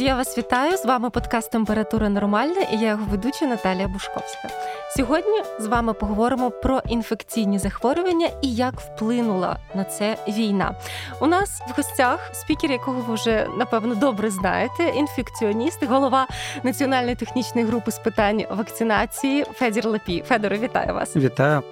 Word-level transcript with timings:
Друзі, 0.00 0.08
я 0.08 0.16
вас 0.16 0.38
вітаю. 0.38 0.76
З 0.76 0.84
вами 0.84 1.10
подкаст 1.10 1.50
Температура 1.50 2.08
Нормальна 2.08 2.60
і 2.72 2.76
я 2.76 2.88
його 2.88 3.04
ведуча 3.10 3.46
Наталія 3.46 3.88
Бушковська. 3.88 4.48
Сьогодні 4.96 5.42
з 5.58 5.66
вами 5.66 5.92
поговоримо 5.92 6.50
про 6.50 6.82
інфекційні 6.88 7.58
захворювання 7.58 8.28
і 8.42 8.54
як 8.54 8.74
вплинула 8.80 9.56
на 9.74 9.84
це 9.84 10.16
війна. 10.28 10.74
У 11.20 11.26
нас 11.26 11.60
в 11.68 11.76
гостях 11.76 12.30
спікер, 12.32 12.70
якого 12.70 13.00
ви 13.00 13.14
вже 13.14 13.46
напевно 13.58 13.94
добре 13.94 14.30
знаєте, 14.30 14.92
інфекціоніст, 14.96 15.84
голова 15.84 16.26
національної 16.62 17.16
технічної 17.16 17.66
групи 17.66 17.90
з 17.90 17.98
питань 17.98 18.44
вакцинації 18.50 19.44
Федір 19.44 19.86
Лапі. 19.86 20.24
Федоре, 20.26 20.58
вітаю 20.58 20.94
вас! 20.94 21.16
Вітаю. 21.16 21.62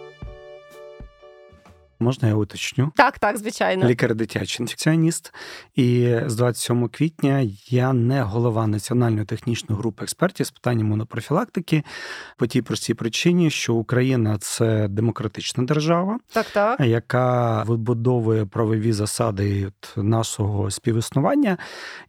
Можна 2.00 2.28
я 2.28 2.34
уточню? 2.34 2.92
Так, 2.96 3.18
так, 3.18 3.38
звичайно. 3.38 3.88
Лікар 3.88 4.14
дитячий 4.14 4.64
інфекціоніст. 4.64 5.34
І 5.74 6.16
з 6.26 6.36
27 6.36 6.88
квітня 6.88 7.50
я 7.68 7.92
не 7.92 8.22
голова 8.22 8.66
національної 8.66 9.24
технічної 9.24 9.80
групи 9.80 10.02
експертів 10.02 10.46
з 10.46 10.50
питань 10.50 10.80
імунопрофілактики 10.80 11.82
по 12.36 12.46
тій 12.46 12.62
простій 12.62 12.94
причині, 12.94 13.50
що 13.50 13.74
Україна 13.74 14.38
це 14.38 14.88
демократична 14.88 15.64
держава, 15.64 16.18
так, 16.32 16.46
так. 16.46 16.80
яка 16.80 17.62
вибудовує 17.62 18.46
правові 18.46 18.92
засади 18.92 19.72
нашого 19.96 20.70
співіснування. 20.70 21.58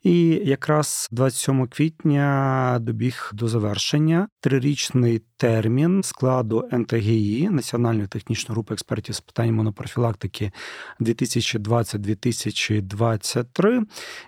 І 0.03 0.27
якраз 0.29 1.07
27 1.11 1.67
квітня 1.67 2.77
добіг 2.81 3.31
до 3.33 3.47
завершення 3.47 4.27
трирічний 4.39 5.21
термін 5.39 6.03
складу 6.03 6.69
НТГІ 6.71 7.49
Національної 7.49 8.07
технічної 8.07 8.53
групи 8.53 8.73
експертів 8.73 9.15
з 9.15 9.19
питань 9.19 9.47
імунопрофілактики 9.47 9.99
профілактики 9.99 10.51
2020-2023, 10.99 13.83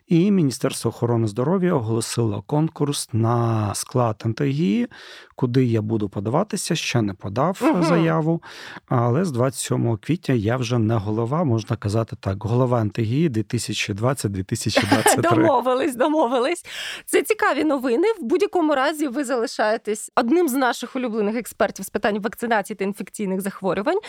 і 0.07 0.31
Міністерство 0.31 0.89
охорони 0.89 1.27
здоров'я 1.27 1.73
оголосило 1.73 2.41
конкурс 2.41 3.09
на 3.13 3.75
склад 3.75 4.21
антагії, 4.25 4.87
куди 5.35 5.65
я 5.65 5.81
буду 5.81 6.09
подаватися. 6.09 6.75
Ще 6.75 7.01
не 7.01 7.13
подав 7.13 7.59
угу. 7.61 7.83
заяву. 7.83 8.43
Але 8.87 9.25
з 9.25 9.31
27 9.31 9.97
квітня 9.97 10.35
я 10.35 10.57
вже 10.57 10.77
не 10.77 10.95
голова, 10.95 11.43
можна 11.43 11.75
казати 11.75 12.15
так, 12.19 12.43
голова 12.43 12.79
антагії 12.79 13.29
2020-2023. 13.29 15.21
Домовились, 15.21 15.95
домовились. 15.95 16.65
Це 17.05 17.23
цікаві 17.23 17.63
новини. 17.63 18.07
В 18.19 18.23
будь-якому 18.23 18.75
разі 18.75 19.07
ви 19.07 19.23
залишаєтесь 19.23 20.11
одним 20.15 20.49
з 20.49 20.53
наших 20.53 20.95
улюблених 21.01 21.35
експертів 21.35 21.85
з 21.85 21.89
питань 21.89 22.19
вакцинації 22.19 22.77
та 22.77 22.83
інфекційних 22.83 23.41
захворювань. 23.41 23.99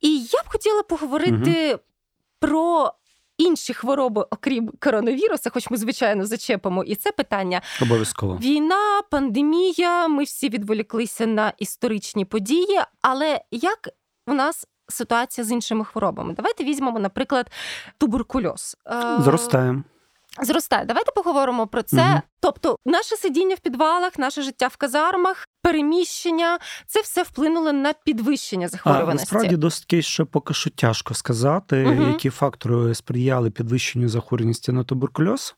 І 0.00 0.18
я 0.18 0.42
б 0.42 0.48
хотіла 0.48 0.82
поговорити 0.82 1.70
угу. 1.72 1.80
про. 2.40 2.92
Інші 3.38 3.74
хвороби, 3.74 4.26
окрім 4.30 4.72
коронавіруса, 4.80 5.50
хоч 5.50 5.70
ми 5.70 5.76
звичайно 5.76 6.26
зачепимо 6.26 6.84
і 6.84 6.94
це 6.94 7.12
питання. 7.12 7.60
Обов'язково 7.82 8.36
війна, 8.36 9.02
пандемія. 9.10 10.08
Ми 10.08 10.24
всі 10.24 10.48
відволіклися 10.48 11.26
на 11.26 11.52
історичні 11.58 12.24
події. 12.24 12.80
Але 13.02 13.40
як 13.50 13.88
у 14.26 14.34
нас 14.34 14.66
ситуація 14.88 15.44
з 15.44 15.52
іншими 15.52 15.84
хворобами? 15.84 16.34
Давайте 16.34 16.64
візьмемо, 16.64 16.98
наприклад, 16.98 17.50
туберкульоз. 17.98 18.76
Е, 18.86 19.16
Зростаємо. 19.20 19.82
Зростає. 20.42 20.84
Давайте 20.84 21.12
поговоримо 21.12 21.66
про 21.66 21.82
це. 21.82 22.10
Угу. 22.10 22.22
Тобто, 22.40 22.76
наше 22.84 23.16
сидіння 23.16 23.54
в 23.54 23.58
підвалах, 23.58 24.18
наше 24.18 24.42
життя 24.42 24.66
в 24.66 24.76
казармах, 24.76 25.48
переміщення 25.66 26.58
це 26.86 27.00
все 27.00 27.22
вплинуло 27.22 27.72
на 27.72 27.92
підвищення 27.92 28.68
захворюваності. 28.68 29.28
А, 29.30 29.34
Насправді 29.34 29.56
досить 29.56 30.04
ще 30.04 30.24
поки 30.24 30.54
що 30.54 30.70
тяжко 30.70 31.14
сказати, 31.14 31.84
угу. 31.84 32.08
які 32.08 32.30
фактори 32.30 32.94
сприяли 32.94 33.50
підвищенню 33.50 34.08
захворюваності 34.08 34.72
на 34.72 34.84
туберкульоз. 34.84 35.54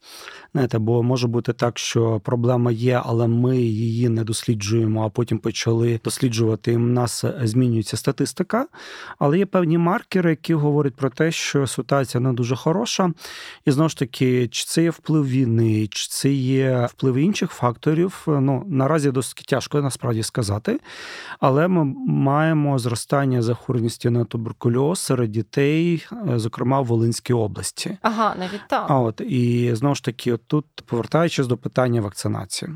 Знаєте, 0.53 0.79
бо 0.79 1.03
може 1.03 1.29
бути 1.29 1.53
так, 1.53 1.79
що 1.79 2.21
проблема 2.21 2.71
є, 2.71 3.03
але 3.05 3.27
ми 3.27 3.59
її 3.59 4.09
не 4.09 4.25
досліджуємо, 4.25 5.07
а 5.07 5.09
потім 5.09 5.39
почали 5.39 6.01
досліджувати. 6.05 6.73
і 6.73 6.77
У 6.77 6.79
нас 6.79 7.25
змінюється 7.43 7.97
статистика. 7.97 8.67
Але 9.19 9.39
є 9.39 9.47
певні 9.47 9.79
маркери, 9.79 10.31
які 10.31 10.55
говорять 10.55 10.95
про 10.95 11.11
те, 11.11 11.33
що 11.33 11.67
ситуація 11.67 12.21
не 12.21 12.33
дуже 12.33 12.57
хороша, 12.57 13.13
і 13.65 13.71
знову 13.71 13.89
ж 13.89 13.99
таки, 13.99 14.49
чи 14.49 14.65
це 14.65 14.83
є 14.83 14.91
вплив 14.91 15.29
війни, 15.29 15.87
чи 15.91 16.09
це 16.09 16.31
є 16.31 16.68
вплив 16.91 17.15
інших 17.15 17.51
факторів. 17.51 18.23
Ну 18.27 18.65
наразі 18.67 19.11
досить 19.11 19.47
тяжко 19.47 19.83
насправді 19.83 20.23
сказати, 20.23 20.81
але 21.41 21.69
ми 21.69 21.85
маємо 22.07 22.79
зростання 22.79 23.43
захворюваності 23.43 24.11
на 24.11 24.25
туберкульоз 24.25 24.99
серед 24.99 25.31
дітей, 25.31 26.07
е, 26.29 26.39
зокрема 26.39 26.81
в 26.81 26.85
Волинській 26.85 27.33
області. 27.33 27.99
Ага, 28.03 28.35
навіть 28.39 28.69
так. 28.69 28.87
А 28.89 28.99
от 28.99 29.21
і 29.21 29.75
знову 29.75 29.95
ж 29.95 30.05
таки, 30.05 30.37
тут 30.37 30.67
повертаючись 30.87 31.47
до 31.47 31.57
питання 31.57 32.01
вакцинації. 32.01 32.71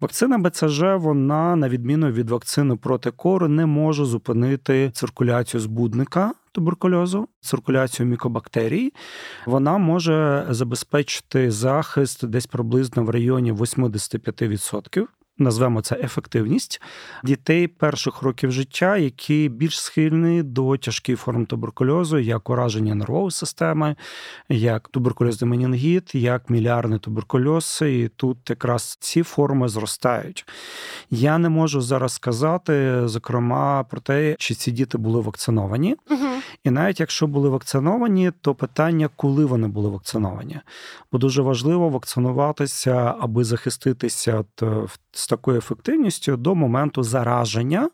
Вакцина 0.00 0.38
БЦЖ, 0.38 0.82
вона, 0.96 1.56
на 1.56 1.68
відміну 1.68 2.10
від 2.10 2.30
вакцини 2.30 2.76
проти 2.76 3.10
кору, 3.10 3.48
не 3.48 3.66
може 3.66 4.04
зупинити 4.04 4.90
циркуляцію 4.94 5.60
збудника 5.60 6.32
туберкульозу, 6.52 7.28
циркуляцію 7.40 8.06
мікобактерій. 8.06 8.92
Вона 9.46 9.78
може 9.78 10.46
забезпечити 10.50 11.50
захист 11.50 12.26
десь 12.26 12.46
приблизно 12.46 13.04
в 13.04 13.10
районі 13.10 13.52
85% 13.52 15.06
назвемо 15.42 15.80
це 15.80 15.96
ефективність 16.02 16.82
дітей 17.24 17.68
перших 17.68 18.22
років 18.22 18.52
життя, 18.52 18.96
які 18.96 19.48
більш 19.48 19.80
схильні 19.80 20.42
до 20.42 20.76
тяжких 20.76 21.20
форм 21.20 21.46
туберкульозу, 21.46 22.18
як 22.18 22.50
ураження 22.50 22.94
нервової 22.94 23.30
системи, 23.30 23.96
як 24.48 24.88
туберкульозний 24.88 25.50
менінгіт, 25.50 26.14
як 26.14 26.50
мілярний 26.50 26.98
туберкульоз. 26.98 27.82
І 27.82 28.10
тут 28.16 28.50
якраз 28.50 28.96
ці 29.00 29.22
форми 29.22 29.68
зростають. 29.68 30.46
Я 31.10 31.38
не 31.38 31.48
можу 31.48 31.80
зараз 31.80 32.12
сказати, 32.12 33.02
зокрема, 33.08 33.84
про 33.84 34.00
те, 34.00 34.36
чи 34.38 34.54
ці 34.54 34.70
діти 34.70 34.98
були 34.98 35.20
вакциновані. 35.20 35.96
Угу. 36.10 36.28
І 36.64 36.70
навіть 36.70 37.00
якщо 37.00 37.26
були 37.26 37.48
вакциновані, 37.48 38.32
то 38.40 38.54
питання, 38.54 39.08
коли 39.16 39.44
вони 39.44 39.68
були 39.68 39.88
вакциновані. 39.88 40.60
Бо 41.12 41.18
дуже 41.18 41.42
важливо 41.42 41.88
вакцинуватися, 41.88 43.14
аби 43.20 43.44
захиститися 43.44 44.44
з 45.12 45.26
такою 45.32 45.58
ефективністю 45.58 46.36
до 46.36 46.54
моменту 46.54 47.02
зараження. 47.02 47.90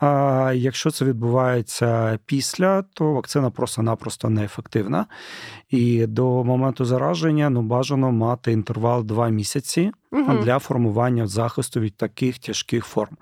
А 0.00 0.52
Якщо 0.54 0.90
це 0.90 1.04
відбувається 1.04 2.18
після, 2.26 2.82
то 2.82 3.12
вакцина 3.12 3.50
просто-напросто 3.50 4.30
неефективна. 4.30 5.06
І 5.70 6.06
до 6.06 6.44
моменту 6.44 6.84
зараження 6.84 7.50
ну 7.50 7.62
бажано 7.62 8.12
мати 8.12 8.52
інтервал 8.52 9.04
2 9.04 9.28
місяці 9.28 9.92
угу. 10.14 10.38
для 10.44 10.58
формування 10.58 11.26
захисту 11.26 11.80
від 11.80 11.96
таких 11.96 12.38
тяжких 12.38 12.84
форм. 12.84 13.16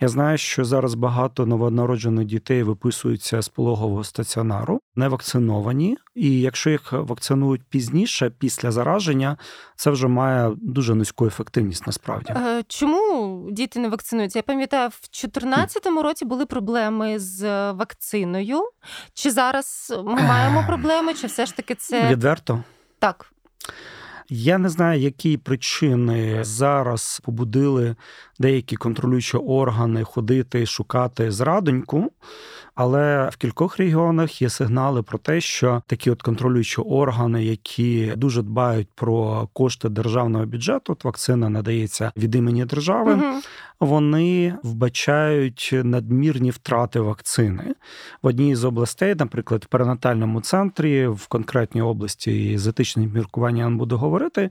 Я 0.00 0.08
знаю, 0.08 0.38
що 0.38 0.64
зараз 0.64 0.94
багато 0.94 1.46
новонароджених 1.46 2.24
дітей 2.26 2.62
виписуються 2.62 3.42
з 3.42 3.48
пологового 3.48 4.04
стаціонару, 4.04 4.80
не 4.96 5.08
вакциновані, 5.08 5.96
і 6.14 6.40
якщо 6.40 6.70
їх 6.70 6.92
вакцинують 6.92 7.62
пізніше, 7.62 8.30
після 8.38 8.70
зараження, 8.70 9.36
це 9.76 9.90
вже 9.90 10.08
має 10.08 10.52
дуже 10.56 10.94
низьку 10.94 11.26
ефективність. 11.26 11.86
Насправді, 11.86 12.32
е, 12.36 12.62
чому 12.84 13.48
діти 13.50 13.80
не 13.80 13.88
вакцинуються? 13.88 14.38
Я 14.38 14.42
пам'ятаю, 14.42 14.88
в 14.88 15.00
2014 15.00 15.86
році 15.86 16.24
були 16.24 16.46
проблеми 16.46 17.18
з 17.18 17.72
вакциною. 17.72 18.60
Чи 19.14 19.30
зараз 19.30 19.94
ми 20.04 20.22
маємо 20.22 20.64
проблеми, 20.66 21.14
чи 21.14 21.26
все 21.26 21.46
ж 21.46 21.56
таки 21.56 21.74
це 21.74 22.10
відверто? 22.10 22.64
Так. 22.98 23.30
Я 24.28 24.58
не 24.58 24.68
знаю, 24.68 25.00
які 25.00 25.36
причини 25.36 26.44
зараз 26.44 27.20
побудили 27.24 27.96
деякі 28.38 28.76
контролюючі 28.76 29.36
органи 29.36 30.04
ходити 30.04 30.66
шукати 30.66 31.30
зрадоньку. 31.30 32.12
Але 32.74 33.28
в 33.32 33.36
кількох 33.36 33.76
регіонах 33.76 34.42
є 34.42 34.50
сигнали 34.50 35.02
про 35.02 35.18
те, 35.18 35.40
що 35.40 35.82
такі 35.86 36.10
от 36.10 36.22
контролюючі 36.22 36.80
органи, 36.80 37.44
які 37.44 38.12
дуже 38.16 38.42
дбають 38.42 38.88
про 38.94 39.48
кошти 39.52 39.88
державного 39.88 40.46
бюджету, 40.46 40.92
от 40.92 41.04
вакцина 41.04 41.48
надається 41.48 42.12
від 42.16 42.34
імені 42.34 42.64
держави, 42.64 43.14
угу. 43.14 43.40
вони 43.80 44.54
вбачають 44.62 45.70
надмірні 45.84 46.50
втрати 46.50 47.00
вакцини 47.00 47.74
в 48.22 48.26
одній 48.26 48.56
з 48.56 48.64
областей, 48.64 49.14
наприклад, 49.18 49.64
в 49.64 49.66
перинатальному 49.66 50.40
центрі, 50.40 51.06
в 51.06 51.26
конкретній 51.26 51.82
області 51.82 52.58
з 52.58 52.66
етичним 52.66 53.12
міркуванням 53.12 53.78
буду 53.78 53.96
говорити, 53.96 54.50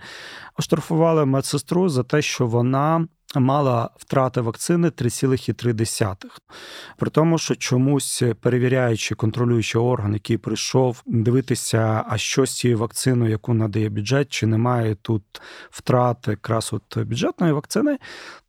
оштрафували 0.60 1.26
медсестру 1.26 1.90
за 1.90 2.04
те, 2.04 2.22
що 2.22 2.48
вона 2.48 3.08
мала 3.40 3.90
втрати 3.98 4.42
вакцини 4.42 4.88
3,3. 4.88 6.16
При 6.98 7.10
тому, 7.10 7.38
що 7.38 7.56
чомусь 7.56 8.24
перевіряючи 8.42 9.16
контролюючий 9.16 9.82
орган, 9.82 10.14
який 10.14 10.38
прийшов 10.38 11.04
дивитися, 11.06 12.06
а 12.08 12.18
що 12.18 12.46
з 12.46 12.58
цією 12.58 12.78
вакциною, 12.78 13.32
яку 13.32 13.54
надає 13.54 13.90
бюджет, 13.90 14.30
чи 14.30 14.48
немає 14.48 14.96
тут 14.96 15.24
втрати 15.70 16.32
якраз 16.32 16.74
от 16.74 16.98
бюджетної 16.98 17.54
вакцини, 17.54 17.98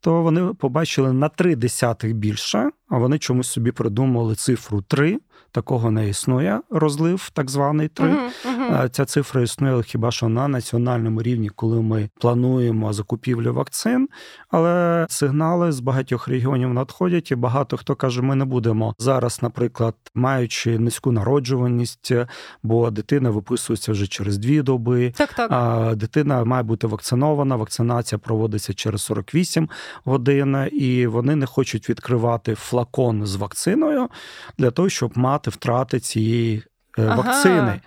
то 0.01 0.23
вони 0.23 0.55
побачили 0.55 1.13
на 1.13 1.29
3 1.29 1.57
десятих 1.57 2.15
більше, 2.15 2.71
а 2.89 2.99
вони 2.99 3.19
чомусь 3.19 3.49
собі 3.49 3.73
придумали 3.73 4.35
цифру 4.35 4.83
3, 4.83 5.21
Такого 5.55 5.91
не 5.91 6.09
існує 6.09 6.61
розлив, 6.71 7.31
так 7.33 7.51
званий 7.51 7.89
3. 7.89 8.07
Uh-huh, 8.07 8.17
uh-huh. 8.17 8.54
Угу. 8.70 8.88
Ця 8.88 9.05
цифра 9.05 9.43
існує 9.43 9.82
хіба 9.82 10.11
що 10.11 10.28
на 10.28 10.49
національному 10.49 11.22
рівні, 11.22 11.49
коли 11.49 11.82
ми 11.82 12.08
плануємо 12.20 12.93
закупівлю 12.93 13.55
вакцин, 13.55 14.08
але 14.50 15.06
сигнали 15.08 15.72
з 15.72 15.81
багатьох 15.81 16.28
регіонів 16.28 16.75
надходять, 16.75 17.31
і 17.31 17.34
багато 17.34 17.76
хто 17.76 17.94
каже, 17.94 18.22
ми 18.22 18.34
не 18.34 18.44
будемо 18.44 18.94
зараз, 18.99 19.38
наприклад, 19.43 19.94
маючи 20.14 20.78
низьку 20.78 21.12
народжуваність, 21.12 22.12
бо 22.62 22.90
дитина 22.90 23.31
виписується 23.31 23.93
вже 23.93 24.06
через 24.06 24.38
дві 24.38 24.62
доби. 24.62 25.12
Так, 25.16 25.32
так. 25.32 25.52
А 25.52 25.94
дитина 25.94 26.44
має 26.44 26.62
бути 26.62 26.87
вакцинована. 26.87 27.56
Вакцинація 27.56 28.19
проводиться 28.19 28.75
через 28.75 29.02
48 29.02 29.69
годин, 30.05 30.69
і 30.72 31.06
вони 31.06 31.37
не 31.37 31.46
хочуть 31.46 31.90
відкривати 31.90 32.55
флакон 32.55 33.26
з 33.26 33.37
вакциною 33.37 34.08
для 34.58 34.70
того, 34.70 34.88
щоб 34.88 35.19
мати 35.19 35.50
втрати 35.50 36.00
цієї 36.00 36.62
Е, 36.99 37.02
ага, 37.02 37.17
вакцини. 37.17 37.81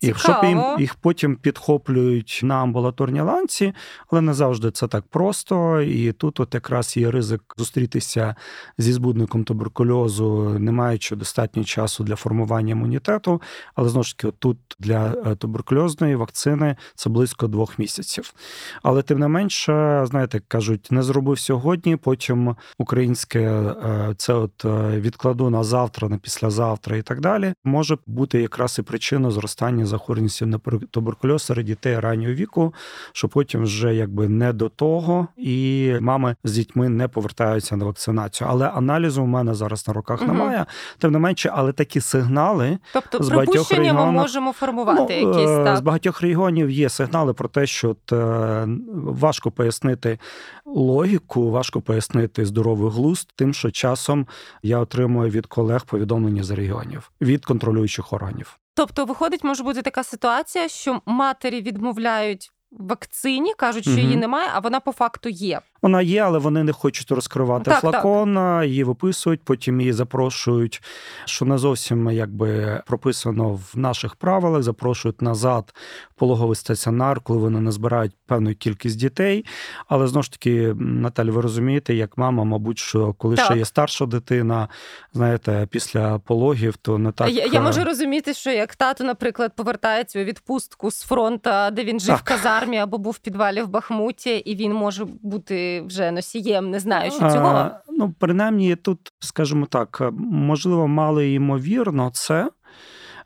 І 0.00 0.06
якщо 0.06 0.40
їм 0.44 0.62
їх 0.78 0.94
потім 0.94 1.36
підхоплюють 1.36 2.40
на 2.42 2.54
амбулаторній 2.54 3.20
ланці, 3.20 3.74
але 4.10 4.20
не 4.20 4.34
завжди 4.34 4.70
це 4.70 4.88
так 4.88 5.04
просто. 5.04 5.80
І 5.80 6.12
тут 6.12 6.40
от 6.40 6.54
якраз 6.54 6.96
є 6.96 7.10
ризик 7.10 7.54
зустрітися 7.56 8.34
зі 8.78 8.92
збудником 8.92 9.44
туберкульозу, 9.44 10.56
не 10.58 10.72
маючи 10.72 11.16
достатньо 11.16 11.64
часу 11.64 12.04
для 12.04 12.16
формування 12.16 12.72
імунітету. 12.72 13.42
Але 13.74 13.88
знову 13.88 14.04
ж 14.04 14.18
таки, 14.18 14.32
тут 14.38 14.58
для 14.78 15.14
е, 15.26 15.34
туберкульозної 15.34 16.16
вакцини 16.16 16.76
це 16.94 17.10
близько 17.10 17.46
двох 17.46 17.78
місяців. 17.78 18.34
Але 18.82 19.02
тим 19.02 19.18
не 19.18 19.28
менше, 19.28 20.04
знаєте, 20.06 20.40
кажуть, 20.48 20.88
не 20.90 21.02
зробив 21.02 21.38
сьогодні, 21.38 21.96
потім 21.96 22.56
українське 22.78 23.40
е, 23.40 24.14
це 24.16 24.34
от 24.34 24.64
відкладу 24.94 25.50
на 25.50 25.64
завтра, 25.64 26.08
на 26.08 26.18
післязавтра 26.18 26.96
і 26.96 27.02
так 27.02 27.20
далі, 27.20 27.54
може 27.64 27.98
бути 28.06 28.40
якраз 28.50 28.78
і 28.78 28.82
причина 28.82 29.30
зростання 29.30 29.86
захворюваності 29.86 30.46
на 30.46 30.58
туберкульоз 30.90 31.42
серед 31.42 31.66
дітей 31.66 32.00
раннього 32.00 32.34
віку, 32.34 32.74
що 33.12 33.28
потім 33.28 33.62
вже 33.62 33.94
якби 33.94 34.28
не 34.28 34.52
до 34.52 34.68
того, 34.68 35.28
і 35.36 35.92
мами 36.00 36.36
з 36.44 36.52
дітьми 36.52 36.88
не 36.88 37.08
повертаються 37.08 37.76
на 37.76 37.84
вакцинацію. 37.84 38.48
Але 38.50 38.68
аналізу 38.68 39.22
у 39.22 39.26
мене 39.26 39.54
зараз 39.54 39.88
на 39.88 39.94
руках 39.94 40.22
угу. 40.22 40.32
немає. 40.32 40.66
Тим 40.98 41.12
не 41.12 41.18
менше, 41.18 41.50
але 41.54 41.72
такі 41.72 42.00
сигнали 42.00 42.78
тобто 42.92 43.22
з 43.22 43.28
багатьох 43.28 43.70
регіонів 43.70 43.94
ми 43.94 44.10
можемо 44.10 44.52
формувати 44.52 45.20
ну, 45.22 45.30
якісь 45.30 45.64
так? 45.64 45.76
з 45.76 45.80
багатьох 45.80 46.20
регіонів. 46.20 46.70
Є 46.70 46.88
сигнали 46.88 47.32
про 47.32 47.48
те, 47.48 47.66
що 47.66 47.90
от, 47.90 48.12
е, 48.12 48.68
важко 48.94 49.50
пояснити 49.50 50.18
логіку, 50.66 51.50
важко 51.50 51.80
пояснити 51.80 52.46
здоровий 52.46 52.90
глузд, 52.90 53.32
тим, 53.36 53.54
що 53.54 53.70
часом 53.70 54.26
я 54.62 54.78
отримую 54.78 55.30
від 55.30 55.46
колег 55.46 55.84
повідомлення 55.84 56.42
з 56.42 56.50
регіонів 56.50 57.10
від 57.20 57.44
контролюючих 57.44 58.12
органів. 58.12 58.39
Тобто, 58.80 59.04
виходить, 59.04 59.44
може 59.44 59.62
бути 59.62 59.82
така 59.82 60.04
ситуація, 60.04 60.68
що 60.68 61.02
матері 61.06 61.62
відмовляють 61.62 62.50
вакцині, 62.72 63.54
кажуть, 63.56 63.84
що 63.84 63.92
угу. 63.92 64.00
її 64.00 64.16
немає, 64.16 64.48
а 64.54 64.58
вона 64.58 64.80
по 64.80 64.92
факту 64.92 65.28
є. 65.28 65.60
Вона 65.82 66.02
є, 66.02 66.20
але 66.20 66.38
вони 66.38 66.64
не 66.64 66.72
хочуть 66.72 67.10
розкривати 67.10 67.70
так, 67.70 67.80
флакон, 67.80 68.34
так. 68.34 68.66
її 68.66 68.84
виписують, 68.84 69.40
потім 69.44 69.80
її 69.80 69.92
запрошують, 69.92 70.82
що 71.24 71.44
не 71.44 71.58
зовсім 71.58 72.10
якби 72.10 72.82
прописано 72.86 73.60
в 73.72 73.78
наших 73.78 74.16
правилах. 74.16 74.62
Запрошують 74.62 75.22
назад 75.22 75.74
пологовий 76.16 76.56
стаціонар, 76.56 77.20
коли 77.20 77.38
вони 77.38 77.60
не 77.60 77.72
збирають 77.72 78.12
певну 78.26 78.54
кількість 78.54 78.98
дітей. 78.98 79.44
Але 79.88 80.06
знову 80.06 80.22
ж 80.22 80.32
таки, 80.32 80.74
Наталь, 80.78 81.26
ви 81.26 81.40
розумієте, 81.40 81.94
як 81.94 82.18
мама, 82.18 82.44
мабуть, 82.44 82.78
що 82.78 83.12
коли 83.12 83.36
так. 83.36 83.44
ще 83.44 83.58
є 83.58 83.64
старша 83.64 84.06
дитина, 84.06 84.68
знаєте, 85.12 85.68
після 85.70 86.18
пологів, 86.18 86.76
то 86.76 86.98
не 86.98 87.12
так 87.12 87.30
я, 87.30 87.46
я 87.46 87.60
можу 87.60 87.84
розуміти, 87.84 88.34
що 88.34 88.50
як 88.50 88.74
тато, 88.74 89.04
наприклад, 89.04 89.52
повертається 89.56 90.20
у 90.20 90.24
відпустку 90.24 90.90
з 90.90 91.02
фронту, 91.02 91.50
де 91.72 91.84
він 91.84 92.00
жив 92.00 92.16
в 92.16 92.22
казармі 92.60 92.78
або 92.78 92.98
був 92.98 93.12
в 93.12 93.18
підвалі 93.18 93.62
в 93.62 93.68
Бахмуті, 93.68 94.36
і 94.36 94.54
він 94.54 94.72
може 94.72 95.04
бути 95.22 95.80
вже 95.80 96.10
носієм, 96.10 96.70
не 96.70 96.80
знаючи 96.80 97.18
цього. 97.18 97.70
Ну, 97.88 98.14
принаймні, 98.18 98.76
тут, 98.76 99.12
скажімо 99.18 99.66
так, 99.66 100.02
можливо, 100.30 100.88
мало 100.88 101.22
ймовірно 101.22 102.10
це. 102.14 102.48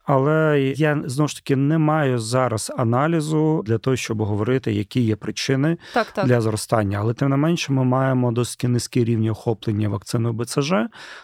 Але 0.05 0.61
я 0.77 1.03
знову 1.07 1.29
ж 1.29 1.37
таки 1.37 1.57
не 1.57 1.79
маю 1.79 2.19
зараз 2.19 2.73
аналізу 2.77 3.63
для 3.67 3.79
того, 3.79 3.97
щоб 3.97 4.23
говорити, 4.23 4.73
які 4.73 5.01
є 5.01 5.17
причини 5.17 5.79
так, 5.95 6.07
так. 6.07 6.27
для 6.27 6.41
зростання. 6.41 6.99
Але 7.01 7.15
тим 7.15 7.29
не 7.29 7.37
менше, 7.37 7.73
ми 7.73 7.85
маємо 7.85 8.33
досить 8.33 8.65
низький 8.65 9.05
рівні 9.05 9.31
охоплення 9.31 9.89
вакциною 9.89 10.35
БЦЖ 10.35 10.73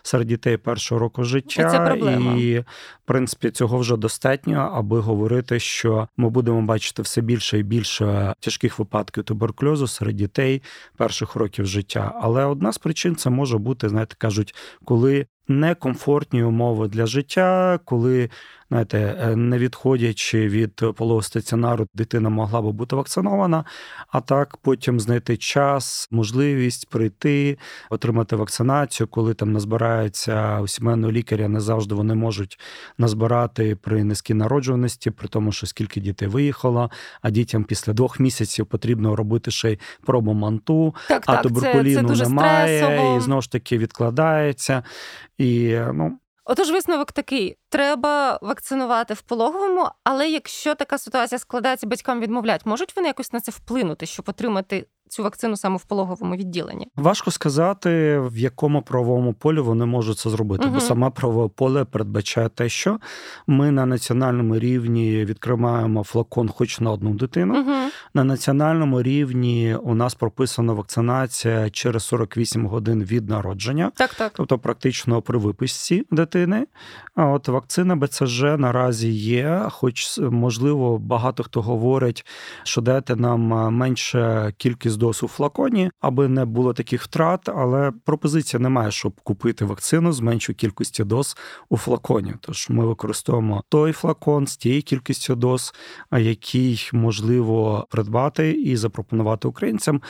серед 0.02 0.26
дітей 0.26 0.56
першого 0.56 0.98
року 0.98 1.24
життя. 1.24 1.70
Це 1.70 1.80
проблема. 1.80 2.34
І 2.34 2.58
в 2.58 2.64
принципі 3.04 3.50
цього 3.50 3.78
вже 3.78 3.96
достатньо, 3.96 4.70
аби 4.74 5.00
говорити, 5.00 5.60
що 5.60 6.08
ми 6.16 6.30
будемо 6.30 6.62
бачити 6.62 7.02
все 7.02 7.20
більше 7.20 7.58
і 7.58 7.62
більше 7.62 8.34
тяжких 8.40 8.78
випадків 8.78 9.24
туберкульозу 9.24 9.86
серед 9.86 10.16
дітей 10.16 10.62
перших 10.96 11.34
років 11.34 11.66
життя. 11.66 12.12
Але 12.20 12.44
одна 12.44 12.72
з 12.72 12.78
причин 12.78 13.16
це 13.16 13.30
може 13.30 13.58
бути, 13.58 13.88
знаєте, 13.88 14.14
кажуть, 14.18 14.54
коли 14.84 15.26
некомфортні 15.50 16.42
умови 16.42 16.88
для 16.88 17.06
життя, 17.06 17.80
коли 17.84 18.30
знаєте, 18.70 19.16
е, 19.20 19.36
не 19.36 19.58
відходячи 19.58 20.48
від 20.48 20.74
полового 20.74 21.22
стаціонару, 21.22 21.86
дитина 21.94 22.28
могла 22.28 22.62
би 22.62 22.72
бути 22.72 22.96
вакцинована, 22.96 23.64
а 24.08 24.20
так 24.20 24.56
потім 24.56 25.00
знайти 25.00 25.36
час, 25.36 26.08
можливість 26.10 26.88
прийти, 26.90 27.58
отримати 27.90 28.36
вакцинацію, 28.36 29.06
коли 29.06 29.34
там 29.34 29.52
назбирається 29.52 30.60
у 30.60 30.66
сімейного 30.66 31.12
лікаря, 31.12 31.48
не 31.48 31.60
завжди 31.60 31.94
вони 31.94 32.14
можуть 32.14 32.60
назбирати 32.98 33.76
при 33.76 34.04
низькій 34.04 34.34
народжуваності, 34.34 35.10
при 35.10 35.28
тому, 35.28 35.52
що 35.52 35.66
скільки 35.66 36.00
дітей 36.00 36.28
виїхало, 36.28 36.90
а 37.22 37.30
дітям 37.30 37.64
після 37.64 37.92
двох 37.92 38.20
місяців 38.20 38.66
потрібно 38.66 39.16
робити 39.16 39.50
ще 39.50 39.72
й 39.72 39.78
пробу 40.06 40.32
манту, 40.32 40.94
так, 41.08 41.22
а 41.26 41.32
так, 41.32 41.42
туберкуліну 41.42 42.08
це, 42.08 42.16
це 42.16 42.28
немає, 42.28 42.82
стресово. 42.82 43.16
і 43.16 43.20
знову 43.20 43.42
ж 43.42 43.52
таки 43.52 43.78
відкладається. 43.78 44.82
І 45.40 45.80
ну 45.94 46.18
Отож, 46.44 46.70
висновок 46.70 47.12
такий: 47.12 47.56
треба 47.68 48.38
вакцинувати 48.42 49.14
в 49.14 49.22
пологовому, 49.22 49.88
але 50.04 50.28
якщо 50.28 50.74
така 50.74 50.98
ситуація 50.98 51.38
складається, 51.38 51.86
батькам 51.86 52.20
відмовлять, 52.20 52.66
можуть 52.66 52.96
вони 52.96 53.08
якось 53.08 53.32
на 53.32 53.40
це 53.40 53.52
вплинути, 53.52 54.06
щоб 54.06 54.28
отримати 54.28 54.86
цю 55.10 55.22
вакцину 55.22 55.56
саме 55.56 55.76
в 55.76 55.84
пологовому 55.84 56.36
відділенні? 56.36 56.88
Важко 56.96 57.30
сказати, 57.30 58.18
в 58.18 58.38
якому 58.38 58.82
правовому 58.82 59.32
полі 59.32 59.60
вони 59.60 59.86
можуть 59.86 60.18
це 60.18 60.30
зробити, 60.30 60.64
угу. 60.64 60.74
бо 60.74 60.80
саме 60.80 61.10
правове 61.10 61.48
поле 61.48 61.84
передбачає 61.84 62.48
те, 62.48 62.68
що 62.68 62.98
ми 63.46 63.70
на 63.70 63.86
національному 63.86 64.58
рівні 64.58 65.24
відкриваємо 65.24 66.04
флакон, 66.04 66.48
хоч 66.48 66.80
на 66.80 66.90
одну 66.90 67.14
дитину. 67.14 67.60
Угу. 67.60 67.72
На 68.14 68.24
національному 68.24 69.02
рівні 69.02 69.76
у 69.82 69.94
нас 69.94 70.14
прописана 70.14 70.72
вакцинація 70.72 71.70
через 71.70 72.04
48 72.04 72.66
годин 72.66 73.04
від 73.04 73.28
народження, 73.28 73.92
так, 73.94 74.14
так. 74.14 74.32
тобто 74.36 74.58
практично 74.58 75.22
при 75.22 75.38
виписці 75.38 76.06
дитини. 76.10 76.66
А 77.14 77.26
от 77.26 77.48
вакцина 77.48 77.96
БЦЖ 77.96 78.42
наразі 78.42 79.08
є, 79.12 79.66
хоч 79.70 80.18
можливо 80.18 80.98
багато 80.98 81.42
хто 81.42 81.62
говорить, 81.62 82.26
що 82.62 82.80
дайте 82.80 83.16
нам 83.16 83.40
менше 83.74 84.52
кількість 84.56 84.99
доз 85.00 85.22
у 85.22 85.28
флаконі, 85.28 85.90
аби 86.00 86.28
не 86.28 86.44
було 86.44 86.72
таких 86.72 87.02
втрат. 87.02 87.48
Але 87.48 87.92
пропозиція 88.04 88.60
немає, 88.60 88.90
щоб 88.90 89.20
купити 89.20 89.64
вакцину 89.64 90.12
з 90.12 90.20
меншою 90.20 90.56
кількістю 90.56 91.04
доз 91.04 91.36
у 91.68 91.76
флаконі. 91.76 92.34
Тож 92.40 92.66
ми 92.70 92.86
використовуємо 92.86 93.62
той 93.68 93.92
флакон 93.92 94.46
з 94.46 94.56
тією 94.56 94.82
кількістю 94.82 95.34
доз, 95.34 95.74
який 96.12 96.90
можливо 96.92 97.86
придбати 97.90 98.50
і 98.52 98.76
запропонувати 98.76 99.48
українцям. 99.48 100.02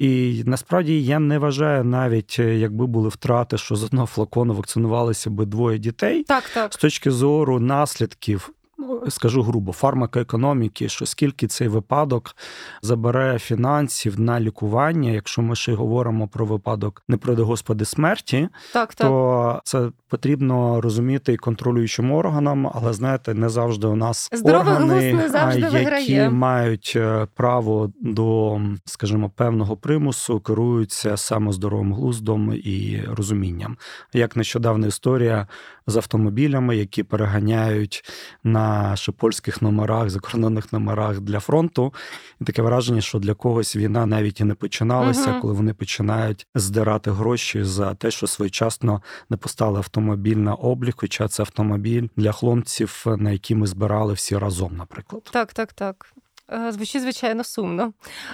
І 0.00 0.42
насправді 0.46 1.04
я 1.04 1.18
не 1.18 1.38
вважаю 1.38 1.84
навіть, 1.84 2.38
якби 2.38 2.86
були 2.86 3.08
втрати, 3.08 3.58
що 3.58 3.76
з 3.76 3.84
одного 3.84 4.06
флакону 4.06 4.54
вакцинувалися 4.54 5.30
би 5.30 5.46
двоє 5.46 5.78
дітей. 5.78 6.24
Так, 6.24 6.44
так. 6.54 6.72
з 6.72 6.76
точки 6.76 7.10
зору 7.10 7.60
наслідків 7.60 8.50
Ну, 8.78 9.02
скажу 9.08 9.42
грубо, 9.42 9.72
фармакоекономіки, 9.72 10.88
що 10.88 11.06
скільки 11.06 11.46
цей 11.46 11.68
випадок 11.68 12.36
забере 12.82 13.38
фінансів 13.38 14.20
на 14.20 14.40
лікування, 14.40 15.10
якщо 15.10 15.42
ми 15.42 15.56
ще 15.56 15.74
говоримо 15.74 16.28
про 16.28 16.46
випадок, 16.46 17.02
не 17.08 17.16
про 17.16 17.34
господи 17.44 17.84
смерті, 17.84 18.48
так, 18.72 18.94
то 18.94 19.60
це 19.64 19.90
потрібно 20.08 20.80
розуміти 20.80 21.32
і 21.32 21.36
контролюючим 21.36 22.12
органам, 22.12 22.70
але 22.74 22.92
знаєте, 22.92 23.34
не 23.34 23.48
завжди 23.48 23.86
у 23.86 23.96
нас 23.96 24.30
Здоровий 24.32 24.74
органи, 24.74 25.12
не 25.12 25.28
завжди 25.28 25.60
які 25.60 25.76
виграє. 25.76 26.30
мають 26.30 26.92
е, 26.96 27.26
право 27.34 27.92
до, 28.00 28.60
скажімо, 28.84 29.30
певного 29.36 29.76
примусу, 29.76 30.40
керуються 30.40 31.16
саме 31.16 31.52
здоровим 31.52 31.94
глуздом 31.94 32.52
і 32.54 33.02
розумінням. 33.08 33.76
Як 34.12 34.36
нещодавна 34.36 34.86
історія 34.86 35.46
з 35.86 35.96
автомобілями, 35.96 36.76
які 36.76 37.02
переганяють 37.02 38.04
на 38.44 38.63
на 38.64 38.96
ще 38.96 39.12
польських 39.12 39.62
номерах, 39.62 40.10
закордонних 40.10 40.72
номерах 40.72 41.20
для 41.20 41.40
фронту. 41.40 41.94
І 42.40 42.44
таке 42.44 42.62
враження, 42.62 43.00
що 43.00 43.18
для 43.18 43.34
когось 43.34 43.76
війна 43.76 44.06
навіть 44.06 44.40
і 44.40 44.44
не 44.44 44.54
починалася, 44.54 45.30
uh 45.30 45.40
коли 45.40 45.54
вони 45.54 45.74
починають 45.74 46.46
здирати 46.54 47.10
гроші 47.10 47.64
за 47.64 47.94
те, 47.94 48.10
що 48.10 48.26
своєчасно 48.26 49.02
не 49.30 49.36
постали 49.36 49.78
автомобіль 49.78 50.36
на 50.36 50.54
облік, 50.54 50.94
хоча 50.98 51.28
це 51.28 51.42
автомобіль 51.42 52.08
для 52.16 52.32
хлопців, 52.32 53.04
на 53.06 53.30
які 53.30 53.54
ми 53.54 53.66
збирали 53.66 54.12
всі 54.12 54.38
разом, 54.38 54.76
наприклад. 54.76 55.22
Так, 55.32 55.52
так, 55.52 55.72
так. 55.72 56.14
Е, 56.52 56.72
звучить, 56.72 57.02
звичайно, 57.02 57.44
сумно. 57.44 57.92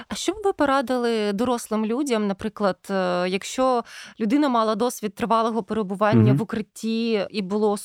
А 0.09 0.15
що 0.15 0.33
б 0.33 0.37
ви 0.45 0.53
порадили 0.53 1.33
дорослим 1.33 1.87
людям, 1.87 2.27
наприклад, 2.27 2.79
е, 2.91 3.29
якщо 3.29 3.85
людина 4.21 4.49
мала 4.49 4.75
досвід 4.75 5.15
тривалого 5.15 5.63
перебування 5.63 6.33
mm 6.33 6.37
в 6.37 6.43
укритті 6.43 7.27
і 7.31 7.43
було 7.43 7.77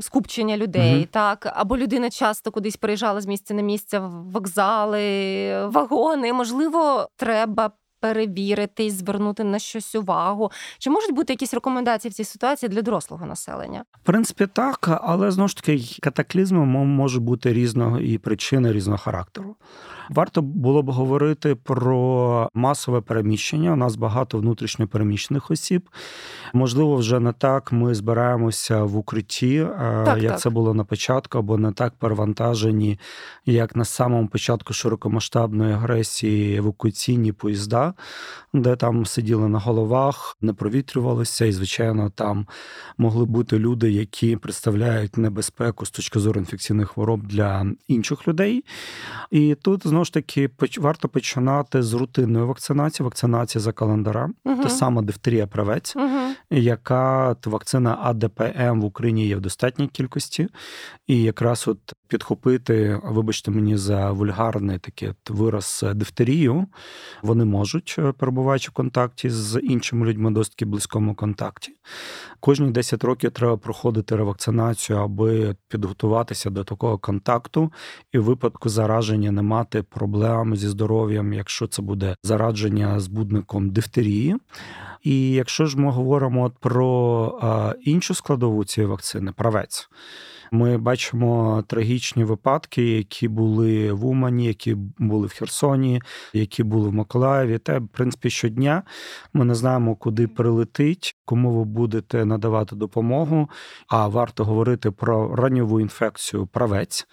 скупчення 0.00 0.56
людей, 0.56 0.94
mm 0.94 1.06
так? 1.06 1.52
Або 1.54 1.76
людина 1.76 2.10
часто 2.10 2.50
кудись 2.50 2.76
переїжджала 2.76 3.20
з 3.20 3.26
місця 3.26 3.54
на 3.54 3.62
місце, 3.62 3.98
вокзали, 4.08 5.66
вагони, 5.66 6.32
можливо, 6.32 7.08
треба 7.16 7.70
перевірити 8.00 8.90
звернути 8.90 9.44
на 9.44 9.58
щось 9.58 9.94
увагу? 9.94 10.50
Чи 10.78 10.90
можуть 10.90 11.14
бути 11.14 11.32
якісь 11.32 11.54
рекомендації 11.54 12.10
в 12.10 12.14
цій 12.14 12.24
ситуації 12.24 12.70
для 12.70 12.82
дорослого 12.82 13.26
населення? 13.26 13.84
В 14.02 14.06
принципі, 14.06 14.46
так, 14.52 15.00
але 15.02 15.30
знову 15.30 15.48
ж 15.48 15.56
таки 15.56 15.80
катаклізми 16.02 16.64
можуть 16.84 17.22
бути 17.22 17.52
різного 17.52 18.00
і 18.00 18.18
причини 18.18 18.72
різного 18.72 18.98
характеру. 18.98 19.56
Варто 20.10 20.42
було 20.42 20.82
б 20.82 20.90
говорити 20.90 21.54
про 21.54 22.48
масове 22.54 23.00
переміщення. 23.00 23.72
У 23.72 23.76
нас 23.76 23.96
багато 23.96 24.38
внутрішньопереміщених 24.38 25.50
осіб. 25.50 25.88
Можливо, 26.52 26.96
вже 26.96 27.20
не 27.20 27.32
так 27.32 27.72
ми 27.72 27.94
збираємося 27.94 28.84
в 28.84 28.96
укритті, 28.96 29.56
е, 29.56 30.02
так, 30.04 30.22
як 30.22 30.32
так. 30.32 30.40
це 30.40 30.50
було 30.50 30.74
на 30.74 30.84
початку, 30.84 31.38
або 31.38 31.58
не 31.58 31.72
так 31.72 31.94
перевантажені, 31.94 32.98
як 33.46 33.76
на 33.76 33.84
самому 33.84 34.28
початку 34.28 34.72
широкомасштабної 34.72 35.74
агресії 35.74 36.56
евакуаційні 36.56 37.32
поїзда, 37.32 37.94
де 38.54 38.76
там 38.76 39.06
сиділи 39.06 39.48
на 39.48 39.58
головах, 39.58 40.36
не 40.40 40.52
провітрювалися, 40.52 41.44
і, 41.44 41.52
звичайно, 41.52 42.10
там 42.10 42.46
могли 42.98 43.24
бути 43.24 43.58
люди, 43.58 43.90
які 43.90 44.36
представляють 44.36 45.16
небезпеку 45.16 45.86
з 45.86 45.90
точки 45.90 46.18
зору 46.18 46.40
інфекційних 46.40 46.90
хвороб 46.90 47.26
для 47.26 47.66
інших 47.88 48.28
людей. 48.28 48.64
І 49.30 49.54
тут 49.54 49.86
знову 49.86 49.99
ж 50.04 50.12
таки 50.12 50.50
варто 50.78 51.08
починати 51.08 51.82
з 51.82 51.94
рутинної 51.94 52.44
вакцинації, 52.44 53.04
вакцинації 53.04 53.62
за 53.62 53.72
календарем, 53.72 54.34
угу. 54.44 54.62
та 54.62 54.68
сама 54.68 55.02
дифтерія 55.02 55.46
правець, 55.46 55.96
угу. 55.96 56.34
яка 56.50 57.36
вакцина 57.44 57.98
АДПМ 58.02 58.80
в 58.80 58.84
Україні 58.84 59.26
є 59.26 59.36
в 59.36 59.40
достатній 59.40 59.88
кількості, 59.88 60.48
і 61.06 61.22
якраз 61.22 61.68
от 61.68 61.94
підхопити, 62.10 63.00
вибачте 63.04 63.50
мені 63.50 63.76
за 63.76 64.10
вульгарний 64.10 64.78
такий 64.78 65.12
вираз 65.28 65.84
дифтерію, 65.94 66.66
вони 67.22 67.44
можуть, 67.44 67.96
е, 67.98 68.12
перебуваючи 68.12 68.68
в 68.70 68.72
контакті 68.72 69.30
з 69.30 69.60
іншими 69.60 70.06
людьми, 70.06 70.30
досить 70.30 70.64
близькому 70.64 71.14
контакті. 71.14 71.72
Кожні 72.40 72.70
10 72.70 73.04
років 73.04 73.30
треба 73.30 73.56
проходити 73.56 74.16
ревакцинацію, 74.16 74.98
аби 74.98 75.56
підготуватися 75.68 76.50
до 76.50 76.64
такого 76.64 76.98
контакту, 76.98 77.72
і 78.12 78.18
в 78.18 78.24
випадку 78.24 78.68
зараження 78.68 79.30
не 79.30 79.42
мати 79.42 79.82
проблем 79.82 80.56
зі 80.56 80.68
здоров'ям, 80.68 81.32
якщо 81.32 81.66
це 81.66 81.82
буде 81.82 82.16
зарадження 82.22 83.00
збудником 83.00 83.70
дифтерії. 83.70 84.36
І 85.02 85.30
якщо 85.30 85.66
ж 85.66 85.78
ми 85.78 85.90
говоримо 85.90 86.50
про 86.60 87.76
іншу 87.84 88.14
складову 88.14 88.64
цієї 88.64 88.90
вакцини, 88.90 89.32
правець. 89.32 89.88
Ми 90.52 90.78
бачимо 90.78 91.64
трагічні 91.66 92.24
випадки, 92.24 92.96
які 92.96 93.28
були 93.28 93.92
в 93.92 94.06
Умані, 94.06 94.46
які 94.46 94.74
були 94.98 95.26
в 95.26 95.32
Херсоні, 95.32 96.02
які 96.32 96.62
були 96.62 96.88
в 96.88 96.94
Миколаєві. 96.94 97.58
Те, 97.58 97.78
в 97.78 97.88
принципі, 97.88 98.30
щодня 98.30 98.82
ми 99.32 99.44
не 99.44 99.54
знаємо, 99.54 99.96
куди 99.96 100.28
прилетить, 100.28 101.16
кому 101.24 101.58
ви 101.58 101.64
будете 101.64 102.24
надавати 102.24 102.76
допомогу. 102.76 103.50
А 103.88 104.08
варто 104.08 104.44
говорити 104.44 104.90
про 104.90 105.36
ранньову 105.36 105.80
інфекцію 105.80 106.46
правець, 106.46 107.06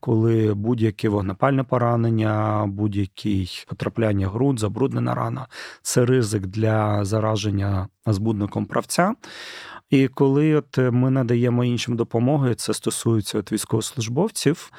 коли 0.00 0.54
будь-яке 0.54 1.08
вогнепальне 1.08 1.64
поранення, 1.64 2.64
будь-яке 2.66 3.44
потрапляння 3.68 4.28
ґрунт, 4.28 4.58
забруднена 4.58 5.14
рана 5.14 5.46
це 5.82 6.06
ризик 6.06 6.46
для 6.46 7.04
зараження 7.04 7.88
збудником 8.06 8.66
правця. 8.66 9.14
І 9.90 10.08
коли 10.08 10.54
от 10.54 10.78
ми 10.78 11.10
надаємо 11.10 11.64
іншим 11.64 11.96
допомогу, 11.96 12.54
це 12.54 12.74
стосується 12.74 13.38
от 13.38 13.52
військовослужбовців. 13.52 14.72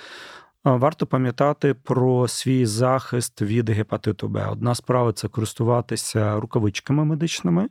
Варто 0.64 1.06
пам'ятати 1.06 1.74
про 1.74 2.28
свій 2.28 2.66
захист 2.66 3.42
від 3.42 3.70
гепатиту 3.70 4.28
Б. 4.28 4.48
Одна 4.52 4.76
справа 4.76 5.14
це 5.14 5.28
користуватися 5.28 6.40
рукавичками 6.40 7.06
медичними, 7.06 7.70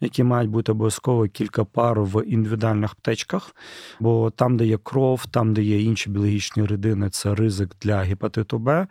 які 0.00 0.24
мають 0.24 0.50
бути 0.50 0.72
обов'язково 0.72 1.26
кілька 1.26 1.64
пар 1.64 2.00
в 2.00 2.24
індивідуальних 2.26 2.92
аптечках, 2.92 3.56
бо 4.00 4.30
там, 4.30 4.56
де 4.56 4.66
є 4.66 4.78
кров, 4.78 5.26
там, 5.26 5.54
де 5.54 5.62
є 5.62 5.82
інші 5.82 6.10
біологічні 6.10 6.66
рідини, 6.66 7.10
це 7.10 7.34
ризик 7.34 7.70
для 7.82 7.98
гепатиту 7.98 8.58
Б. 8.58 8.86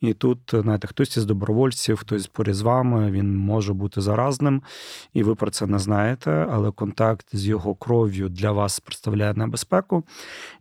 І 0.00 0.14
тут, 0.14 0.38
знаєте, 0.52 0.86
хтось 0.86 1.16
із 1.16 1.24
добровольців, 1.24 1.96
хтось 1.96 2.26
поряд 2.26 2.54
з 2.54 2.60
вами, 2.60 3.10
він 3.10 3.36
може 3.36 3.72
бути 3.72 4.00
заразним, 4.00 4.62
і 5.12 5.22
ви 5.22 5.34
про 5.34 5.50
це 5.50 5.66
не 5.66 5.78
знаєте, 5.78 6.46
але 6.50 6.70
контакт 6.70 7.26
з 7.32 7.46
його 7.46 7.74
кров'ю 7.74 8.28
для 8.28 8.52
вас 8.52 8.80
представляє 8.80 9.34
небезпеку. 9.34 10.04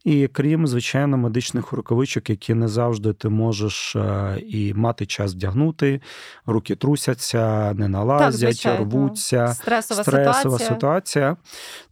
І 0.03 0.27
крім 0.27 0.67
звичайно 0.67 1.17
медичних 1.17 1.71
рукавичок 1.71 2.22
навичок, 2.23 2.29
які 2.29 2.53
не 2.53 2.67
завжди 2.67 3.13
ти 3.13 3.29
можеш 3.29 3.95
е, 3.95 4.41
і 4.47 4.73
мати 4.73 5.05
час 5.05 5.33
вдягнути, 5.33 6.01
руки 6.45 6.75
трусяться, 6.75 7.73
не 7.73 7.87
налазять, 7.87 8.61
так, 8.63 8.79
рвуться, 8.79 9.47
стресова, 9.47 10.03
стресова 10.03 10.57
ситуація. 10.57 10.69
ситуація. 10.69 11.37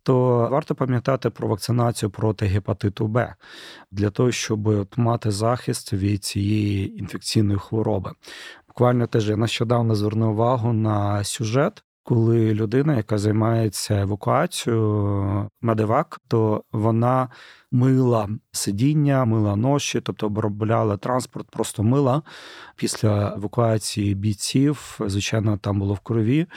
То 0.04 0.48
варто 0.52 0.76
пам'ятати 0.76 1.30
про 1.30 1.48
вакцинацію 1.48 2.10
проти 2.10 2.46
гепатиту 2.46 3.08
Б 3.08 3.36
для 3.92 4.10
того, 4.10 4.32
щоб 4.32 4.88
мати 4.98 5.32
захист 5.32 5.94
від 5.94 6.24
цієї 6.24 7.00
інфекційної 7.00 7.60
хвороби. 7.60 8.12
Буквально 8.68 9.08
теж 9.08 9.30
я 9.30 9.38
нещодавно 9.38 9.96
звернув 9.96 10.32
увагу 10.32 10.74
на 10.74 11.24
сюжет. 11.24 11.84
Коли 12.04 12.54
людина, 12.54 12.96
яка 12.98 13.18
займається 13.18 14.02
евакуацією, 14.02 15.50
медивак, 15.62 16.20
то 16.28 16.64
вона 16.72 17.30
мила 17.72 18.30
сидіння, 18.52 19.26
мила 19.26 19.56
ноші, 19.56 20.02
тобто 20.02 20.26
обробляла 20.26 20.98
транспорт, 20.98 21.48
просто 21.50 21.84
мила 21.84 22.22
після 22.76 23.34
евакуації 23.36 24.16
бійців. 24.16 25.00
Звичайно, 25.06 25.58
там 25.58 25.80
було 25.80 25.94
в 25.94 26.00
крові. 26.00 26.48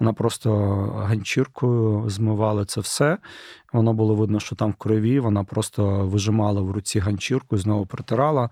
Вона 0.00 0.12
просто 0.12 0.50
ганчіркою 1.06 2.10
змивала 2.10 2.64
це 2.64 2.80
все. 2.80 3.18
Воно 3.72 3.92
було 3.92 4.14
видно, 4.14 4.40
що 4.40 4.56
там 4.56 4.70
в 4.70 4.74
крові. 4.74 5.20
Вона 5.20 5.44
просто 5.44 6.06
вижимала 6.06 6.60
в 6.60 6.70
руці 6.70 6.98
ганчірку 6.98 7.56
і 7.56 7.58
знову 7.58 7.86
протирала. 7.86 8.50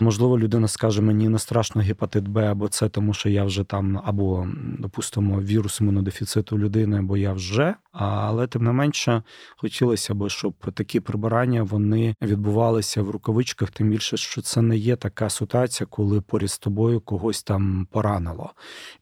Можливо, 0.00 0.38
людина 0.38 0.68
скаже, 0.68 1.02
мені 1.02 1.28
не 1.28 1.38
страшно 1.38 1.82
гепатит 1.82 2.28
Б 2.28 2.50
або 2.50 2.68
С, 2.68 2.88
тому 2.88 3.14
що 3.14 3.28
я 3.28 3.44
вже 3.44 3.64
там, 3.64 4.02
або, 4.04 4.48
допустимо, 4.78 5.40
вірус 5.40 5.80
імунодефіциту 5.80 6.58
людини, 6.58 7.02
бо 7.02 7.16
я 7.16 7.32
вже. 7.32 7.74
Але 7.92 8.46
тим 8.46 8.64
не 8.64 8.72
менше 8.72 9.22
хотілося 9.56 10.14
б, 10.14 10.28
щоб 10.28 10.54
такі 10.74 11.00
прибирання 11.00 11.62
вони 11.62 12.14
відбувалися 12.22 13.02
в 13.02 13.10
рукавичках, 13.10 13.70
тим 13.70 13.90
більше, 13.90 14.16
що 14.16 14.42
це 14.42 14.62
не 14.62 14.76
є 14.76 14.96
така 14.96 15.30
ситуація, 15.30 15.86
коли 15.90 16.20
поряд 16.20 16.50
з 16.50 16.58
тобою 16.58 17.00
когось 17.00 17.42
там 17.42 17.88
поранило, 17.90 18.50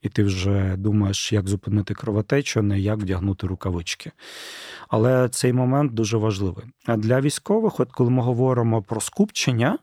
і 0.02 0.08
ти 0.08 0.24
вже 0.24 0.76
думаєш, 0.76 1.32
як 1.32 1.48
зупинити 1.48 1.94
кровотечу, 1.94 2.62
не 2.62 2.80
як 2.80 2.98
вдягнути 2.98 3.46
рукавички. 3.46 4.12
Але 4.88 5.28
цей 5.28 5.52
момент 5.52 5.94
дуже 5.94 6.16
важливий. 6.16 6.64
А 6.86 6.96
для 6.96 7.20
військових, 7.20 7.80
от 7.80 7.92
коли 7.92 8.10
ми 8.10 8.22
говоримо 8.22 8.82
про 8.82 9.00
скупчення. 9.00 9.78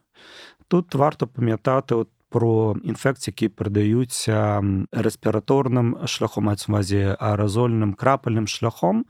Тут 0.71 0.95
варто 0.95 1.27
пам'ятати 1.27 1.95
от 1.95 2.07
про 2.29 2.75
інфекції, 2.83 3.31
які 3.31 3.49
передаються 3.49 4.63
респіраторним 4.91 5.97
шляхом, 6.05 6.43
мається 6.43 6.65
в 6.67 6.71
увазі 6.71 7.15
аерозольним 7.19 7.93
крапельним 7.93 8.47
шляхом. 8.47 9.05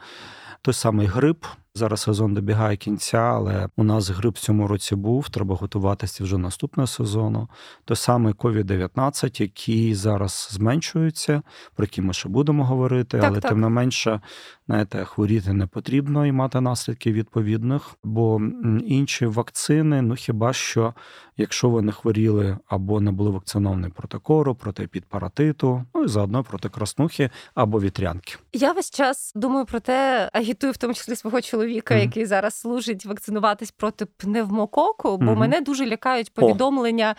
Той 0.61 0.73
самий 0.73 1.07
грип. 1.07 1.45
Зараз 1.75 2.01
сезон 2.01 2.33
добігає 2.33 2.77
кінця, 2.77 3.17
але 3.17 3.69
у 3.75 3.83
нас 3.83 4.09
грип 4.09 4.35
в 4.35 4.39
цьому 4.39 4.67
році 4.67 4.95
був. 4.95 5.29
Треба 5.29 5.55
готуватися 5.55 6.23
вже 6.23 6.37
наступного 6.37 6.87
сезону. 6.87 7.47
Той 7.85 7.97
самий 7.97 8.33
COVID-19, 8.33 9.41
який 9.41 9.95
зараз 9.95 10.49
зменшується, 10.51 11.41
про 11.75 11.85
який 11.85 12.03
ми 12.03 12.13
ще 12.13 12.29
будемо 12.29 12.65
говорити, 12.65 13.17
так, 13.17 13.29
але 13.29 13.39
так. 13.39 13.51
тим 13.51 13.61
не 13.61 13.69
менше 13.69 14.21
знаєте, 14.71 15.05
хворіти 15.05 15.53
не 15.53 15.67
потрібно 15.67 16.25
і 16.25 16.31
мати 16.31 16.61
наслідки 16.61 17.11
відповідних, 17.11 17.95
бо 18.03 18.41
інші 18.85 19.25
вакцини, 19.25 20.01
ну 20.01 20.15
хіба 20.15 20.53
що, 20.53 20.93
якщо 21.37 21.69
ви 21.69 21.81
не 21.81 21.91
хворіли 21.91 22.57
або 22.67 23.01
не 23.01 23.11
були 23.11 23.29
вакциновані 23.31 23.89
проти 23.89 24.17
кору, 24.17 24.55
проти 24.55 24.87
підпаратиту, 24.87 25.83
ну 25.95 26.03
і 26.03 26.07
заодно 26.07 26.43
проти 26.43 26.69
краснухи 26.69 27.29
або 27.55 27.81
вітрянки. 27.81 28.35
Я 28.53 28.71
весь 28.71 28.91
час 28.91 29.31
думаю 29.35 29.65
про 29.65 29.79
те, 29.79 30.29
агітую 30.33 30.73
в 30.73 30.77
тому 30.77 30.93
числі 30.93 31.15
свого 31.15 31.41
чоловіка, 31.41 31.95
mm-hmm. 31.95 32.01
який 32.01 32.25
зараз 32.25 32.55
служить 32.55 33.05
вакцинуватись 33.05 33.71
проти 33.71 34.05
пневмококу, 34.05 35.17
бо 35.17 35.25
mm-hmm. 35.25 35.37
мене 35.37 35.61
дуже 35.61 35.87
лякають 35.87 36.33
повідомлення. 36.33 37.15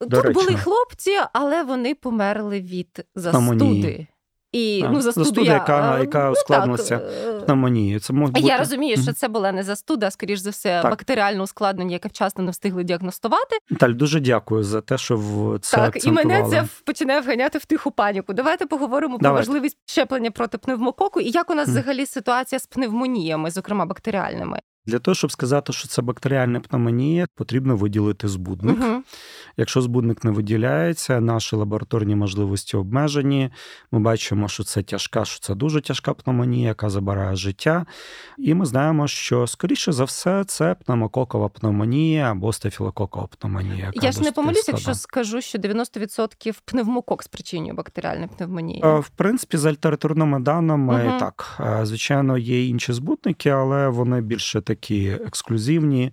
Тут 0.00 0.10
До 0.10 0.22
були 0.22 0.54
хлопці, 0.54 1.18
але 1.32 1.62
вони 1.62 1.94
померли 1.94 2.60
від 2.60 3.04
застуди. 3.14 4.06
І 4.52 4.82
а, 4.86 4.88
ну 4.88 5.00
застуду, 5.00 5.24
застуда, 5.24 5.52
яка 5.52 5.98
яка 5.98 6.30
ускладнилася 6.30 7.00
ну, 7.26 7.40
пневмонією. 7.40 8.00
Це 8.00 8.12
може 8.12 8.32
бути... 8.32 8.46
Я 8.46 8.58
розумію, 8.58 8.96
що 9.02 9.12
це 9.12 9.28
була 9.28 9.52
не 9.52 9.62
застуда, 9.62 10.06
а 10.06 10.10
скоріш 10.10 10.38
за 10.40 10.50
все, 10.50 10.82
так. 10.82 10.90
бактеріальне 10.90 11.42
ускладнення, 11.42 11.92
яке 11.92 12.08
вчасно 12.08 12.44
не 12.44 12.50
встигли 12.50 12.84
діагностувати. 12.84 13.56
Таль, 13.80 13.92
дуже 13.92 14.20
дякую 14.20 14.64
за 14.64 14.80
те, 14.80 14.98
що 14.98 15.16
в 15.16 15.58
це 15.60 15.76
так 15.76 16.06
і 16.06 16.10
мене 16.10 16.46
це 16.50 16.64
починає 16.84 17.20
вганяти 17.20 17.58
в 17.58 17.64
тиху 17.64 17.90
паніку. 17.90 18.32
Давайте 18.32 18.66
поговоримо 18.66 19.18
Давайте. 19.18 19.46
про 19.46 19.52
важливість 19.54 19.76
щеплення 19.86 20.30
проти 20.30 20.58
пневмококу 20.58 21.20
і 21.20 21.30
як 21.30 21.50
у 21.50 21.54
нас 21.54 21.68
mm. 21.68 21.70
взагалі 21.70 22.06
ситуація 22.06 22.58
з 22.58 22.66
пневмоніями, 22.66 23.50
зокрема 23.50 23.86
бактеріальними. 23.86 24.60
Для 24.88 24.98
того, 24.98 25.14
щоб 25.14 25.32
сказати, 25.32 25.72
що 25.72 25.88
це 25.88 26.02
бактеріальна 26.02 26.60
пневмонія, 26.60 27.26
потрібно 27.34 27.76
виділити 27.76 28.28
збудник. 28.28 28.78
Угу. 28.78 29.02
Якщо 29.56 29.82
збудник 29.82 30.24
не 30.24 30.30
виділяється, 30.30 31.20
наші 31.20 31.56
лабораторні 31.56 32.16
можливості 32.16 32.76
обмежені. 32.76 33.50
Ми 33.92 34.00
бачимо, 34.00 34.48
що 34.48 34.64
це 34.64 34.82
тяжка, 34.82 35.24
що 35.24 35.40
це 35.40 35.54
дуже 35.54 35.80
тяжка 35.80 36.14
пневмонія, 36.14 36.68
яка 36.68 36.90
забирає 36.90 37.36
життя. 37.36 37.86
І 38.38 38.54
ми 38.54 38.66
знаємо, 38.66 39.08
що 39.08 39.46
скоріше 39.46 39.92
за 39.92 40.04
все 40.04 40.44
це 40.44 40.76
пневмококова 40.86 41.48
пневмонія 41.48 42.30
або 42.30 42.52
стафілококова 42.52 43.28
пневмонія. 43.38 43.90
Яка 43.94 44.06
Я 44.06 44.12
ж 44.12 44.20
не 44.20 44.32
помилюсь, 44.32 44.68
якщо 44.68 44.94
скажу, 44.94 45.40
що 45.40 45.58
90% 45.58 46.60
пневмокок 46.64 47.22
спричинює 47.22 47.72
бактеріальну 47.72 48.28
пневмонію. 48.28 48.84
Е, 48.84 48.98
в 48.98 49.08
принципі, 49.08 49.56
з 49.56 49.66
альтернативними 49.66 50.40
даними 50.40 51.08
угу. 51.08 51.18
так. 51.18 51.60
Е, 51.60 51.86
звичайно, 51.86 52.38
є 52.38 52.66
інші 52.66 52.92
збутники, 52.92 53.50
але 53.50 53.88
вони 53.88 54.20
більше 54.20 54.60
такі 54.60 54.77
такі 54.78 55.08
ексклюзивні, 55.26 56.12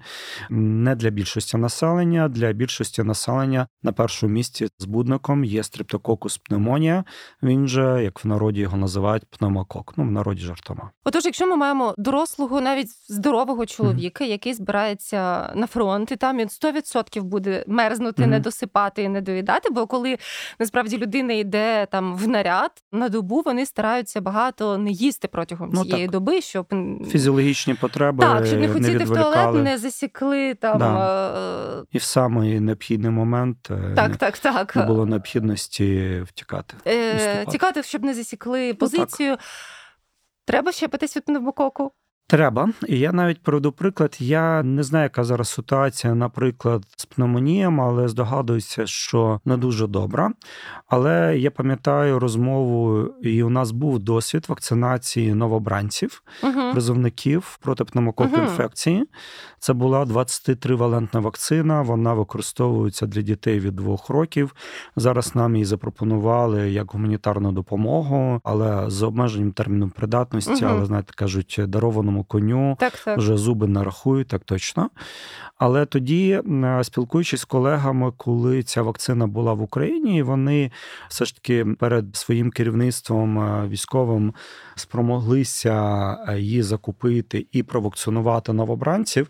не 0.49 0.95
для 0.95 1.09
більшості 1.09 1.57
населення. 1.57 2.27
Для 2.27 2.51
більшості 2.51 3.03
населення 3.03 3.67
на 3.83 3.91
першому 3.91 4.33
місці 4.33 4.67
збудником 4.79 5.43
є 5.43 5.63
стриптококус 5.63 6.37
пневмонія. 6.37 7.03
Він 7.43 7.67
же, 7.67 8.03
як 8.03 8.25
в 8.25 8.27
народі 8.27 8.59
його 8.61 8.77
називають, 8.77 9.23
пневмокок. 9.25 9.93
Ну 9.97 10.03
в 10.03 10.11
народі 10.11 10.41
жартома. 10.41 10.91
Отож, 11.03 11.25
якщо 11.25 11.47
ми 11.47 11.55
маємо 11.55 11.95
дорослого, 11.97 12.61
навіть 12.61 12.89
здорового 13.11 13.65
чоловіка, 13.65 14.23
mm-hmm. 14.23 14.27
який 14.27 14.53
збирається 14.53 15.51
на 15.55 15.67
фронт, 15.67 16.11
і 16.11 16.15
там 16.15 16.37
він 16.37 16.47
100% 16.47 17.21
буде 17.21 17.63
мерзнути, 17.67 18.23
mm-hmm. 18.23 18.27
не 18.27 18.39
досипати 18.39 19.03
і 19.03 19.09
не 19.09 19.21
доїдати. 19.21 19.69
Бо 19.69 19.87
коли 19.87 20.17
насправді 20.59 20.97
людина 20.97 21.33
йде 21.33 21.87
там 21.91 22.15
в 22.15 22.27
наряд 22.27 22.71
на 22.91 23.09
добу, 23.09 23.41
вони 23.45 23.65
стараються 23.65 24.21
багато 24.21 24.77
не 24.77 24.91
їсти 24.91 25.27
протягом 25.27 25.69
ну, 25.73 25.83
цієї 25.83 26.05
так. 26.05 26.11
доби, 26.11 26.41
щоб 26.41 26.73
фізіологічні 27.09 27.73
потреби. 27.73 28.23
Так, 28.23 28.45
щоб 28.63 28.81
не 28.81 28.87
хотіти 28.87 29.03
в 29.03 29.09
туалет, 29.09 29.63
не 29.63 29.77
засікли 29.77 30.53
там. 30.53 30.79
Да. 30.79 31.83
І 31.91 31.97
в 31.97 32.03
самий 32.03 32.59
необхідний 32.59 33.11
момент 33.11 33.71
е, 33.71 33.93
так, 33.95 34.17
так, 34.17 34.37
так. 34.37 34.75
не 34.75 34.85
було 34.85 35.05
необхідності 35.05 36.21
втікати. 36.27 36.75
Е, 36.87 37.45
Тікати, 37.45 37.83
щоб 37.83 38.03
не 38.03 38.13
засікли 38.13 38.73
позицію. 38.73 39.31
Ну, 39.31 39.37
Треба 40.45 40.71
щепитись 40.71 41.17
від 41.17 41.25
пневмококу? 41.25 41.91
Треба, 42.27 42.69
і 42.87 42.99
я 42.99 43.11
навіть 43.11 43.43
приведу 43.43 43.71
приклад. 43.71 44.17
Я 44.19 44.63
не 44.63 44.83
знаю, 44.83 45.03
яка 45.03 45.23
зараз 45.23 45.49
ситуація, 45.49 46.15
наприклад, 46.15 46.83
з 46.97 47.05
пневмонієм, 47.05 47.81
але 47.81 48.07
здогадуюся, 48.07 48.85
що 48.85 49.39
не 49.45 49.57
дуже 49.57 49.87
добра. 49.87 50.31
Але 50.87 51.37
я 51.37 51.51
пам'ятаю 51.51 52.19
розмову, 52.19 53.07
і 53.21 53.43
у 53.43 53.49
нас 53.49 53.71
був 53.71 53.99
досвід 53.99 54.45
вакцинації 54.47 55.33
новобранців, 55.33 56.23
uh 56.43 56.71
призовників 56.71 57.57
проти 57.61 57.83
пневмококу 57.83 58.35
uh 58.35 58.41
інфекції. 58.41 59.05
Це 59.59 59.73
була 59.73 60.03
23-валентна 60.03 61.21
вакцина. 61.21 61.81
Вона 61.81 62.13
використовується 62.13 63.05
для 63.05 63.21
дітей 63.21 63.59
від 63.59 63.75
двох 63.75 64.09
років. 64.09 64.55
Зараз 64.95 65.35
нам 65.35 65.55
її 65.55 65.65
запропонували 65.65 66.71
як 66.71 66.91
гуманітарну 66.91 67.51
допомогу, 67.51 68.41
але 68.43 68.89
з 68.89 69.03
обмеженням 69.03 69.51
терміну 69.51 69.89
придатності, 69.89 70.65
uh 70.65 70.69
але 70.69 70.85
знаєте, 70.85 71.13
кажуть, 71.15 71.59
дарованому 71.67 72.14
чорному 72.15 72.23
коню 72.23 72.77
так, 72.79 72.93
так. 72.97 73.17
вже 73.17 73.37
зуби 73.37 73.67
нарахують, 73.67 74.27
так 74.27 74.43
точно. 74.43 74.89
Але 75.57 75.85
тоді, 75.85 76.41
спілкуючись 76.83 77.41
з 77.41 77.45
колегами, 77.45 78.11
коли 78.17 78.63
ця 78.63 78.81
вакцина 78.81 79.27
була 79.27 79.53
в 79.53 79.61
Україні, 79.61 80.23
вони 80.23 80.71
все 81.09 81.25
ж 81.25 81.35
таки 81.35 81.65
перед 81.79 82.15
своїм 82.15 82.51
керівництвом 82.51 83.39
е, 83.39 83.67
військовим 83.67 84.33
спромоглися 84.75 86.17
е, 86.27 86.39
її 86.39 86.63
закупити 86.63 87.47
і 87.51 87.63
провакцинувати 87.63 88.53
новобранців, 88.53 89.27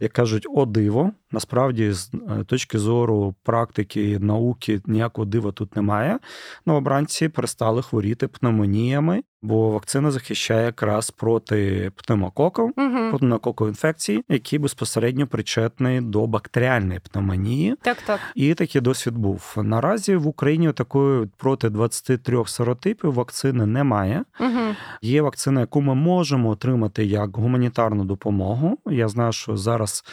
як 0.00 0.12
кажуть, 0.12 0.46
о 0.54 0.66
диво. 0.66 1.12
Насправді, 1.32 1.92
з 1.92 2.10
е, 2.14 2.44
точки 2.44 2.78
зору 2.78 3.34
практики 3.42 4.18
науки, 4.18 4.80
ніякого 4.86 5.24
дива 5.24 5.52
тут 5.52 5.76
немає. 5.76 6.18
Новобранці 6.66 7.28
перестали 7.28 7.82
хворіти 7.82 8.28
пневмоніями, 8.28 9.22
бо 9.42 9.70
вакцина 9.70 10.10
захищає 10.10 10.64
якраз 10.64 11.10
проти 11.10 11.90
пневмококів, 11.96 12.64
угу. 12.64 13.18
пневмококової 13.18 13.70
інфекції, 13.70 14.24
які 14.28 14.58
безпосередньо 14.58 15.26
причетні 15.26 16.00
до 16.00 16.26
бактеріальної 16.26 17.00
пневмонії. 17.12 17.76
Так, 17.82 17.96
так. 18.06 18.20
І 18.34 18.54
такий 18.54 18.80
досвід 18.80 19.18
був. 19.18 19.54
Наразі 19.56 20.16
в 20.16 20.26
Україні 20.26 20.72
такої 20.72 21.26
проти 21.36 21.70
23 21.70 22.44
серотипів 22.46 23.12
вакцини 23.12 23.66
немає. 23.66 24.24
Угу. 24.40 24.74
Є 25.02 25.22
вакцина, 25.22 25.60
яку 25.60 25.80
ми 25.80 25.94
можемо 25.94 26.48
отримати 26.48 27.04
як 27.04 27.36
гуманітарну 27.36 28.04
допомогу. 28.04 28.78
Я 28.86 29.08
знаю, 29.08 29.32
що 29.32 29.56
зараз. 29.56 30.04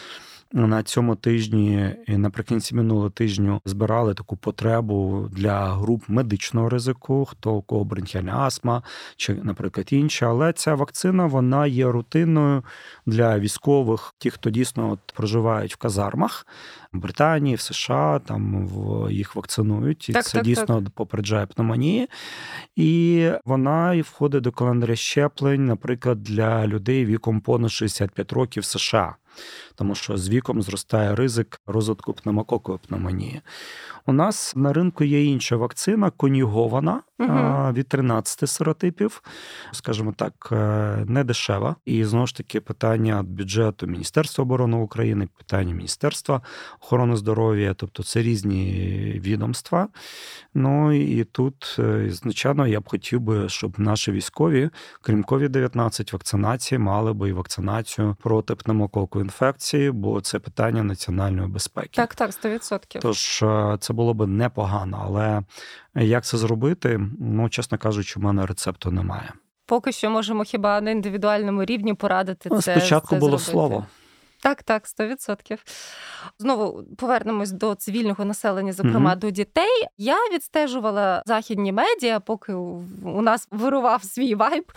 На 0.55 0.83
цьому 0.83 1.15
тижні 1.15 1.95
і 2.07 2.17
наприкінці 2.17 2.75
минулого 2.75 3.09
тижню 3.09 3.61
збирали 3.65 4.13
таку 4.13 4.37
потребу 4.37 5.27
для 5.31 5.73
груп 5.73 6.03
медичного 6.07 6.69
ризику, 6.69 7.25
хто 7.25 7.53
у 7.53 7.61
кого 7.61 7.83
бронхіальна 7.83 8.37
астма 8.37 8.83
чи, 9.15 9.33
наприклад, 9.33 9.87
інша. 9.91 10.29
Але 10.29 10.53
ця 10.53 10.75
вакцина 10.75 11.25
вона 11.25 11.67
є 11.67 11.85
рутинною 11.85 12.63
для 13.05 13.39
військових, 13.39 14.15
ті, 14.17 14.29
хто 14.29 14.49
дійсно 14.49 14.91
от 14.91 14.99
проживають 15.15 15.73
в 15.73 15.77
казармах 15.77 16.47
в 16.93 16.97
Британії, 16.97 17.55
в 17.55 17.61
США, 17.61 18.19
там 18.19 18.67
в 18.67 19.11
їх 19.11 19.35
вакцинують, 19.35 20.09
і 20.09 20.13
так, 20.13 20.25
це 20.25 20.31
так, 20.31 20.45
дійсно 20.45 20.81
так. 20.81 20.89
попереджає 20.89 21.45
пневмонії. 21.45 22.09
І 22.75 23.29
вона 23.45 23.93
і 23.93 24.01
входить 24.01 24.43
до 24.43 24.51
календаря 24.51 24.95
щеплень, 24.95 25.65
наприклад, 25.65 26.23
для 26.23 26.67
людей 26.67 27.05
віком 27.05 27.41
понад 27.41 27.71
65 27.71 28.33
років 28.33 28.63
в 28.63 28.65
США 28.65 29.15
тому 29.75 29.95
що 29.95 30.17
з 30.17 30.29
віком 30.29 30.62
зростає 30.62 31.15
ризик 31.15 31.62
розвитку 31.67 32.13
пневмококової 32.13 32.79
пневмонії. 32.88 33.41
У 34.05 34.13
нас 34.13 34.55
на 34.55 34.73
ринку 34.73 35.03
є 35.03 35.25
інша 35.25 35.55
вакцина, 35.55 36.09
конюгована 36.09 37.01
угу. 37.19 37.73
від 37.73 37.88
13 37.88 38.49
серотипів, 38.49 39.23
скажімо 39.71 40.13
так, 40.17 40.49
е, 40.51 41.05
не 41.07 41.23
дешева. 41.23 41.75
І 41.86 42.05
знову 42.05 42.27
ж 42.27 42.38
таки 42.38 42.62
питання 42.62 43.23
бюджету 43.23 43.88
Міністерства 43.88 44.41
оборони 44.41 44.77
України, 44.77 45.27
питання 45.38 45.73
Міністерства 45.73 46.41
охорони 46.81 47.15
здоров'я, 47.15 47.73
тобто 47.73 48.03
це 48.03 48.21
різні 48.21 49.21
відомства. 49.25 49.88
Ну 50.53 50.93
і 50.93 51.23
тут, 51.23 51.75
е, 51.79 52.09
звичайно, 52.09 52.67
я 52.67 52.79
б 52.79 52.89
хотів 52.89 53.19
би, 53.19 53.49
щоб 53.49 53.79
наші 53.79 54.12
військові, 54.12 54.69
крім 55.01 55.23
COVID-19, 55.23 56.13
вакцинації 56.13 56.79
мали 56.79 57.13
би 57.13 57.29
і 57.29 57.33
вакцинацію 57.33 58.15
проти 58.21 58.55
пневмококової 58.55 59.25
інфекції, 59.25 59.62
бо 59.91 60.21
це 60.21 60.39
питання 60.39 60.84
національної 60.84 61.47
безпеки. 61.47 61.89
Так, 61.93 62.15
так, 62.15 62.32
100%. 62.32 62.99
Тож 63.02 63.43
е, 63.43 63.78
це 63.80 63.93
було 63.93 64.13
б 64.13 64.28
непогано, 64.28 65.02
але 65.06 65.41
як 66.06 66.26
це 66.26 66.38
зробити? 66.38 66.99
Ну, 67.19 67.49
чесно 67.49 67.78
кажучи, 67.78 68.19
у 68.19 68.23
мене 68.23 68.45
рецепту 68.45 68.91
немає. 68.91 69.34
Поки 69.65 69.91
що 69.91 70.10
можемо 70.10 70.43
хіба 70.43 70.82
на 70.82 70.91
індивідуальному 70.91 71.65
рівні 71.65 71.93
порадити 71.93 72.49
ну, 72.52 72.62
це. 72.62 72.78
Спочатку 72.78 73.10
це 73.10 73.19
було 73.19 73.38
зробити. 73.38 73.52
слово. 73.52 73.86
Так, 74.43 74.63
так, 74.63 74.84
100%. 74.99 75.58
Знову 76.39 76.84
повернемось 76.97 77.51
до 77.51 77.75
цивільного 77.75 78.25
населення, 78.25 78.73
зокрема 78.73 79.13
mm-hmm. 79.13 79.19
до 79.19 79.29
дітей. 79.29 79.88
Я 79.97 80.17
відстежувала 80.34 81.23
західні 81.25 81.71
медіа, 81.71 82.19
поки 82.19 82.53
у 82.53 83.21
нас 83.21 83.47
вирував 83.51 84.03
свій 84.03 84.36
вайб. 84.36 84.71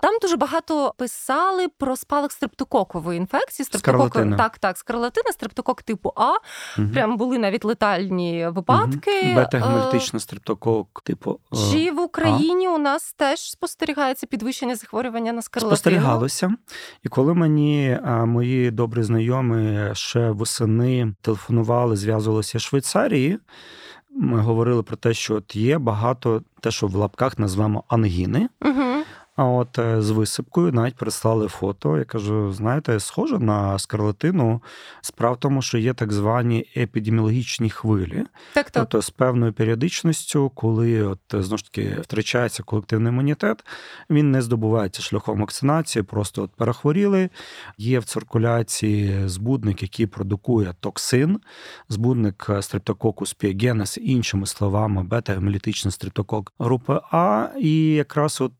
Там 0.00 0.18
дуже 0.22 0.36
багато 0.36 0.94
писали 0.96 1.68
про 1.68 1.96
спалах 1.96 2.32
стрептококової 2.32 3.18
інфекції. 3.18 3.66
Стрептокок, 3.66 4.36
так, 4.36 4.58
так, 4.58 4.78
скарлатина, 4.78 5.32
стрептокок 5.32 5.82
типу 5.82 6.12
А. 6.16 6.32
Mm-hmm. 6.32 6.92
Прям 6.92 7.16
були 7.16 7.38
навіть 7.38 7.64
летальні 7.64 8.48
випадки. 8.48 9.10
Mm-hmm. 9.10 9.34
Бета-гемолітичний 9.34 10.20
стрептокок 10.20 11.02
типу 11.04 11.40
е, 11.52 11.56
Чи 11.72 11.90
в 11.90 12.00
Україні 12.00 12.66
а. 12.66 12.70
у 12.70 12.78
нас 12.78 13.12
теж 13.12 13.50
спостерігається 13.50 14.26
підвищення 14.26 14.76
захворювання 14.76 15.32
на 15.32 15.42
скарлатину? 15.42 15.76
Спостерігалося. 15.76 16.54
І 17.02 17.08
коли 17.08 17.34
мені 17.34 17.98
а, 18.04 18.24
мої 18.24 18.70
добрі 18.84 19.02
знайомі 19.02 19.90
ще 19.92 20.30
восени 20.30 21.14
телефонували, 21.20 21.96
зв'язувалися 21.96 22.58
з 22.58 22.62
Швейцарії. 22.62 23.38
Ми 24.10 24.40
говорили 24.40 24.82
про 24.82 24.96
те, 24.96 25.14
що 25.14 25.34
от 25.34 25.56
є 25.56 25.78
багато 25.78 26.42
те, 26.60 26.70
що 26.70 26.86
в 26.86 26.94
лапках 26.94 27.38
назвемо 27.38 27.84
ангіни. 27.88 28.48
Угу. 28.62 29.02
А 29.36 29.44
от 29.44 29.78
е, 29.78 30.02
з 30.02 30.10
висипкою 30.10 30.72
навіть 30.72 30.94
прислали 30.94 31.48
фото. 31.48 31.98
Я 31.98 32.04
кажу: 32.04 32.52
знаєте, 32.52 33.00
схоже 33.00 33.38
на 33.38 33.78
скарлатину. 33.78 34.62
Справа 35.00 35.34
в 35.34 35.40
тому, 35.40 35.62
що 35.62 35.78
є 35.78 35.94
так 35.94 36.12
звані 36.12 36.66
епідеміологічні 36.76 37.70
хвилі, 37.70 38.24
так, 38.52 38.70
так. 38.70 38.72
тобто 38.72 39.02
з 39.02 39.10
певною 39.10 39.52
періодичністю, 39.52 40.48
коли 40.54 41.02
от 41.02 41.18
знову 41.30 41.58
ж 41.58 41.64
таки 41.64 41.96
втрачається 42.00 42.62
колективний 42.62 43.12
імунітет, 43.12 43.64
він 44.10 44.30
не 44.30 44.42
здобувається 44.42 45.02
шляхом 45.02 45.40
вакцинації, 45.40 46.02
просто 46.02 46.42
от 46.42 46.50
перехворіли. 46.50 47.28
Є 47.78 47.98
в 47.98 48.04
циркуляції 48.04 49.28
збудник, 49.28 49.82
який 49.82 50.06
продукує 50.06 50.74
токсин, 50.80 51.40
збудник 51.88 52.50
стрептококус 52.60 53.34
піогенес, 53.34 53.98
іншими 54.02 54.46
словами, 54.46 55.02
бета-гемолітичний 55.02 55.92
стрептокок 55.92 56.52
групи 56.58 57.00
А, 57.10 57.48
і 57.60 57.86
якраз 57.86 58.40
от 58.40 58.52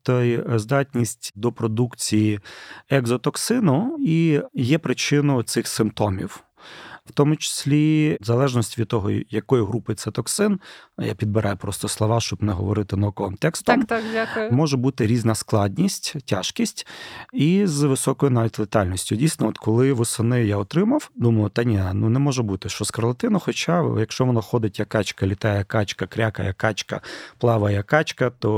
здатність 0.65 1.31
до 1.35 1.51
продукції 1.51 2.39
екзотоксину 2.89 3.97
і 3.99 4.41
є 4.53 4.77
причиною 4.77 5.43
цих 5.43 5.67
симптомів. 5.67 6.43
В 7.05 7.11
тому 7.11 7.35
числі, 7.35 8.17
в 8.21 8.25
залежності 8.25 8.81
від 8.81 8.87
того, 8.87 9.11
якої 9.29 9.65
групи 9.65 9.95
це 9.95 10.11
токсин, 10.11 10.59
я 10.99 11.13
підбираю 11.13 11.57
просто 11.57 11.87
слова, 11.87 12.19
щоб 12.19 12.43
не 12.43 12.51
говорити 12.51 12.95
науковим 12.95 13.35
текстом. 13.35 13.79
Так, 13.79 13.87
так, 13.87 14.03
дякую. 14.13 14.51
Може 14.51 14.77
бути 14.77 15.07
різна 15.07 15.35
складність, 15.35 16.15
тяжкість 16.25 16.87
і 17.33 17.67
з 17.67 17.83
високою 17.83 18.31
навіть 18.31 18.59
летальністю. 18.59 19.15
Дійсно, 19.15 19.47
от 19.47 19.57
коли 19.57 19.93
восени 19.93 20.45
я 20.45 20.57
отримав, 20.57 21.09
думаю, 21.15 21.49
та 21.49 21.63
ні, 21.63 21.81
ну 21.93 22.09
не 22.09 22.19
може 22.19 22.43
бути, 22.43 22.69
що 22.69 22.85
скарлатину, 22.85 23.39
хоча 23.39 23.85
якщо 23.99 24.25
воно 24.25 24.41
ходить 24.41 24.79
як 24.79 24.89
качка, 24.89 25.27
літає 25.27 25.63
качка, 25.63 26.07
крякає 26.07 26.53
качка, 26.53 27.01
плаває 27.37 27.83
качка, 27.83 28.29
то 28.29 28.49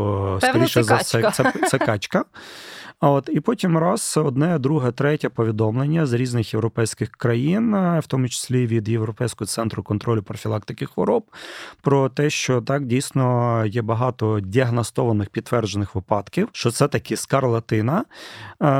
Певно, 0.41 0.67
скоріше 0.67 0.83
за 0.83 0.95
все 0.95 1.31
це, 1.31 1.53
це 1.67 1.77
качка. 1.77 2.25
А 2.99 3.11
от 3.11 3.29
і 3.33 3.39
потім 3.39 3.77
раз 3.77 4.17
одне, 4.17 4.59
друге, 4.59 4.91
третє 4.91 5.29
повідомлення 5.29 6.05
з 6.05 6.13
різних 6.13 6.53
європейських 6.53 7.11
країн, 7.11 7.71
в 7.99 8.03
тому 8.07 8.29
числі 8.29 8.36
від 8.51 8.89
Європейського 8.89 9.47
центру 9.47 9.83
контролю 9.83 10.23
профілактики 10.23 10.85
хвороб, 10.85 11.23
про 11.81 12.09
те, 12.09 12.29
що 12.29 12.61
так 12.61 12.85
дійсно 12.85 13.65
є 13.65 13.81
багато 13.81 14.39
діагностованих 14.39 15.29
підтверджених 15.29 15.95
випадків, 15.95 16.49
що 16.51 16.71
це 16.71 16.87
таки 16.87 17.17
скарлатина. 17.17 18.05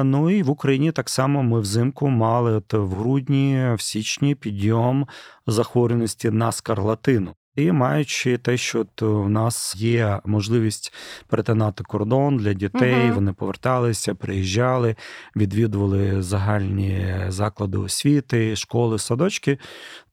Ну 0.04 0.30
і 0.30 0.44
в 0.44 0.50
Україні 0.50 0.92
так 0.92 1.10
само 1.10 1.44
ми 1.44 1.60
взимку 1.60 2.08
мали 2.08 2.54
от 2.54 2.74
в 2.74 2.88
грудні, 2.88 3.74
в 3.76 3.82
січні 3.82 4.36
підйом 4.36 5.08
захворюваності 5.48 6.32
на 6.32 6.52
скарлатину. 6.52 7.36
І 7.58 7.72
маючи 7.72 8.38
те, 8.38 8.58
що 8.58 8.86
то 8.96 9.22
в 9.22 9.30
нас 9.30 9.76
є 9.76 10.20
можливість 10.26 10.94
перетинати 11.28 11.84
кордон 11.84 12.38
для 12.38 12.54
дітей, 12.54 13.06
угу. 13.06 13.16
вони 13.16 13.34
поверталися, 13.34 14.16
приїжджали, 14.16 14.96
відвідували 15.36 16.22
загальні 16.22 17.16
заклади 17.28 17.78
освіти, 17.78 18.56
школи, 18.56 19.00
садочки, 19.00 19.58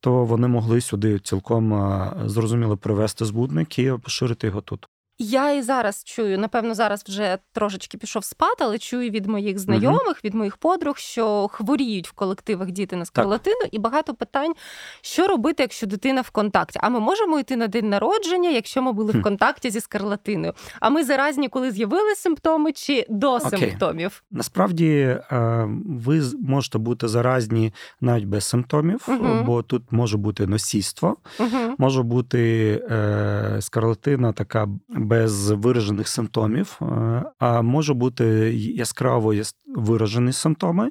то 0.00 0.24
вони 0.24 0.48
могли 0.48 0.80
сюди 0.80 1.18
цілком 1.18 1.94
зрозуміло 2.26 2.76
привезти 2.76 3.24
збудник 3.24 3.78
і 3.78 3.92
поширити 4.02 4.46
його 4.46 4.61
тут. 4.61 4.87
Я 5.18 5.53
і 5.53 5.62
зараз 5.62 6.05
чую, 6.05 6.38
напевно, 6.38 6.74
зараз 6.74 7.05
вже 7.09 7.38
трошечки 7.53 7.98
пішов 7.98 8.24
спад, 8.24 8.57
але 8.59 8.79
чую 8.79 9.11
від 9.11 9.27
моїх 9.27 9.59
знайомих, 9.59 10.03
угу. 10.07 10.16
від 10.24 10.35
моїх 10.35 10.57
подруг, 10.57 10.98
що 10.98 11.48
хворіють 11.48 12.09
в 12.09 12.12
колективах 12.12 12.70
діти 12.70 12.96
на 12.96 13.05
скарлатину, 13.05 13.61
і 13.72 13.79
багато 13.79 14.14
питань, 14.14 14.53
що 15.00 15.27
робити, 15.27 15.62
якщо 15.62 15.87
дитина 15.87 16.20
в 16.20 16.31
контакті. 16.31 16.79
А 16.83 16.88
ми 16.88 17.00
можемо 17.00 17.38
йти 17.38 17.57
на 17.57 17.66
день 17.66 17.88
народження, 17.88 18.50
якщо 18.50 18.83
ми 18.83 18.92
були 18.92 19.12
в 19.12 19.22
контакті 19.22 19.70
зі 19.70 19.81
скарлатиною. 19.81 20.53
А 20.81 20.90
ми 20.90 21.05
заразні, 21.05 21.48
коли 21.48 21.70
з'явилися 21.70 22.20
симптоми, 22.20 22.72
чи 22.72 23.07
до 23.09 23.35
Окей. 23.35 23.61
симптомів? 23.61 24.22
Насправді 24.31 24.90
е, 24.90 25.68
ви 25.87 26.22
можете 26.40 26.79
бути 26.79 27.09
заразні 27.09 27.72
навіть 28.00 28.24
без 28.24 28.44
симптомів, 28.44 29.07
угу. 29.09 29.42
бо 29.46 29.62
тут 29.62 29.83
може 29.90 30.16
бути 30.16 30.46
носійство, 30.46 31.16
угу. 31.40 31.74
може 31.79 32.03
бути 32.03 32.70
е, 32.90 33.57
скарлатина 33.61 34.33
така 34.33 34.68
без 35.05 35.51
виражених 35.51 36.09
симптомів, 36.09 36.79
е, 36.83 37.23
а 37.38 37.62
може 37.62 37.95
бути 37.95 38.25
яскраво 38.57 39.35
виражені 39.75 40.33
симптоми, 40.33 40.90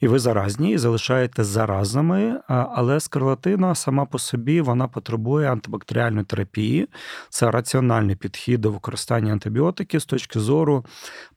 і 0.00 0.08
ви 0.08 0.18
заразні, 0.18 0.72
і 0.72 0.78
залишаєте 0.78 1.44
заразними, 1.44 2.40
але 2.48 3.00
скарлатина 3.00 3.74
сама 3.74 4.04
по 4.04 4.18
собі 4.18 4.60
вона 4.60 4.88
потребує 4.88 5.52
антибактеріальної 5.52 6.24
терапії. 6.24 6.88
Це 7.28 7.50
раціональний 7.50 8.16
підхід 8.16 8.60
до 8.60 8.70
використання 8.70 9.32
антибіотиків 9.32 10.00
з 10.00 10.04
точки 10.04 10.40
зору 10.40 10.84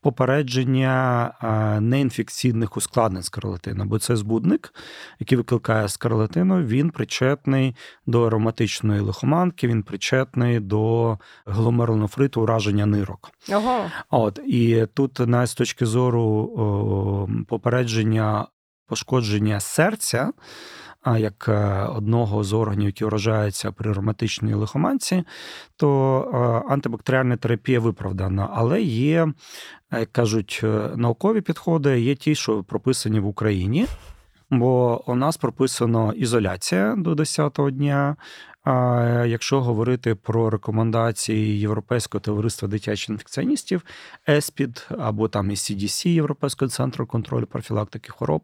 попередження 0.02 1.32
неінфекційних 1.82 2.78
ускладнень 2.78 3.24
скарлатини, 3.24 3.86
бо 3.86 4.00
це 4.00 4.16
збудник, 4.16 4.74
який 5.20 5.38
викликає 5.38 5.90
скарлатину, 5.90 6.64
він 6.64 6.90
причетний 6.90 7.76
до 8.06 8.28
ароматичної 8.28 9.02
лихоманки, 9.02 9.68
він 9.68 9.84
причетний 9.84 10.60
до 10.60 11.18
гломерулонефриту, 12.16 12.42
ураження 12.42 12.86
нирок. 12.86 13.32
Ого. 13.50 13.92
От 14.10 14.40
і 14.48 14.88
тут 14.94 15.20
навіть 15.20 15.50
з 15.50 15.56
точки 15.56 15.86
зору 15.86 16.22
о, 16.22 17.28
попередження 17.48 18.48
пошкодження 18.88 19.60
серця. 19.60 20.32
Як 21.18 21.46
е, 21.48 21.88
одного 21.96 22.44
з 22.44 22.54
органів, 22.54 22.86
які 22.86 23.06
вражаються 23.06 23.72
при 23.72 23.92
ароматичній 23.92 24.54
лихоманці, 24.54 25.24
то 25.78 26.20
е, 26.34 26.74
антибактеріальна 26.74 27.38
терапія 27.38 27.80
виправдана, 27.80 28.50
але 28.54 28.82
є, 28.82 29.28
як 29.92 30.12
кажуть, 30.12 30.62
е, 30.64 30.90
наукові 30.96 31.42
підходи, 31.42 32.02
є 32.02 32.16
ті, 32.16 32.36
що 32.36 32.64
прописані 32.64 33.20
в 33.20 33.28
Україні. 33.28 33.88
Бо 34.50 35.04
у 35.08 35.16
нас 35.16 35.38
прописано 35.38 36.14
ізоляція 36.14 36.96
до 36.98 37.14
10-го 37.14 37.72
дня, 37.72 38.16
а 38.66 39.26
якщо 39.28 39.62
говорити 39.62 40.16
про 40.16 40.50
рекомендації 40.50 41.60
Європейського 41.60 42.20
товариства 42.20 42.68
дитячих 42.68 43.10
інфекціоністів, 43.10 43.82
ЕСПІД 44.28 44.88
або 45.00 45.28
там 45.28 45.52
і 45.52 45.54
CDC, 45.54 46.08
Європейського 46.08 46.70
центру 46.70 47.06
контролю 47.06 47.46
профілактики 47.46 48.12
хвороб, 48.12 48.42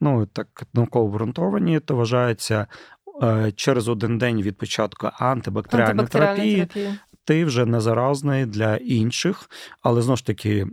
ну 0.00 0.26
так 0.26 0.62
науково 0.74 1.04
обґрунтовані, 1.04 1.80
то 1.80 1.96
вважається 1.96 2.66
е, 3.22 3.52
через 3.56 3.88
один 3.88 4.18
день 4.18 4.42
від 4.42 4.56
початку 4.56 5.10
антибактеріальної 5.18 6.08
терапії, 6.08 6.56
терапії 6.56 6.98
ти 7.24 7.44
вже 7.44 7.66
не 7.66 7.80
заразний 7.80 8.46
для 8.46 8.76
інших, 8.76 9.50
але 9.82 10.02
знову 10.02 10.16
ж 10.16 10.26
таки, 10.26 10.66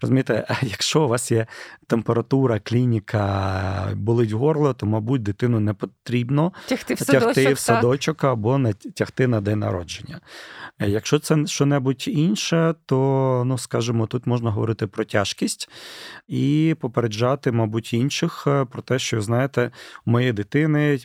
розумієте, 0.00 0.46
якщо 0.62 1.04
у 1.04 1.08
вас 1.08 1.32
є 1.32 1.46
температура, 1.86 2.60
клініка, 2.60 3.88
болить 3.94 4.32
горло, 4.32 4.74
то, 4.74 4.86
мабуть, 4.86 5.22
дитину 5.22 5.60
не 5.60 5.74
потрібно 5.74 6.52
тягти 6.66 6.94
в 6.94 6.98
садочок, 6.98 7.34
тягти 7.34 7.52
в 7.52 7.58
садочок 7.58 8.24
або 8.24 8.58
не 8.58 8.72
тягти 8.72 9.26
на 9.26 9.40
день 9.40 9.58
народження. 9.58 10.20
Якщо 10.78 11.18
це 11.18 11.46
що-небудь 11.46 12.04
інше, 12.08 12.74
то, 12.86 13.42
ну, 13.46 13.58
скажімо, 13.58 14.06
тут 14.06 14.26
можна 14.26 14.50
говорити 14.50 14.86
про 14.86 15.04
тяжкість 15.04 15.70
і 16.28 16.76
попереджати, 16.80 17.52
мабуть, 17.52 17.92
інших 17.92 18.44
е, 18.46 18.64
про 18.64 18.82
те, 18.82 18.98
що, 18.98 19.20
знаєте, 19.20 19.70
у 20.06 20.10
моєї 20.10 20.32
дитини 20.32 20.98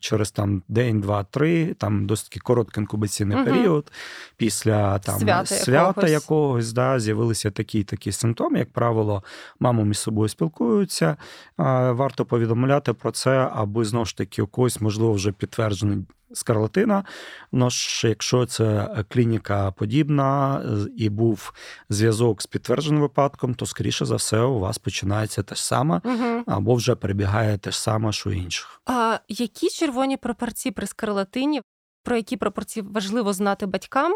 через 0.00 0.30
там 0.30 0.62
день, 0.68 1.00
два, 1.00 1.24
три, 1.24 1.74
там 1.74 2.06
досить 2.06 2.38
короткий 2.38 2.82
інкубаційний 2.82 3.25
інфекційний 3.26 3.36
угу. 3.36 3.62
період, 3.62 3.92
після 4.36 4.98
там 4.98 5.18
свята, 5.18 5.46
свята 5.46 5.88
якогось, 5.88 6.10
якогось 6.10 6.72
да, 6.72 7.00
з'явилися 7.00 7.50
такі 7.50 7.84
такі 7.84 8.12
симптоми. 8.12 8.58
Як 8.58 8.72
правило, 8.72 9.22
мами 9.60 9.84
між 9.84 9.98
собою 9.98 10.28
спілкуються. 10.28 11.16
Варто 11.58 12.24
повідомляти 12.24 12.92
про 12.92 13.10
це, 13.10 13.50
аби 13.52 13.84
знову 13.84 14.04
ж 14.04 14.16
таки 14.16 14.42
у 14.42 14.46
когось, 14.46 14.80
можливо, 14.80 15.12
вже 15.12 15.32
підтверджений 15.32 15.98
скарлатина. 16.32 17.04
Но 17.52 17.70
ж, 17.70 18.08
якщо 18.08 18.46
це 18.46 18.88
клініка 19.08 19.70
подібна 19.70 20.62
і 20.96 21.08
був 21.08 21.52
зв'язок 21.88 22.42
з 22.42 22.46
підтвердженим 22.46 23.00
випадком, 23.00 23.54
то 23.54 23.66
скоріше 23.66 24.04
за 24.04 24.16
все 24.16 24.40
у 24.40 24.58
вас 24.58 24.78
починається 24.78 25.42
те 25.42 25.54
ж 25.54 25.64
саме, 25.64 26.00
угу. 26.04 26.42
або 26.46 26.74
вже 26.74 26.94
перебігає 26.94 27.58
те 27.58 27.70
ж 27.70 27.82
саме, 27.82 28.12
що 28.12 28.30
інших. 28.30 28.80
А 28.86 29.18
які 29.28 29.68
червоні 29.68 30.16
пропорції 30.16 30.72
при 30.72 30.86
скарлатині? 30.86 31.62
Про 32.06 32.16
які 32.16 32.36
пропорції 32.36 32.86
важливо 32.88 33.32
знати 33.32 33.66
батькам, 33.66 34.12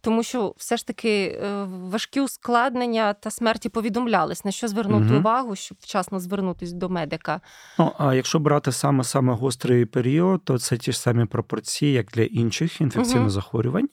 тому 0.00 0.22
що 0.22 0.54
все 0.56 0.76
ж 0.76 0.86
таки 0.86 1.40
е, 1.42 1.64
важкі 1.64 2.20
ускладнення 2.20 3.12
та 3.12 3.30
смерті 3.30 3.68
повідомлялись, 3.68 4.44
на 4.44 4.50
що 4.50 4.68
звернути 4.68 5.06
угу. 5.06 5.16
увагу, 5.16 5.56
щоб 5.56 5.78
вчасно 5.80 6.20
звернутися 6.20 6.74
до 6.74 6.88
медика. 6.88 7.40
Ну 7.78 7.92
а 7.98 8.14
якщо 8.14 8.38
брати 8.38 8.72
саме 8.72 9.04
саме 9.04 9.32
гострий 9.32 9.84
період, 9.84 10.44
то 10.44 10.58
це 10.58 10.76
ті 10.76 10.92
ж 10.92 11.00
самі 11.00 11.24
пропорції, 11.24 11.92
як 11.92 12.06
для 12.06 12.22
інших 12.22 12.80
інфекційних 12.80 13.22
угу. 13.22 13.30
захворювань, 13.30 13.88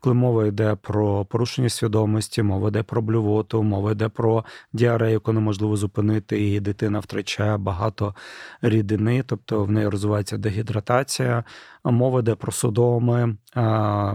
коли 0.00 0.14
мова 0.14 0.46
йде 0.46 0.76
про 0.82 1.24
порушення 1.24 1.68
свідомості, 1.68 2.42
мова 2.42 2.68
йде 2.68 2.82
про 2.82 3.02
блювоту, 3.02 3.62
мова 3.62 3.92
йде 3.92 4.08
про 4.08 4.44
діарею, 4.72 5.12
яку 5.12 5.32
неможливо 5.32 5.76
зупинити, 5.76 6.48
і 6.50 6.60
дитина 6.60 6.98
втрачає 6.98 7.56
багато 7.56 8.14
рідини, 8.62 9.24
тобто 9.26 9.64
в 9.64 9.70
неї 9.70 9.88
розвивається 9.88 10.38
дегідратація, 10.38 11.44
мова 11.84 12.20
йде 12.20 12.34
про 12.34 12.52
судоми 12.52 13.36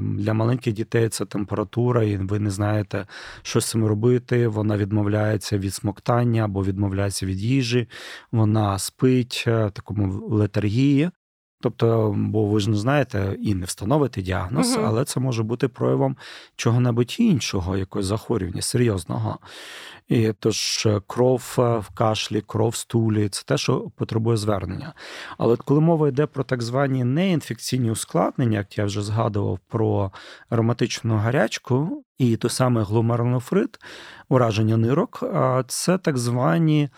для 0.02 0.34
маленьких 0.34 0.74
дітей 0.74 0.99
дітей 1.08 1.28
температура, 1.28 2.04
і 2.04 2.18
ви 2.18 2.40
не 2.40 2.52
знаєте, 2.52 3.08
що 3.42 3.62
з 3.62 3.66
цим 3.66 3.86
робити. 3.86 4.48
Вона 4.48 4.78
відмовляється 4.78 5.58
від 5.58 5.74
смоктання 5.74 6.46
або 6.46 6.64
відмовляється 6.64 7.26
від 7.26 7.40
їжі, 7.40 7.88
вона 8.32 8.80
спить 8.80 9.44
е, 9.48 9.66
в 9.66 9.72
такому 9.72 10.28
летаргії. 10.30 11.12
Тобто, 11.62 12.16
бо 12.18 12.46
ви 12.46 12.60
ж 12.60 12.70
не 12.70 12.78
знаєте 12.78 13.38
і 13.42 13.56
не 13.56 13.66
встановити 13.66 14.22
діагноз, 14.22 14.76
угу. 14.76 14.86
але 14.88 15.06
це 15.06 15.20
може 15.20 15.44
бути 15.44 15.68
проявом 15.68 16.18
чого-небудь 16.56 17.16
іншого, 17.20 17.78
якогось 17.78 18.06
захворювання, 18.06 18.62
серйозного. 18.62 19.40
І 20.08 20.34
тож 20.40 20.86
е, 20.86 21.02
кров 21.08 21.56
е, 21.60 21.62
в 21.62 21.90
кашлі, 21.94 22.42
кров 22.42 22.70
в 22.70 22.76
стулі 22.76 23.30
це 23.30 23.44
те, 23.44 23.58
що 23.58 23.80
потребує 23.96 24.38
звернення. 24.38 24.94
Але 25.38 25.56
коли 25.56 25.80
мова 25.80 26.08
йде 26.08 26.26
про 26.26 26.44
так 26.44 26.62
звані 26.62 27.04
неінфекційні 27.04 27.92
ускладнення, 27.92 28.58
як 28.58 28.78
я 28.78 28.86
вже 28.86 29.02
згадував 29.02 29.60
про 29.68 30.12
ароматичну 30.50 31.16
гарячку 31.16 32.04
і 32.18 32.38
той 32.38 32.52
самий 32.52 32.84
гломерулофрит, 32.84 33.80
ураження 34.30 34.78
нирок, 34.78 35.24
це 35.68 35.98
так 35.98 36.18
звані. 36.18 36.90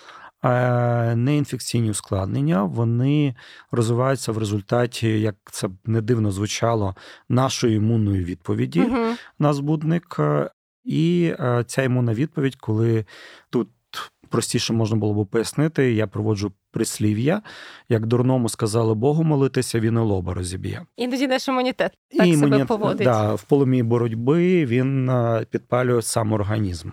Е, 0.43 1.15
неінфекційні 1.15 1.89
ускладнення 1.89 2.63
вони 2.63 3.35
розвиваються 3.71 4.31
в 4.31 4.37
результаті, 4.37 5.21
як 5.21 5.35
це 5.51 5.69
не 5.85 6.01
дивно 6.01 6.31
звучало, 6.31 6.95
нашої 7.29 7.75
імунної 7.75 8.23
відповіді 8.23 8.81
uh 8.81 9.15
на 9.39 9.53
збудник. 9.53 10.19
І 10.83 11.33
е, 11.39 11.63
ця 11.67 11.83
імунна 11.83 12.13
відповідь, 12.13 12.55
коли 12.55 13.05
тут 13.49 13.69
простіше 14.31 14.73
можна 14.73 14.97
було 14.97 15.23
б 15.23 15.27
пояснити, 15.27 15.93
я 15.93 16.07
проводжу 16.07 16.53
прислів'я, 16.71 17.41
як 17.89 18.05
дурному 18.05 18.49
сказали 18.49 18.93
Богу 18.93 19.23
молитися, 19.23 19.79
він 19.79 19.95
і 19.95 19.99
лоба 19.99 20.33
розіб'є. 20.33 20.81
Іноді 20.97 21.27
наш 21.27 21.47
імунітет 21.47 21.91
так 22.17 22.27
і 22.27 22.35
себе 22.35 22.65
поводить. 22.65 23.05
Да, 23.05 23.33
в 23.35 23.43
полумі 23.43 23.83
боротьби 23.83 24.65
він 24.65 25.09
е, 25.09 25.45
підпалює 25.49 26.01
сам 26.01 26.33
організм. 26.33 26.89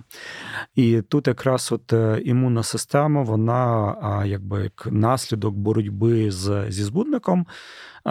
І 0.74 1.02
тут 1.02 1.26
якраз 1.26 1.72
от 1.72 1.92
е, 1.92 2.22
імунна 2.24 2.62
система, 2.62 3.22
вона 3.22 4.24
якби 4.26 4.62
як 4.62 4.88
наслідок 4.90 5.54
боротьби 5.54 6.30
з, 6.30 6.66
зі 6.68 6.84
збудником 6.84 7.46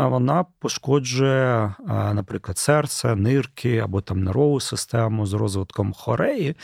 вона 0.06 0.46
пошкоджує, 0.60 1.76
наприклад, 1.88 2.58
серце, 2.58 3.16
нирки 3.16 3.78
або 3.78 4.02
там 4.02 4.24
нервову 4.24 4.60
систему 4.60 5.26
з 5.26 5.34
розвитком 5.34 5.94
хореї, 5.94 6.56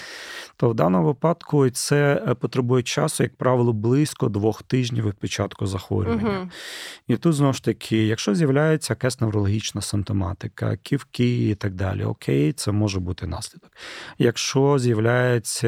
то 0.57 0.69
в 0.69 0.73
даному 0.73 1.05
випадку 1.05 1.69
це 1.69 2.23
е, 2.27 2.33
потребує 2.33 2.83
часу, 2.83 3.23
як 3.23 3.35
правило, 3.35 3.73
близько 3.73 4.29
двох 4.29 4.63
тижнів 4.63 5.07
від 5.07 5.19
початку 5.19 5.67
захворювання. 5.67 6.39
Угу. 6.39 6.49
І 7.07 7.17
тут 7.17 7.33
знову 7.33 7.53
ж 7.53 7.63
таки, 7.63 8.07
якщо 8.07 8.35
з'являється 8.35 8.93
якась 8.93 9.21
неврологічна 9.21 9.81
симптоматика, 9.81 10.77
ківки 10.77 11.49
і 11.49 11.55
так 11.55 11.73
далі, 11.73 12.03
окей, 12.03 12.53
це 12.53 12.71
може 12.71 12.99
бути 12.99 13.27
наслідок. 13.27 13.71
Якщо 14.17 14.79
з'являється 14.79 15.67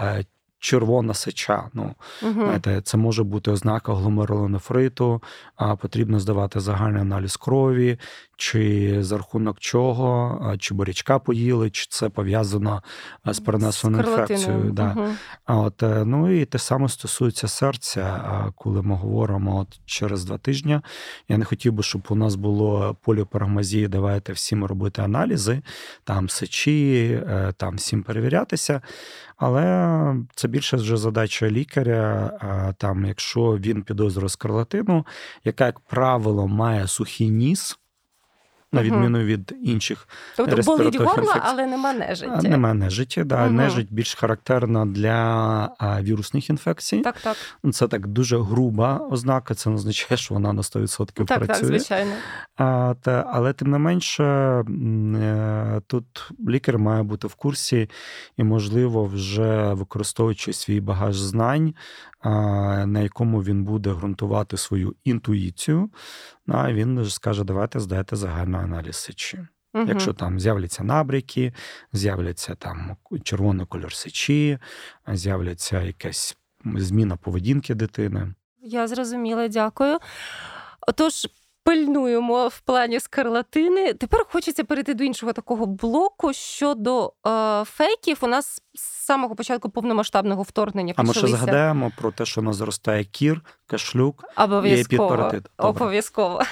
е, 0.00 0.24
червона 0.60 1.14
сеча. 1.14 1.70
Ну, 1.74 1.94
угу. 2.22 2.32
знаєте, 2.32 2.80
Це 2.84 2.96
може 2.96 3.24
бути 3.24 3.50
ознака 3.50 3.94
гломерулонефриту, 3.94 5.22
а 5.56 5.76
потрібно 5.76 6.20
здавати 6.20 6.60
загальний 6.60 7.02
аналіз 7.02 7.36
крові, 7.36 7.98
чи 8.40 8.96
за 9.02 9.16
рахунок 9.16 9.58
чого, 9.58 10.54
чи 10.58 10.74
борячка 10.74 11.18
поїли, 11.18 11.70
чи 11.70 11.86
це 11.90 12.08
пов'язано 12.08 12.82
з 13.24 13.40
перенесеною 13.40 14.04
інфекцією. 14.04 14.70
Да. 14.72 14.94
Угу. 14.96 15.08
А 15.44 15.56
от, 15.56 15.82
е, 15.82 16.04
Ну 16.04 16.40
і 16.40 16.44
те 16.44 16.58
саме 16.58 16.88
стосується 16.88 17.48
серця, 17.48 18.52
коли 18.56 18.82
ми 18.82 18.94
говоримо 18.94 19.58
от 19.58 19.80
через 19.86 20.24
два 20.24 20.38
тижні. 20.38 20.80
Я 21.28 21.38
не 21.38 21.44
хотів 21.44 21.72
би, 21.72 21.82
щоб 21.82 22.06
у 22.08 22.14
нас 22.14 22.34
було 22.34 22.96
поліопарагмазії, 23.02 23.88
давайте 23.88 24.32
всім 24.32 24.64
робити 24.64 25.02
аналізи, 25.02 25.62
там 26.04 26.28
сечі, 26.28 27.20
е, 27.28 27.52
там 27.56 27.76
всім 27.76 28.02
перевірятися. 28.02 28.80
Але 29.36 30.16
це 30.34 30.48
більше 30.48 30.76
вже 30.76 30.96
задача 30.96 31.50
лікаря. 31.50 32.30
Там, 32.78 33.04
якщо 33.04 33.40
він 33.40 33.82
підозрює 33.82 34.28
скарлатину, 34.28 35.06
яка, 35.44 35.66
як 35.66 35.80
правило, 35.80 36.48
має 36.48 36.86
сухий 36.86 37.30
ніс 37.30 37.76
на 38.72 38.82
відміну 38.82 39.18
від 39.18 39.54
інших 39.62 40.08
Тобто 40.36 40.62
болить 40.62 40.96
горло, 40.96 41.34
але 41.40 41.66
нема 41.66 41.92
нежиття. 41.92 42.40
Нема 42.42 42.74
нежиття, 42.74 43.24
да. 43.24 43.44
Угу. 43.44 43.52
Нежить 43.52 43.92
більш 43.92 44.14
характерна 44.14 44.86
для 44.86 46.00
вірусних 46.02 46.50
інфекцій. 46.50 46.98
Так, 46.98 47.20
так. 47.20 47.36
Це 47.72 47.88
так 47.88 48.06
дуже 48.06 48.38
груба 48.38 49.08
ознака, 49.10 49.54
це 49.54 49.70
не 49.70 49.76
означає, 49.76 50.18
що 50.18 50.34
вона 50.34 50.52
на 50.52 50.62
100% 50.62 51.24
так, 51.24 51.38
працює. 51.38 51.46
Так, 51.46 51.64
звичайно. 51.64 52.12
А, 52.56 52.94
та, 53.02 53.26
Але 53.32 53.52
тим 53.52 53.70
не 53.70 53.78
менше, 53.78 54.24
е, 54.24 55.80
тут 55.86 56.30
лікар 56.48 56.78
має 56.78 57.02
бути 57.02 57.26
в 57.26 57.34
курсі 57.34 57.90
і, 58.36 58.44
можливо, 58.44 59.04
вже 59.04 59.72
використовуючи 59.72 60.52
свій 60.52 60.80
багаж 60.80 61.18
знань, 61.18 61.74
на 62.24 63.00
якому 63.00 63.42
він 63.42 63.64
буде 63.64 63.90
ґрунтувати 63.92 64.56
свою 64.56 64.94
інтуїцію, 65.04 65.90
а 66.48 66.72
він 66.72 67.04
скаже: 67.10 67.44
давайте 67.44 67.80
здайте 67.80 68.16
загальний 68.16 68.60
аналіз 68.60 68.96
сечі. 68.96 69.46
Угу. 69.74 69.84
Якщо 69.88 70.12
там 70.12 70.40
з'являться 70.40 70.84
набряки, 70.84 71.52
з'являться 71.92 72.54
там 72.54 72.96
червоний 73.24 73.66
кольор 73.66 73.92
сечі, 73.92 74.58
з'являться 75.08 75.82
якась 75.82 76.36
зміна 76.64 77.16
поведінки 77.16 77.74
дитини. 77.74 78.34
Я 78.62 78.88
зрозуміла, 78.88 79.48
дякую. 79.48 79.98
Отож, 80.80 81.26
пильнуємо 81.64 82.48
в 82.48 82.60
плані 82.60 83.00
скарлатини. 83.00 83.94
Тепер 83.94 84.24
хочеться 84.32 84.64
перейти 84.64 84.94
до 84.94 85.04
іншого 85.04 85.32
такого 85.32 85.66
блоку 85.66 86.32
щодо 86.32 87.12
е, 87.26 87.64
фейків. 87.64 88.18
У 88.20 88.26
нас 88.26 88.62
з 88.74 88.80
самого 88.80 89.34
початку 89.34 89.70
повномасштабного 89.70 90.42
вторгнення 90.42 90.94
А 90.96 91.02
ми 91.02 91.14
ще 91.14 91.26
згадаємо 91.26 91.92
про 91.98 92.12
те, 92.12 92.24
що 92.24 92.40
у 92.40 92.44
нас 92.44 92.56
зростає 92.56 93.04
кір, 93.04 93.40
кашлюк 93.66 94.24
і 94.64 94.80
епідпаратит. 94.80 95.44
Обов'язково. 95.58 96.42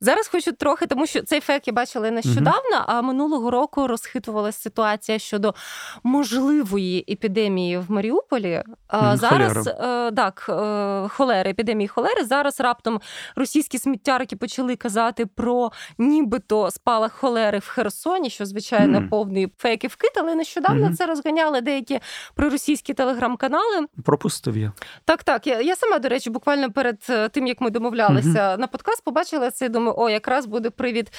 Зараз 0.00 0.28
хочу 0.28 0.52
трохи, 0.52 0.86
тому 0.86 1.06
що 1.06 1.22
цей 1.22 1.40
фейк 1.40 1.66
я 1.66 1.72
бачила 1.72 2.10
нещодавно, 2.10 2.76
uh 2.76 2.84
а 2.86 3.02
минулого 3.02 3.50
року 3.50 3.86
розхитувалася 3.86 4.58
ситуація 4.60 5.18
щодо 5.18 5.54
можливої 6.02 7.04
епідемії 7.08 7.78
в 7.78 7.90
Маріуполі. 7.90 8.62
А 8.88 9.16
Зараз 9.16 9.66
е, 9.66 10.12
так, 10.12 10.46
е, 10.48 11.08
холери, 11.08 11.50
епідемії 11.50 11.88
холери. 11.88 12.24
Зараз 12.24 12.60
раптом 12.60 13.00
російські 13.36 13.78
сміттярики 13.78 14.36
почали 14.36 14.76
казати 14.76 15.26
про 15.26 15.72
нібито 15.98 16.70
спалах 16.70 17.12
холери 17.12 17.58
в 17.58 17.68
Херсоні, 17.68 18.30
що 18.30 18.46
звичайно 18.46 18.98
mm 18.98 19.08
повний 19.08 19.52
фейк 19.58 19.84
і 19.84 19.86
вкид, 19.86 20.10
але 20.16 20.34
нещодавно 20.34 20.86
mm 20.86 20.94
це 20.94 21.06
розганяли 21.06 21.60
деякі 21.60 22.00
проросійські 22.34 22.94
телеграм-канали. 22.94 23.86
Пропустив 24.04 24.56
я. 24.56 24.72
Так, 25.04 25.24
так. 25.24 25.46
Я 25.46 25.60
я 25.60 25.76
сама, 25.76 25.98
до 25.98 26.08
речі, 26.08 26.30
буквально 26.30 26.72
перед 26.72 27.06
е, 27.10 27.28
тим 27.28 27.46
як 27.46 27.60
ми 27.60 27.70
домовлялися 27.70 28.56
на 28.56 28.66
подкаст, 28.66 29.04
побачила 29.04 29.50
цей 29.50 29.68
думаю, 29.68 29.83
о, 29.96 30.10
якраз 30.10 30.46
буде 30.46 30.70
привід 30.70 31.12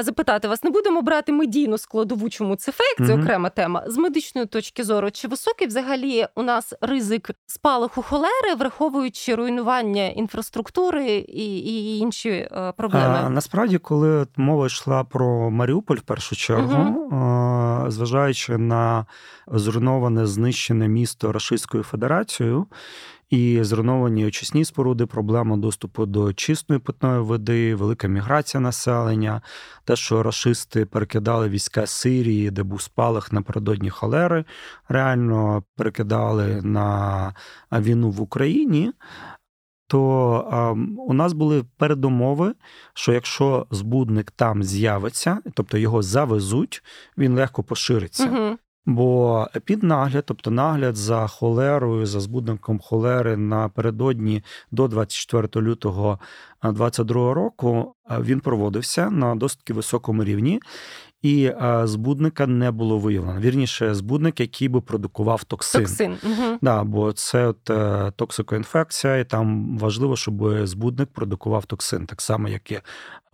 запитати 0.00 0.48
вас. 0.48 0.64
Не 0.64 0.70
будемо 0.70 1.02
брати 1.02 1.32
медійну 1.32 1.78
складову, 1.78 2.30
чому 2.30 2.56
це 2.56 2.72
фейк, 2.72 3.08
це 3.08 3.14
угу. 3.14 3.22
окрема 3.22 3.50
тема. 3.50 3.84
З 3.86 3.96
медичної 3.96 4.46
точки 4.46 4.84
зору, 4.84 5.10
чи 5.10 5.28
високий 5.28 5.66
взагалі 5.66 6.26
у 6.34 6.42
нас 6.42 6.74
ризик 6.80 7.30
спалаху 7.46 8.02
холери, 8.02 8.54
враховуючи 8.58 9.34
руйнування 9.34 10.06
інфраструктури 10.06 11.06
і 11.16 11.58
і 11.58 11.98
інші 11.98 12.28
е, 12.28 12.72
проблеми? 12.76 13.20
А, 13.24 13.30
Насправді, 13.30 13.78
коли 13.78 14.26
мова 14.36 14.66
йшла 14.66 15.04
про 15.04 15.50
Маріуполь, 15.50 15.96
в 15.96 16.02
першу 16.02 16.36
чергу, 16.36 17.08
угу. 17.10 17.90
зважаючи 17.90 18.58
на 18.58 19.06
зруйноване 19.46 20.26
знищене 20.26 20.88
місто 20.88 21.32
Російською 21.32 21.82
Федерацією 21.82 22.66
і 23.30 23.58
зруйновані 23.62 24.26
очисні 24.26 24.64
споруди, 24.64 25.06
проблема 25.06 25.56
доступу 25.56 26.06
до 26.06 26.32
чистої 26.32 26.80
питної 26.80 27.20
води, 27.20 27.74
велика 27.74 28.08
міграція 28.08 28.60
населення, 28.60 29.42
те, 29.84 29.96
що 29.96 30.22
рашисти 30.22 30.86
перекидали 30.86 31.48
війська 31.48 31.86
Сирії, 31.86 32.50
де 32.50 32.62
був 32.62 32.82
спалах 32.82 33.32
напередодні 33.32 33.90
холери, 33.90 34.44
реально 34.88 35.64
перекидали 35.76 36.62
на 36.62 37.34
війну 37.72 38.10
в 38.10 38.20
Україні. 38.20 38.92
То 39.88 40.08
а, 40.50 40.70
у 41.02 41.12
нас 41.12 41.32
були 41.32 41.64
передумови, 41.76 42.54
що 42.94 43.12
якщо 43.12 43.66
збудник 43.70 44.30
там 44.30 44.62
з'явиться, 44.62 45.38
тобто 45.54 45.78
його 45.78 46.02
завезуть, 46.02 46.82
він 47.18 47.34
легко 47.34 47.62
пошириться. 47.62 48.24
Угу. 48.24 48.58
Бо 48.86 49.46
під 49.64 49.82
нагляд, 49.82 50.24
тобто 50.26 50.50
нагляд 50.50 50.96
за 50.96 51.26
холерою, 51.26 52.06
за 52.06 52.20
збудником 52.20 52.78
холери 52.78 53.36
напередодні 53.36 54.44
до 54.70 54.88
24 54.88 55.66
лютого 55.66 56.18
2022 56.62 57.34
року, 57.34 57.94
він 58.20 58.40
проводився 58.40 59.10
на 59.10 59.34
досить 59.34 59.70
високому 59.70 60.24
рівні 60.24 60.60
і 61.22 61.52
збудника 61.84 62.46
не 62.46 62.70
було 62.70 62.98
виявлено. 62.98 63.40
Вірніше, 63.40 63.94
збудник, 63.94 64.40
який 64.40 64.68
би 64.68 64.80
продукував 64.80 65.44
токсин. 65.44 65.80
Токсин. 65.80 66.16
Угу. 66.22 66.58
Да, 66.62 66.84
Бо 66.84 67.12
це 67.12 67.46
от 67.46 67.70
е, 67.70 68.12
токсикоінфекція, 68.16 69.16
і 69.16 69.24
там 69.24 69.78
важливо, 69.78 70.16
щоб 70.16 70.66
збудник 70.66 71.08
продукував 71.08 71.64
токсин. 71.64 72.06
Так 72.06 72.22
само, 72.22 72.48
як 72.48 72.70
і 72.70 72.80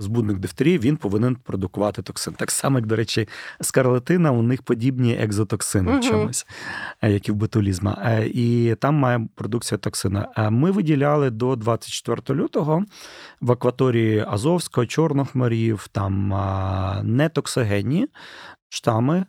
збудник 0.02 0.38
дифтерії, 0.38 0.78
він 0.78 0.96
повинен 0.96 1.36
продукувати 1.36 2.02
токсин. 2.02 2.34
Так 2.34 2.50
само, 2.50 2.78
як, 2.78 2.86
до 2.86 2.96
речі, 2.96 3.28
скарлетина, 3.60 4.30
у 4.30 4.42
них 4.42 4.62
подібні 4.62 5.12
екзотоксини 5.14 5.90
угу. 5.90 6.00
в 6.00 6.04
чомусь, 6.04 6.46
е, 7.02 7.12
як 7.12 7.28
і 7.28 7.32
в 7.32 7.34
ботулізма. 7.34 7.98
Е, 8.04 8.26
і 8.26 8.74
там 8.74 8.94
має 8.94 9.28
продукція 9.34 9.78
токсина. 9.78 10.28
Ми 10.50 10.70
виділяли 10.70 11.30
до 11.30 11.56
24 11.56 12.40
лютого 12.40 12.84
в 13.40 13.52
акваторії 13.52 14.24
Азовського, 14.28 14.86
Чорних 14.86 15.34
морів, 15.34 15.88
там 15.92 16.28
нетоксигенні 17.04 17.72
гені 17.72 18.08
штами 18.68 19.24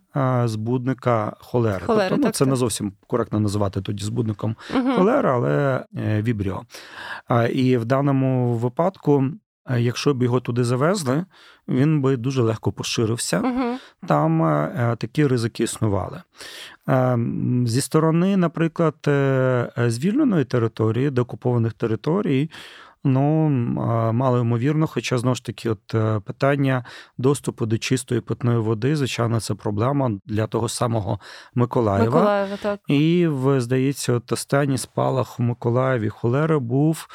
збудника 0.45 1.35
холери. 1.39 1.85
холери 1.85 2.09
тобто, 2.09 2.25
ну, 2.25 2.31
Це 2.31 2.39
так. 2.39 2.47
не 2.47 2.55
зовсім 2.55 2.93
коректно 3.07 3.39
називати 3.39 3.81
тоді 3.81 4.03
збудником 4.03 4.55
угу. 4.75 4.91
холери, 4.91 5.29
але 5.29 5.85
е, 5.97 6.21
вібріо. 6.21 6.61
І 7.53 7.77
в 7.77 7.85
даному 7.85 8.53
випадку. 8.53 9.25
Е, 9.69 9.81
якщо 9.81 10.13
б 10.13 10.23
його 10.23 10.39
туди 10.39 10.63
завезли, 10.63 11.25
він 11.67 12.01
би 12.01 12.17
дуже 12.17 12.41
легко 12.41 12.71
поширився. 12.71 13.41
uh 13.41 13.75
Там 14.07 14.43
е, 14.43 14.95
такі 14.99 15.27
ризики 15.27 15.63
існували. 15.63 16.21
Е, 16.89 17.17
зі 17.65 17.81
сторони, 17.81 18.37
наприклад, 18.37 18.95
е, 19.07 19.69
звільненої 19.87 20.45
території, 20.45 21.09
деокупованих 21.09 21.73
територій, 21.73 22.49
Ну 23.05 23.49
мало 24.13 24.39
ймовірно, 24.39 24.87
хоча 24.87 25.17
знову 25.17 25.35
ж 25.35 25.45
таки, 25.45 25.69
от 25.69 25.95
е, 25.95 26.19
питання 26.19 26.85
доступу 27.17 27.65
до 27.65 27.77
чистої 27.77 28.21
питної 28.21 28.57
води, 28.57 28.95
звичайно, 28.95 29.39
це 29.39 29.55
проблема 29.55 30.11
для 30.25 30.47
того 30.47 30.69
самого 30.69 31.19
Миколаєва. 31.55 32.05
Миколаєва 32.05 32.57
так. 32.61 32.79
І 32.87 33.29
здається, 33.57 34.13
от 34.13 34.31
останній 34.31 34.77
спалах 34.77 35.39
у 35.39 35.43
Миколаєві 35.43 36.09
холери 36.09 36.59
був 36.59 37.07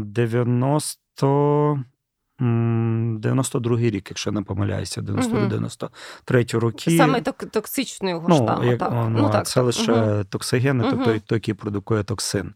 90. 0.00 1.00
92-й 1.26 3.90
рік, 3.90 4.10
якщо 4.10 4.32
не 4.32 4.42
помиляюся, 4.42 5.00
92-93 5.00 6.58
роки. 6.58 6.90
Саме 6.90 7.20
токсичний 7.20 8.12
його 8.12 8.34
штаму. 8.34 8.62
Ну, 8.62 8.70
як, 8.70 8.78
так. 8.78 8.92
Ну, 8.92 9.08
ну, 9.08 9.30
так, 9.30 9.46
Це 9.46 9.60
лише 9.60 9.92
угу. 9.92 10.24
токсигени, 10.24 10.84
тобто 10.90 11.04
той, 11.04 11.22
який 11.30 11.54
продукує 11.54 12.04
токсин. 12.04 12.54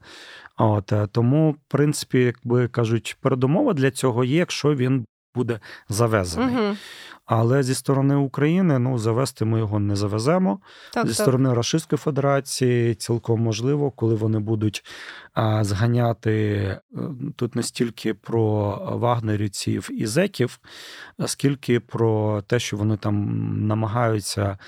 От 0.57 0.93
е, 0.93 1.07
Тому, 1.07 1.51
в 1.51 1.57
принципі, 1.69 2.19
якби 2.19 2.69
кажуть, 2.69 3.17
передумова 3.21 3.73
для 3.73 3.91
цього 3.91 4.25
є, 4.25 4.37
якщо 4.37 4.75
він 4.75 5.07
буде 5.35 5.61
завезений. 5.89 6.57
Угу. 6.57 6.77
Але 7.27 7.63
зі 7.63 7.75
сторони 7.75 8.15
України 8.15 8.79
ну 8.79 8.99
завести 8.99 9.45
ми 9.45 9.59
його 9.59 9.79
не 9.79 9.97
завеземо. 9.97 10.61
Так, 10.93 11.07
зі 11.07 11.15
так. 11.15 11.23
сторони 11.23 11.55
Рашистської 11.55 11.99
Федерації 11.99 12.95
цілком 12.95 13.41
можливо, 13.41 13.91
коли 13.91 14.15
вони 14.15 14.39
будуть 14.39 14.85
а, 15.33 15.65
зганяти 15.65 16.33
е, 16.33 16.81
тут 17.37 17.55
не 17.55 17.63
стільки 17.63 18.15
про 18.15 18.79
вагнерівців 18.93 19.89
і 19.93 20.07
зеків, 20.07 20.61
а 21.19 21.27
скільки 21.27 21.81
про 21.81 22.43
те, 22.43 22.59
що 22.59 22.77
вони 22.77 22.97
там 22.97 23.67
намагаються 23.67 24.59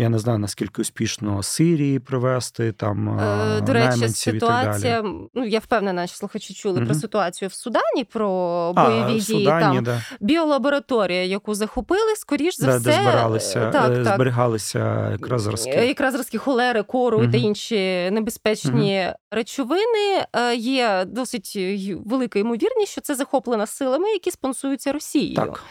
я 0.00 0.08
не 0.08 0.18
знаю 0.18 0.38
наскільки 0.38 0.82
успішно 0.82 1.42
Сирії 1.42 1.98
привести 1.98 2.72
там 2.72 3.20
е, 3.20 3.60
до 3.60 3.72
речі, 3.72 4.08
ситуація. 4.08 5.04
Ну 5.34 5.44
я 5.46 5.58
впевнена, 5.58 6.06
що 6.06 6.16
слухачі 6.16 6.54
чули 6.54 6.78
угу. 6.78 6.86
про 6.86 6.94
ситуацію 6.94 7.48
в 7.48 7.52
Судані, 7.52 8.04
про 8.12 8.28
бойові 8.76 9.02
а, 9.02 9.08
дії 9.08 9.20
Судані, 9.20 9.76
там 9.76 9.84
да. 9.84 10.02
біолабораторія, 10.20 11.24
яку 11.24 11.54
захопили, 11.54 12.16
скоріш 12.16 12.56
за 12.56 12.66
да, 12.66 12.76
все 12.76 12.90
де 12.90 13.02
збиралися, 13.02 13.68
е, 13.68 13.70
так, 13.70 14.04
зберігалися 14.04 15.10
якраз 15.10 15.42
зразки. 15.42 15.70
якраз 15.70 16.14
зразки 16.14 16.38
холери, 16.38 16.82
кору 16.82 17.18
угу. 17.18 17.32
та 17.32 17.36
інші 17.36 18.10
небезпечні 18.10 19.04
угу. 19.06 19.14
речовини. 19.30 20.26
Є 20.56 21.04
досить 21.06 21.58
велика 22.04 22.38
ймовірність, 22.38 22.92
що 22.92 23.00
це 23.00 23.14
захоплено 23.14 23.66
силами, 23.66 24.10
які 24.10 24.30
спонсуються 24.30 24.92
Росією. 24.92 25.36
Так. 25.36 25.62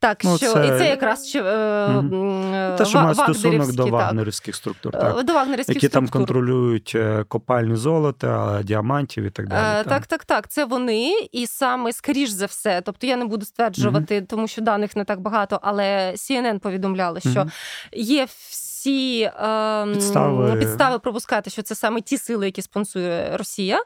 Так, 0.00 0.24
ну, 0.24 0.36
що 0.36 0.52
це... 0.52 0.66
і 0.66 0.68
це 0.68 0.88
якраз 0.88 1.28
що, 1.28 1.44
mm 1.44 2.76
те, 2.76 2.84
що 2.84 3.02
має 3.02 3.14
стосунок 3.14 3.72
до 3.72 3.86
вагнерівських 3.86 4.56
структур, 4.56 4.92
так, 4.92 5.18
е, 5.18 5.22
до 5.22 5.32
вагнерівських 5.32 5.76
які 5.76 5.86
структур. 5.86 6.10
там 6.10 6.20
контролюють 6.20 6.92
е, 6.94 7.24
копальні 7.28 7.76
золота, 7.76 8.60
діамантів 8.62 9.24
і 9.24 9.30
так 9.30 9.48
далі. 9.48 9.84
Так, 9.88 10.06
так, 10.06 10.24
так. 10.24 10.48
Це 10.48 10.64
вони, 10.64 11.12
і 11.32 11.46
саме 11.46 11.92
скоріш 11.92 12.30
за 12.30 12.46
все. 12.46 12.80
Тобто 12.80 13.06
я 13.06 13.16
не 13.16 13.24
буду 13.24 13.46
стверджувати, 13.46 14.20
mm 14.20 14.26
тому 14.26 14.48
що 14.48 14.62
даних 14.62 14.96
не 14.96 15.04
так 15.04 15.20
багато, 15.20 15.60
але 15.62 16.12
CNN 16.12 16.58
повідомляли, 16.58 17.20
що 17.20 17.46
є 17.92 18.26
всі 18.48 18.69
всі 18.80 19.22
е, 19.22 19.86
підстави. 19.92 20.56
підстави 20.56 20.98
пропускати, 20.98 21.50
що 21.50 21.62
це 21.62 21.74
саме 21.74 22.00
ті 22.00 22.18
сили, 22.18 22.46
які 22.46 22.62
спонсує 22.62 23.36
Росія. 23.36 23.82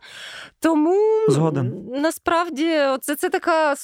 Тому 0.61 0.97
Згоден. 1.29 1.73
насправді 1.93 2.79
це 3.01 3.17
це 3.17 3.29
така 3.29 3.75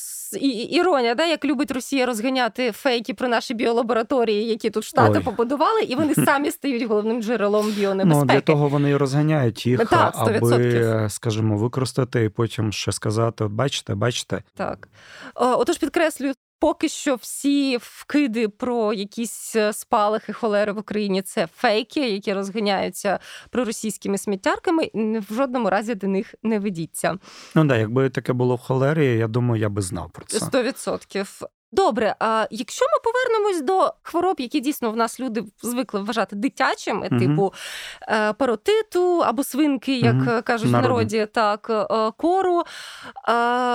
іронія, 0.71 1.15
да, 1.15 1.27
як 1.27 1.45
любить 1.45 1.71
Росія 1.71 2.07
розганяти 2.07 2.73
фейки 2.73 3.15
про 3.15 3.29
наші 3.29 3.55
біолабораторії, 3.55 4.49
які 4.49 4.71
тут 4.71 4.85
штати 4.85 5.19
Ой. 5.19 5.25
побудували, 5.25 5.83
і 5.83 5.95
вони 5.95 6.15
самі 6.15 6.51
стають 6.51 6.83
головним 6.83 7.23
джерелом 7.23 7.71
біонебезпеки. 7.71 8.27
Ну, 8.27 8.35
Для 8.35 8.41
того 8.41 8.69
вони 8.69 8.91
і 8.91 8.97
розганяють 8.97 9.67
їх, 9.67 9.89
так, 9.89 10.15
аби, 10.17 11.07
скажімо, 11.09 11.57
використати 11.57 12.25
і 12.25 12.29
потім 12.29 12.73
ще 12.73 12.93
сказати: 12.93 13.45
бачите, 13.45 13.95
бачите. 13.95 14.43
Так. 14.57 14.89
Отож, 15.35 15.79
підкреслюю, 15.79 16.35
Поки 16.61 16.89
що 16.89 17.15
всі 17.15 17.77
вкиди 17.77 18.49
про 18.49 18.93
якісь 18.93 19.57
е, 19.57 19.73
спалахи 19.73 20.33
холери 20.33 20.73
в 20.73 20.79
Україні 20.79 21.23
це 21.23 21.49
фейки, 21.57 22.11
які 22.11 22.33
розганяються 22.33 23.19
проросійськими 23.51 24.19
сміттярками. 24.19 24.91
В 25.31 25.35
жодному 25.35 25.71
разі 25.71 25.95
до 25.95 26.07
них 26.07 26.35
не 26.43 26.59
ведіться. 26.59 27.19
Ну 27.55 27.65
да, 27.65 27.77
якби 27.77 28.11
таке 28.11 28.33
було 28.33 28.55
в 28.55 28.61
холері, 28.61 29.07
я 29.07 29.29
думаю, 29.29 29.63
я 29.63 29.69
би 29.69 29.83
знав 29.83 30.11
про 30.11 30.25
це. 30.27 30.39
Сто 30.41 30.63
відсотків. 30.63 31.43
Добре, 31.73 32.15
а 32.19 32.47
якщо 32.51 32.85
ми 32.85 33.13
повернемось 33.13 33.63
до 33.63 33.93
хвороб, 34.03 34.37
які 34.39 34.61
дійсно 34.61 34.91
в 34.91 34.97
нас 34.97 35.21
люди 35.21 35.45
звикли 35.63 36.01
вважати 36.01 36.37
дитячими, 36.37 37.09
mm 37.09 37.19
типу 37.19 37.53
е, 38.09 38.33
паротиту 38.33 39.21
або 39.21 39.45
свинки, 39.45 39.99
як 39.99 40.15
mm 40.15 40.43
кажуть 40.43 40.71
Народи. 40.71 40.89
в 40.89 40.91
народі, 40.91 41.27
так 41.33 41.67
е, 41.71 41.87
кору, 42.17 42.63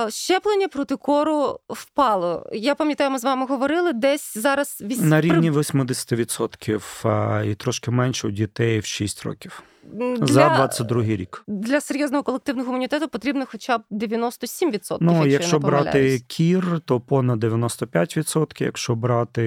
щеплення 0.08 0.68
проти 0.68 0.96
кору 0.96 1.60
впало. 1.68 2.46
Я 2.52 2.74
пам'ятаю, 2.74 3.10
ми 3.10 3.18
з 3.18 3.24
вами 3.24 3.46
говорили 3.46 3.92
десь 3.92 4.38
зараз 4.38 4.78
вісь... 4.82 5.00
на 5.00 5.20
рівні 5.20 5.50
80% 5.50 7.50
і 7.50 7.54
трошки 7.54 7.90
менше 7.90 8.28
у 8.28 8.30
дітей 8.30 8.80
в 8.80 8.84
6 8.84 9.22
років. 9.22 9.62
Для, 9.92 10.26
за 10.26 10.48
22 10.48 11.02
рік. 11.02 11.44
Для 11.46 11.80
серйозного 11.80 12.22
колективного 12.22 12.68
імунітету 12.68 13.08
потрібно 13.08 13.44
хоча 13.46 13.78
б 13.78 13.82
97%. 13.90 14.96
Ну, 15.00 15.12
якщо, 15.12 15.28
якщо 15.28 15.58
брати 15.58 16.22
кір, 16.26 16.80
то 16.84 17.00
понад 17.00 17.44
95%, 17.44 18.62
якщо 18.64 18.94
брати 18.94 19.44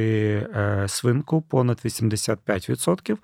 е, 0.56 0.86
свинку, 0.88 1.41
понад 1.41 1.82
85%. 1.86 3.17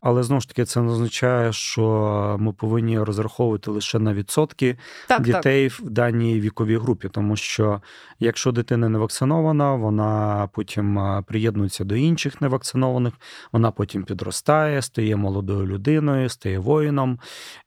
Але 0.00 0.22
знову 0.22 0.40
ж 0.40 0.48
таки, 0.48 0.64
це 0.64 0.80
не 0.80 0.92
означає, 0.92 1.52
що 1.52 2.36
ми 2.40 2.52
повинні 2.52 2.98
розраховувати 2.98 3.70
лише 3.70 3.98
на 3.98 4.14
відсотки 4.14 4.78
так, 5.08 5.22
дітей 5.22 5.68
так. 5.68 5.80
в 5.80 5.90
даній 5.90 6.40
віковій 6.40 6.76
групі, 6.76 7.08
тому 7.08 7.36
що 7.36 7.82
якщо 8.20 8.52
дитина 8.52 8.88
не 8.88 8.98
вакцинована, 8.98 9.74
вона 9.74 10.48
потім 10.52 11.00
приєднується 11.26 11.84
до 11.84 11.96
інших 11.96 12.40
невакцинованих, 12.40 13.14
вона 13.52 13.70
потім 13.70 14.04
підростає, 14.04 14.82
стає 14.82 15.16
молодою 15.16 15.66
людиною, 15.66 16.28
стає 16.28 16.47
воїном 16.56 17.18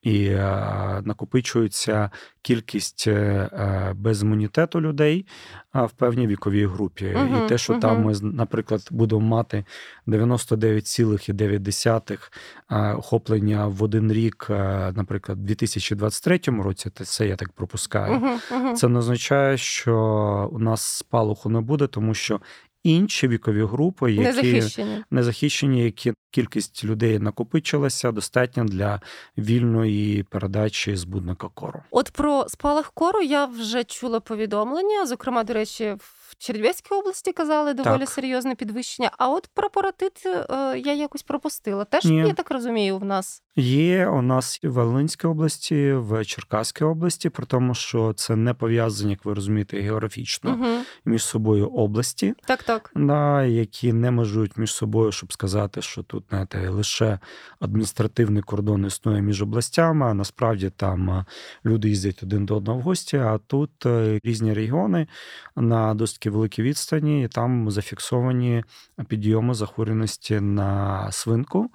і 0.01 0.25
е, 0.25 1.01
накопичується 1.05 2.09
кількість 2.41 3.07
е, 3.07 3.11
е, 3.11 3.93
без 3.95 4.21
імунітету 4.21 4.81
людей 4.81 5.25
в 5.73 5.89
певній 5.89 6.27
віковій 6.27 6.65
групі. 6.65 7.15
Угу, 7.15 7.45
і 7.45 7.49
те, 7.49 7.57
що 7.57 7.73
угу. 7.73 7.81
там 7.81 8.03
ми, 8.03 8.13
наприклад, 8.21 8.87
будемо 8.91 9.21
мати 9.21 9.65
99,9 10.07 12.97
охоплення 12.97 13.67
в 13.67 13.83
один 13.83 14.11
рік, 14.11 14.47
наприклад, 14.93 15.37
в 15.37 15.41
2023 15.41 16.39
році, 16.45 16.89
це 16.89 17.27
я 17.27 17.35
так 17.35 17.51
пропускаю. 17.51 18.15
Угу, 18.15 18.29
угу. 18.51 18.75
Це 18.75 18.87
не 18.87 18.99
означає, 18.99 19.57
що 19.57 20.49
у 20.51 20.59
нас 20.59 20.81
спалаху 20.81 21.49
не 21.49 21.61
буде, 21.61 21.87
тому 21.87 22.13
що 22.13 22.39
інші 22.83 23.27
вікові 23.27 23.63
групи, 23.63 24.11
які 24.11 24.23
не 24.23 24.33
захищені. 24.33 25.03
не 25.11 25.23
захищені, 25.23 25.83
які 25.83 26.13
кількість 26.31 26.85
людей 26.85 27.19
накопичилася, 27.19 28.11
достатньо 28.11 28.63
для 28.63 29.01
вільної 29.37 30.23
передачі 30.23 30.95
збудника 30.95 31.47
кору. 31.53 31.83
От 31.91 32.11
про 32.11 32.45
спалах 32.49 32.91
кору 32.93 33.21
я 33.21 33.45
вже 33.45 33.83
чула 33.83 34.19
повідомлення. 34.19 35.05
Зокрема, 35.05 35.43
до 35.43 35.53
речі, 35.53 35.95
в 35.99 36.20
Чернівецькій 36.41 36.95
області 36.95 37.31
казали 37.31 37.73
доволі 37.73 37.99
Так. 37.99 38.09
серйозне 38.09 38.55
підвищення. 38.55 39.11
А 39.17 39.29
от 39.29 39.49
про 39.53 39.69
паротит 39.69 40.23
е, 40.25 40.45
я 40.85 40.93
якось 40.93 41.23
пропустила. 41.23 41.85
Теж 41.85 42.05
Ні. 42.05 42.17
я 42.17 42.33
так 42.33 42.51
розумію, 42.51 42.97
в 42.97 43.05
нас. 43.05 43.43
Є 43.55 44.07
у 44.07 44.21
нас 44.21 44.59
в 44.63 44.69
Волинській 44.69 45.27
області, 45.27 45.93
в 45.93 46.25
Черкаській 46.25 46.83
області, 46.83 47.29
при 47.29 47.45
тому, 47.45 47.73
що 47.75 48.13
це 48.13 48.35
не 48.35 48.53
пов'язані, 48.53 49.11
як 49.11 49.25
ви 49.25 49.33
розумієте, 49.33 49.81
географічно 49.81 50.51
Угу. 50.51 50.67
між 51.05 51.23
собою 51.23 51.67
області, 51.67 52.33
Так, 52.47 52.63
так. 52.63 52.91
да, 52.95 53.43
які 53.43 53.93
не 53.93 54.11
межують 54.11 54.57
між 54.57 54.73
собою, 54.73 55.11
щоб 55.11 55.33
сказати, 55.33 55.81
що 55.81 56.03
тут 56.03 56.23
знаєте, 56.29 56.69
лише 56.69 57.19
адміністративний 57.59 58.43
кордон 58.43 58.85
існує 58.85 59.21
між 59.21 59.41
областями. 59.41 60.05
А 60.05 60.13
насправді 60.13 60.69
там 60.69 61.25
люди 61.65 61.89
їздять 61.89 62.23
один 62.23 62.45
до 62.45 62.55
одного 62.57 62.79
в 62.79 62.81
гості. 62.81 63.17
А 63.17 63.37
тут 63.47 63.85
е, 63.85 64.19
різні 64.23 64.53
регіони 64.53 65.07
на 65.55 65.93
досить 65.93 66.19
великій 66.31 66.61
відстані, 66.61 67.23
і 67.23 67.27
там 67.27 67.71
зафіксовані 67.71 68.63
підйоми 69.07 69.53
захворюваності 69.53 70.39
на 70.39 71.11
свинку. 71.11 71.69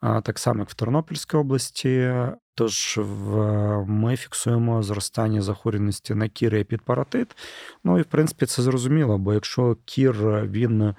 Так 0.00 0.38
само, 0.38 0.60
як 0.60 0.70
в 0.70 0.74
Тернопільській 0.74 1.36
області. 1.36 2.12
Тож 2.54 3.00
ми 3.86 4.16
фіксуємо 4.16 4.82
зростання 4.82 5.42
захворюваності 5.42 6.14
на 6.14 6.28
кір 6.28 6.54
і 6.54 6.64
підпаратит. 6.64 7.36
Ну 7.84 7.98
і 7.98 8.02
в 8.02 8.04
принципі 8.04 8.46
це 8.46 8.62
зрозуміло, 8.62 9.18
бо 9.18 9.34
якщо 9.34 9.76
кір 9.84 10.14
він 10.46 10.94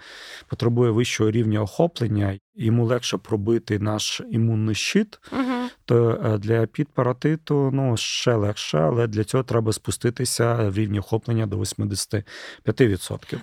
потребує 0.47 0.91
вищого 0.91 1.31
рівня 1.31 1.61
охоплення, 1.61 2.39
йому 2.55 2.85
легше 2.85 3.17
пробити 3.17 3.79
наш 3.79 4.21
імунний 4.31 4.75
щит, 4.75 5.19
Угу. 5.31 5.48
То 5.85 6.21
е, 6.25 6.37
для 6.37 6.65
підпаратиту 6.65 7.69
ну 7.73 7.97
ще 7.97 8.33
легше, 8.33 8.77
але 8.77 9.07
для 9.07 9.23
цього 9.23 9.43
треба 9.43 9.73
спуститися 9.73 10.53
в 10.55 10.75
рівні 10.75 10.99
охоплення 10.99 11.45
до 11.45 11.57
85%. 11.57 12.23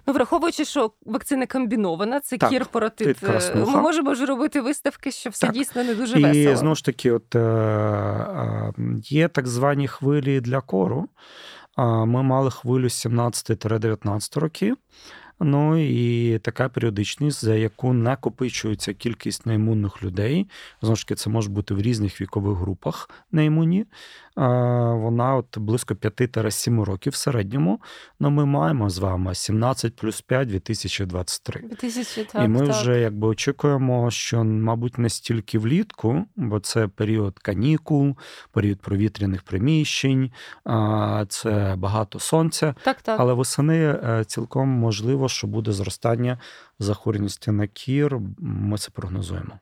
Ну, 0.06 0.12
враховуючи, 0.12 0.64
що 0.64 0.90
вакцина 1.06 1.46
комбінована, 1.46 2.20
це 2.20 2.38
Так, 2.38 2.50
кір 2.50 2.66
паротит. 2.66 3.16
ти 3.16 3.26
краснуха. 3.26 3.70
Ми 3.76 3.82
можемо 3.82 4.14
ж 4.14 4.26
робити 4.26 4.60
виставки, 4.60 5.10
що 5.10 5.30
все 5.30 5.46
Так. 5.46 5.54
дійсно 5.54 5.84
не 5.84 5.94
дуже 5.94 6.20
І 6.20 6.22
весело. 6.22 6.56
знову 6.56 6.74
ж 6.74 6.84
таки, 6.84 7.12
от 7.12 7.34
е, 7.34 7.38
е, 7.38 8.72
є 9.02 9.28
так 9.28 9.46
звані 9.46 9.88
хвилі 9.88 10.40
для 10.40 10.60
кору. 10.60 11.08
Ми 11.78 12.22
мали 12.22 12.50
хвилю 12.50 12.90
з 12.90 13.06
17-19 13.06 14.40
років. 14.40 14.76
Ну 15.40 15.76
і 15.76 16.38
така 16.38 16.68
періодичність, 16.68 17.44
за 17.44 17.54
яку 17.54 17.92
накопичується 17.92 18.94
кількість 18.94 19.46
неімунних 19.46 20.02
людей. 20.02 20.48
Знову 20.80 20.96
ж 20.96 21.06
таки, 21.06 21.14
це 21.14 21.30
може 21.30 21.50
бути 21.50 21.74
в 21.74 21.80
різних 21.80 22.20
вікових 22.20 22.58
групах 22.58 23.10
неімунні. 23.32 23.86
Вона 24.36 25.34
от 25.34 25.58
близько 25.58 25.94
5-7 25.94 26.84
років 26.84 27.12
в 27.12 27.16
середньому. 27.16 27.80
Ну, 28.20 28.30
ми 28.30 28.46
маємо 28.46 28.90
з 28.90 28.98
вами 28.98 29.34
17 29.34 29.96
плюс 29.96 30.20
5 30.20 30.48
2023. 30.48 31.60
2000, 31.60 32.24
так, 32.24 32.44
І 32.44 32.48
ми 32.48 32.66
так. 32.66 32.76
вже 32.76 33.00
якби 33.00 33.28
очікуємо, 33.28 34.10
що, 34.10 34.44
мабуть, 34.44 34.98
не 34.98 35.08
стільки 35.08 35.58
влітку, 35.58 36.24
бо 36.36 36.60
це 36.60 36.88
період 36.88 37.38
канікул, 37.38 38.16
період 38.52 38.80
провітряних 38.80 39.42
приміщень, 39.42 40.30
це 41.28 41.74
багато 41.78 42.18
сонця. 42.18 42.74
Так, 42.84 43.02
так. 43.02 43.20
Але 43.20 43.32
восени 43.32 43.78
е, 43.78 44.24
цілком 44.26 44.68
можливо, 44.68 45.25
що 45.28 45.46
буде 45.46 45.72
зростання 45.72 46.38
захворюваності 46.78 47.50
на 47.50 47.66
кір. 47.66 48.18
Ми 48.38 48.78
це 48.78 48.90
прогнозуємо. 48.90 49.58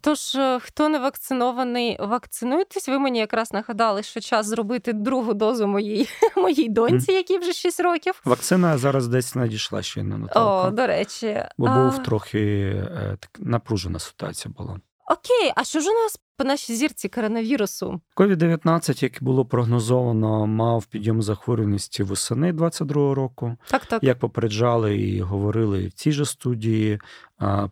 Тож, 0.00 0.34
е, 0.34 0.58
хто 0.62 0.88
не 0.88 0.98
вакцинований, 0.98 1.96
вакцинуйтесь. 2.00 2.88
Ви 2.88 2.98
мені 2.98 3.18
якраз 3.18 3.52
нагадали, 3.52 4.02
що 4.02 4.20
час 4.20 4.46
зробити 4.46 4.92
другу 4.92 5.34
дозу 5.34 5.66
моїй, 5.66 6.08
моїй 6.36 6.68
доньці, 6.68 7.12
якій 7.12 7.38
вже 7.38 7.52
6 7.52 7.80
років. 7.80 8.22
Вакцина 8.24 8.78
зараз 8.78 9.08
десь 9.08 9.34
надійшла 9.34 9.82
ще 9.82 10.02
на 10.02 10.28
О, 10.34 10.70
до 10.70 10.86
речі. 10.86 11.44
бо 11.58 11.66
А, 11.66 11.84
був 11.84 12.02
трохи 12.02 12.40
е, 12.40 13.16
напружена 13.38 13.98
ситуація 13.98 14.54
була. 14.58 14.80
Окей, 15.10 15.52
а 15.56 15.64
що 15.64 15.80
ж 15.80 15.90
у 15.90 15.92
нас 15.92 16.18
по 16.36 16.44
нашій 16.44 16.74
зірці 16.74 17.08
коронавірусу? 17.08 18.00
COVID-19, 18.16 19.02
як 19.02 19.12
було 19.20 19.44
прогнозовано, 19.44 20.46
мав 20.46 20.86
підйом 20.86 21.22
захворюваності 21.22 22.02
восени 22.02 22.52
22 22.52 23.14
року. 23.14 23.56
Так, 23.68 23.86
так. 23.86 24.02
Як 24.02 24.18
попереджали 24.18 24.96
і 24.96 25.20
говорили 25.20 25.86
в 25.86 25.92
цій 25.92 26.12
же 26.12 26.24
студії, 26.24 27.00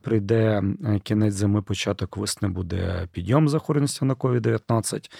прийде 0.03 0.63
кінець 1.03 1.35
зими, 1.35 1.63
початок 1.63 2.17
весни 2.17 2.49
буде 2.49 3.09
підйом 3.13 3.49
захворюваності 3.49 4.05
на 4.05 4.15
COVID-19. 4.15 5.11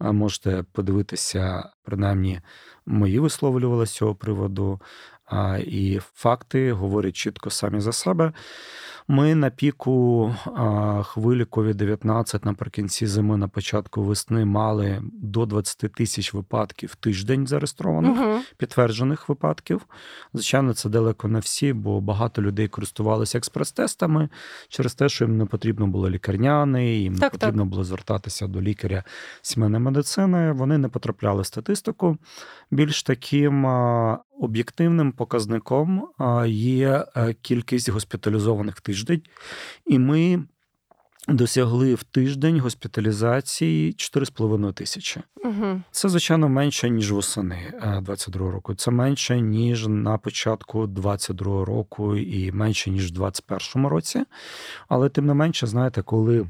Можете 0.00 0.64
подивитися, 0.72 1.70
принаймні, 1.82 2.40
мої 2.86 3.18
висловлювали 3.18 3.86
з 3.86 3.90
цього 3.90 4.14
приводу. 4.14 4.80
І 5.66 6.00
факти 6.14 6.72
говорять 6.72 7.16
чітко 7.16 7.50
самі 7.50 7.80
за 7.80 7.92
себе. 7.92 8.32
Ми 9.10 9.34
на 9.34 9.50
піку 9.50 10.34
хвилі 11.02 11.44
COVID-19 11.44 12.44
наприкінці 12.46 13.06
зими, 13.06 13.36
на 13.36 13.48
початку 13.48 14.02
весни 14.02 14.44
мали 14.44 15.02
до 15.12 15.46
20 15.46 15.92
тисяч 15.92 16.34
випадків 16.34 16.90
в 16.92 16.94
тиждень 16.94 17.46
зареєстрованих 17.46 18.20
Угу. 18.20 18.40
підтверджених 18.56 19.28
випадків. 19.28 19.86
Звичайно, 20.34 20.74
це 20.74 20.88
далеко 20.88 21.28
не 21.28 21.38
всі, 21.38 21.72
бо 21.72 22.00
багато 22.00 22.42
людей 22.42 22.68
користувалися 22.68 23.38
експрес-тестами 23.38 24.28
через 24.68 24.94
те, 24.94 25.08
що 25.08 25.24
їм 25.24 25.36
не 25.36 25.44
потрібно 25.46 25.86
було 25.86 26.10
лікарняний, 26.10 27.02
їм 27.02 27.18
Так, 27.18 27.32
потрібно 27.32 27.64
було 27.64 27.84
звертатися 27.84 28.46
до 28.46 28.60
лікаря 28.62 29.04
сімейної 29.42 29.84
медицини. 29.84 30.52
Вони 30.52 30.78
не 30.78 30.88
потрапляли 30.88 31.42
в 31.42 31.46
статистику. 31.46 32.18
Більш 32.70 33.02
таким 33.02 33.66
об'єктивним 34.40 35.12
показником 35.12 36.08
є 36.46 37.04
е, 37.16 37.34
кількість 37.42 37.88
госпіталізованих 37.88 38.76
в 38.76 38.80
тиждень, 38.80 39.22
і 39.86 39.98
ми. 39.98 40.44
Досягли 41.30 41.94
в 41.94 42.02
тиждень 42.02 42.60
госпіталізації 42.60 43.92
4,5 43.92 44.72
тисячі. 44.72 45.20
Угу. 45.44 45.80
Це, 45.90 46.08
звичайно, 46.08 46.48
менше, 46.48 46.90
ніж 46.90 47.12
восени 47.12 47.72
22 48.02 48.50
року. 48.50 48.74
Це 48.74 48.90
менше, 48.90 49.40
ніж 49.40 49.86
на 49.86 50.18
початку 50.18 50.86
22 50.86 51.64
року 51.64 52.16
і 52.16 52.52
менше, 52.52 52.90
ніж 52.90 53.10
в 53.10 53.14
21 53.14 53.86
році. 53.86 54.24
Але 54.88 55.08
тим 55.08 55.26
не 55.26 55.34
менше, 55.34 55.66
знаєте, 55.66 56.02
коли 56.02 56.40
е, 56.40 56.46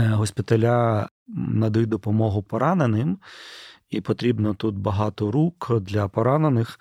госпіталя 0.00 1.08
надають 1.28 1.88
допомогу 1.88 2.42
пораненим. 2.42 3.18
І 3.94 4.00
потрібно 4.00 4.54
тут 4.54 4.74
багато 4.74 5.30
рук 5.30 5.72
для 5.80 6.08
поранених. 6.08 6.80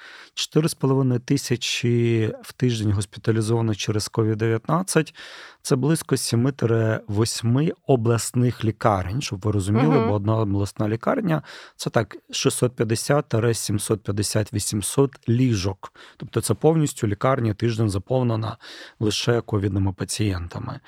4,5 0.55 1.19
тисячі 1.19 2.33
в 2.41 2.53
тиждень 2.53 2.91
госпіталізованих 2.91 3.77
через 3.77 4.11
COVID-19 4.13 5.13
це 5.61 5.75
близько 5.75 6.15
7-8 6.15 7.73
обласних 7.87 8.65
лікарень, 8.65 9.21
щоб 9.21 9.39
ви 9.39 9.51
розуміли, 9.51 9.97
угу. 9.97 10.07
бо 10.07 10.13
одна 10.13 10.37
обласна 10.37 10.89
лікарня 10.89 11.41
це 11.75 11.89
так 11.89 12.17
650-750-800 12.29 15.29
ліжок. 15.29 15.93
Тобто 16.17 16.41
це 16.41 16.53
повністю 16.53 17.07
лікарня 17.07 17.53
тиждень 17.53 17.89
заповнена 17.89 18.57
лише 18.99 19.41
ковідними 19.41 19.93
пацієнтами. 19.93 20.79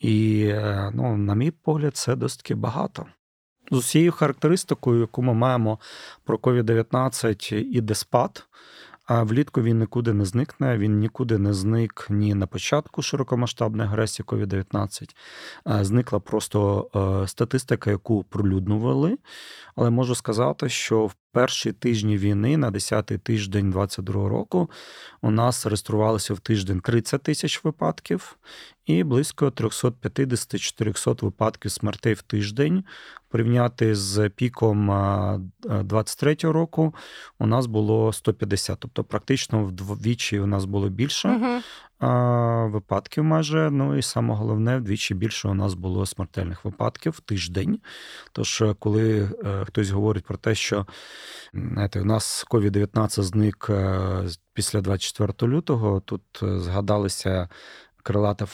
І, 0.00 0.46
е, 0.48 0.90
ну, 0.94 1.16
на 1.16 1.34
мій 1.34 1.50
погляд, 1.50 1.96
це 1.96 2.16
досить 2.16 2.54
багато. 2.54 3.06
З 3.70 3.76
усією 3.76 4.12
характеристикою, 4.12 5.00
яку 5.00 5.22
ми 5.22 5.34
маємо 5.34 5.78
про 6.24 6.36
COVID-19 6.36 7.54
іде 7.54 7.94
спад, 7.94 8.46
а 9.06 9.22
влітку 9.22 9.62
він 9.62 9.78
нікуди 9.78 10.12
не 10.12 10.24
зникне. 10.24 10.78
Він 10.78 10.98
нікуди 10.98 11.38
не 11.38 11.54
зник 11.54 12.06
ні 12.10 12.34
на 12.34 12.46
початку 12.46 13.02
широкомасштабної 13.02 13.88
агресії 13.88 14.26
COVID-19. 14.26 15.14
Зникла 15.84 16.20
просто 16.20 16.88
е, 17.24 17.28
статистика, 17.28 17.90
яку 17.90 18.24
пролюднували. 18.24 19.18
Але 19.76 19.90
можу 19.90 20.14
сказати, 20.14 20.68
що 20.68 21.06
в 21.06 21.14
перші 21.36 21.72
тижні 21.72 22.18
війни 22.18 22.56
на 22.56 22.70
10-й 22.70 23.18
тиждень 23.18 23.70
22 23.70 24.28
року 24.28 24.70
у 25.22 25.30
нас 25.30 25.66
реєструвалося 25.66 26.34
в 26.34 26.38
тиждень 26.38 26.80
30 26.80 27.22
тисяч 27.22 27.64
випадків 27.64 28.36
і 28.86 29.04
близько 29.04 29.48
350-400 29.48 31.24
випадків 31.24 31.70
смертей 31.70 32.14
в 32.14 32.22
тиждень. 32.22 32.84
Порівняти 33.28 33.94
з 33.94 34.28
піком 34.28 34.90
23-го 35.62 36.52
року 36.52 36.94
у 37.38 37.46
нас 37.46 37.66
було 37.66 38.12
150, 38.12 38.78
тобто 38.80 39.04
практично 39.04 39.64
вдвічі 39.64 40.40
у 40.40 40.46
нас 40.46 40.64
було 40.64 40.88
більше. 40.88 41.60
Випадків 42.66 43.24
майже. 43.24 43.70
Ну 43.70 43.96
і 43.96 44.02
саме 44.02 44.34
головне, 44.34 44.76
вдвічі 44.76 45.14
більше 45.14 45.48
у 45.48 45.54
нас 45.54 45.74
було 45.74 46.06
смертельних 46.06 46.64
випадків 46.64 47.12
в 47.12 47.20
тиждень. 47.20 47.80
Тож, 48.32 48.62
е, 48.62 48.74
коли 48.78 49.30
е, 49.44 49.64
хтось 49.64 49.90
говорить 49.90 50.24
про 50.24 50.36
те, 50.36 50.54
що 50.54 50.86
знаєте, 51.54 52.00
у 52.00 52.04
нас 52.04 52.46
COVID-19 52.50 53.22
зник 53.22 53.66
е, 53.70 54.28
після 54.52 54.80
24 54.80 55.52
лютого, 55.52 56.00
тут 56.00 56.22
згадалися 56.42 57.48
крилата 58.06 58.46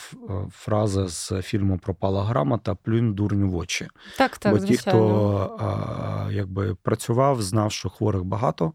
фраза 0.50 1.08
з 1.08 1.42
фільму 1.42 1.78
Пропала 1.78 2.24
грамота 2.24 2.74
плюнь 2.74 3.14
дурню 3.14 3.50
в 3.50 3.56
очі. 3.56 3.88
Так, 4.18 4.38
так, 4.38 4.52
Бо 4.52 4.58
ті, 4.58 4.76
хто 4.76 5.56
а, 5.60 6.32
якби 6.32 6.74
працював, 6.74 7.42
знав, 7.42 7.72
що 7.72 7.88
хворих 7.88 8.24
багато, 8.24 8.72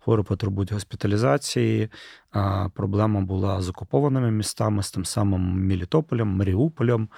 хворі 0.00 0.22
потребують 0.22 0.72
госпіталізації. 0.72 1.88
А, 2.32 2.68
Проблема 2.74 3.20
була 3.20 3.62
з 3.62 3.68
окупованими 3.68 4.30
містами, 4.30 4.82
з 4.82 4.90
тим 4.90 5.04
самим 5.04 5.40
Мелітополем, 5.40 6.28
Маріуполем. 6.28 7.08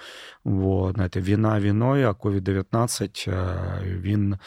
Бо, 0.45 0.91
знаєте, 0.95 1.21
війна 1.21 1.59
війною, 1.59 2.07
а 2.07 2.11
COVID-19 2.11 3.29
е, 3.29 3.81
він 3.85 4.33
е, 4.33 4.39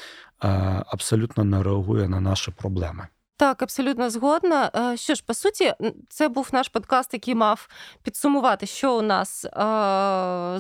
абсолютно 0.87 1.45
не 1.45 1.63
реагує 1.63 2.09
на 2.09 2.21
наші 2.21 2.51
проблеми. 2.51 3.07
Так, 3.39 3.63
абсолютно 3.63 4.11
згодна. 4.11 4.71
Е, 4.77 4.97
що 4.97 5.15
ж, 5.15 5.23
по 5.27 5.35
суті, 5.35 5.75
це 6.09 6.29
був 6.29 6.49
наш 6.53 6.69
подкаст, 6.69 7.15
який 7.15 7.35
мав 7.35 7.69
підсумувати, 8.03 8.67
що 8.67 8.99
у 8.99 9.03
нас 9.03 9.45
е, 9.45 9.51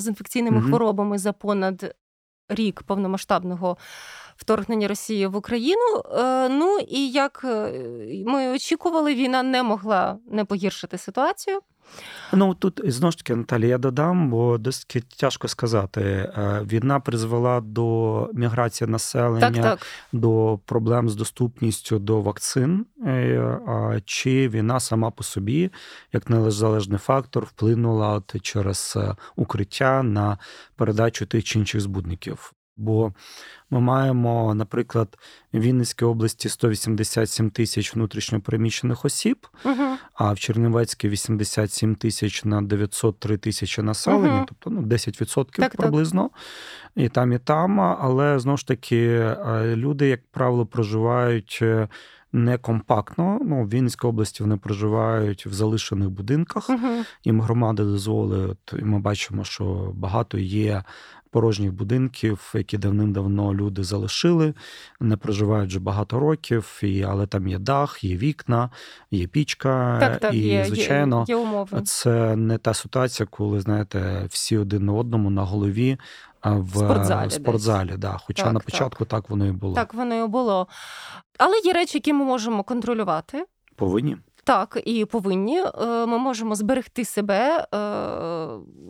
з 0.01 0.07
інфекційними 0.09 0.59
угу. 0.59 0.67
хворобами 0.67 1.19
за 1.19 1.33
понад 1.33 1.95
рік 2.49 2.83
повномасштабного 2.83 3.77
вторгнення 4.37 4.89
Росії 4.89 5.27
в 5.27 5.37
Україну. 5.37 6.03
Е, 6.13 6.49
ну 6.49 6.79
і 6.79 7.11
як 7.11 7.45
ми 8.27 8.49
очікували, 8.49 9.15
війна 9.15 9.43
не 9.43 9.63
могла 9.63 10.19
не 10.31 10.45
погіршити 10.45 10.99
ситуацію. 10.99 11.61
Ну 12.33 12.55
тут 12.55 12.81
знову 12.85 13.11
ж 13.13 13.19
таки, 13.19 13.35
Наталі, 13.35 13.69
я 13.69 13.79
додам, 13.79 14.31
бо 14.31 14.59
досить 14.59 15.09
тяжко 15.17 15.49
сказати. 15.49 16.01
Е, 16.01 16.61
війна 16.65 17.01
призвела 17.01 17.61
до 17.61 18.31
міграції 18.35 18.91
населення, 18.91 19.51
так, 19.51 19.63
так. 19.63 19.87
до 20.13 20.61
проблем 20.65 21.09
з 21.09 21.15
доступністю 21.15 21.99
до 21.99 22.21
вакцин. 22.21 22.87
Е, 23.07 24.03
чи 24.05 24.49
війна 24.49 24.81
сама 24.81 25.11
по 25.11 25.25
собі, 25.25 25.71
як 26.13 26.31
незалежний 26.31 26.99
фактор, 26.99 27.45
вплинула 27.45 28.09
от 28.09 28.43
через 28.43 28.95
е, 28.97 29.15
укриття 29.37 30.03
на 30.03 30.39
передачу 30.77 31.27
тих 31.27 31.45
чи 31.45 31.59
інших 31.59 31.81
збудників? 31.81 32.53
Бо 32.77 33.13
ми 33.71 33.81
маємо, 33.81 34.55
наприклад, 34.55 35.19
в 35.53 35.61
Вінницькій 35.61 36.05
області 36.05 36.49
187 36.49 37.51
тисяч 37.51 37.95
внутрішньопереміщених 37.95 39.05
осіб, 39.05 39.47
uh-huh. 39.65 39.95
а 40.15 40.33
в 40.33 40.39
Чернівецькій 40.39 41.09
87 41.09 41.95
тисяч 41.95 42.45
на 42.45 42.63
903 42.63 43.37
тисячі 43.37 43.83
населення, 43.83 44.41
uh-huh. 44.41 44.45
тобто 44.49 44.71
ну, 44.71 44.81
10% 44.81 45.57
так, 45.57 45.77
приблизно. 45.77 46.23
Так. 46.23 47.05
І 47.05 47.09
там, 47.09 47.33
і 47.33 47.39
там. 47.39 47.81
Але 47.81 48.39
знову 48.39 48.57
ж 48.57 48.67
таки, 48.67 49.07
е, 49.07 49.77
люди, 49.77 50.09
як 50.09 50.21
правило, 50.31 50.67
проживають. 50.67 51.59
Е, 51.63 51.89
не 52.33 52.59
компактно. 52.59 53.39
Ну, 53.45 53.63
в 53.63 53.69
Вінницькій 53.69 54.07
області 54.07 54.43
вони 54.43 54.57
проживають 54.57 55.47
в 55.47 55.53
залишених 55.53 56.11
будинках. 56.11 56.71
Uh-huh. 56.71 57.05
Їм 57.25 57.41
громади 57.41 57.83
дозволили. 57.83 58.57
Ми 58.73 58.99
бачимо, 58.99 59.45
що 59.45 59.93
багато 59.95 60.39
є 60.39 60.85
порожніх 61.37 61.73
будинків, 61.73 62.53
які 62.55 62.79
давним-давно 62.79 63.55
люди 63.55 63.85
залишили, 63.85 64.55
не 65.01 65.17
проживають 65.17 65.69
вже 65.69 65.81
багато 65.81 66.19
років, 66.19 66.81
і, 66.83 67.03
але 67.03 67.27
там 67.27 67.49
є 67.49 67.59
дах, 67.59 68.05
є 68.05 68.17
вікна, 68.17 68.71
є 69.11 69.27
пічка. 69.27 69.97
Так, 70.01 70.21
так, 70.21 70.35
і, 70.35 70.39
є, 70.39 70.65
звичайно, 70.65 71.25
є, 71.29 71.35
є 71.35 71.41
умови. 71.41 71.83
це 71.83 72.37
не 72.37 72.59
та 72.59 72.75
ситуація, 72.75 73.27
коли 73.31 73.61
знаєте, 73.61 74.27
всі 74.31 74.59
один 74.59 74.85
на 74.85 74.93
одному 74.93 75.31
на 75.31 75.43
голові. 75.43 75.99
В 76.45 76.79
спортзалі, 76.79 77.31
спортзалі 77.31 77.93
да. 77.99 78.21
Хоча 78.27 78.45
так, 78.45 78.53
на 78.53 78.61
початку 78.61 79.05
так. 79.05 79.23
так 79.23 79.31
воно 79.31 79.47
і 79.47 79.53
було. 79.53 79.75
Так 79.75 79.95
воно 79.95 80.25
і 80.25 80.29
було. 80.29 80.67
Але 81.39 81.59
є 81.65 81.73
речі, 81.73 81.99
які 81.99 82.13
ми 82.13 82.25
можемо 82.25 82.63
контролювати. 82.63 83.47
Повинні. 83.75 84.17
Так, 84.47 84.83
і 84.85 85.05
повинні. 85.05 85.61
Е, 85.61 86.07
ми 86.07 86.19
можемо 86.19 86.55
зберегти 86.55 87.05
себе, 87.05 87.59
е, 87.59 87.79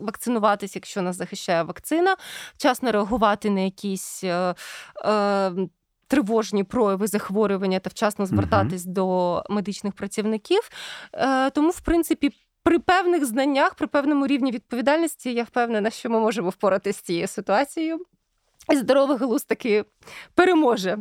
вакцинуватися, 0.01 0.79
якщо 0.79 1.01
нас 1.01 1.15
захищає 1.15 1.63
вакцина, 1.63 2.15
вчасно 2.55 2.91
реагувати 2.91 3.49
на 3.49 3.61
якісь. 3.61 4.23
Е, 4.23 4.55
тривожні 6.09 6.63
прояви 6.63 7.07
захворювання 7.07 7.79
та 7.79 7.89
вчасно 7.89 8.25
звертатись 8.25 8.85
uh 8.85 8.91
до 8.91 9.43
медичних 9.49 9.93
працівників. 9.93 10.69
Тому, 11.53 11.69
в 11.69 11.81
принципі, 11.81 12.31
при 12.63 12.79
певних 12.79 13.25
знаннях, 13.25 13.75
при 13.75 13.87
певному 13.87 14.27
рівні 14.27 14.51
відповідальності, 14.51 15.33
я 15.33 15.43
впевнена, 15.43 15.89
що 15.89 16.09
ми 16.09 16.19
можемо 16.19 16.49
впоратися 16.49 16.99
з 16.99 17.01
цією 17.01 17.27
ситуацією. 17.27 17.99
Здоровий 18.75 19.17
глузд 19.17 19.47
таки 19.47 19.85
переможе. 20.35 20.97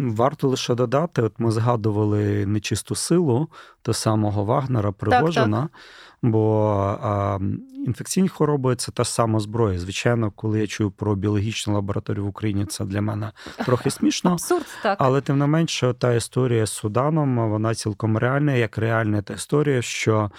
Варто 0.00 0.48
лише 0.48 0.74
додати: 0.74 1.22
от 1.22 1.32
ми 1.38 1.50
згадували 1.50 2.46
нечисту 2.46 2.94
силу 2.94 3.48
того 3.82 3.94
самого 3.94 4.44
Вагнера, 4.44 4.92
Пригожина. 4.92 5.60
Так, 5.62 5.70
так. 5.70 5.80
Бо 6.22 6.66
а, 7.02 7.38
інфекційні 7.86 8.28
хвороби 8.28 8.76
це 8.76 8.92
та 8.92 9.04
сама 9.04 9.40
зброя. 9.40 9.78
Звичайно, 9.78 10.30
коли 10.30 10.60
я 10.60 10.66
чую 10.66 10.90
про 10.90 11.14
біологічну 11.14 11.74
лабораторію 11.74 12.24
в 12.24 12.28
Україні, 12.28 12.66
це 12.66 12.84
для 12.84 13.00
мене 13.00 13.32
трохи 13.64 13.90
смішно. 13.90 14.32
Абсурд, 14.32 14.66
так. 14.82 14.98
Але 15.00 15.20
тим 15.20 15.38
не 15.38 15.46
менше, 15.46 15.94
та 15.98 16.14
історія 16.14 16.66
з 16.66 16.72
Суданом, 16.72 17.50
вона 17.50 17.74
цілком 17.74 18.18
реальна, 18.18 18.52
як 18.52 18.78
реальна 18.78 19.22
та 19.22 19.34
історія, 19.34 19.82
що 19.82 20.30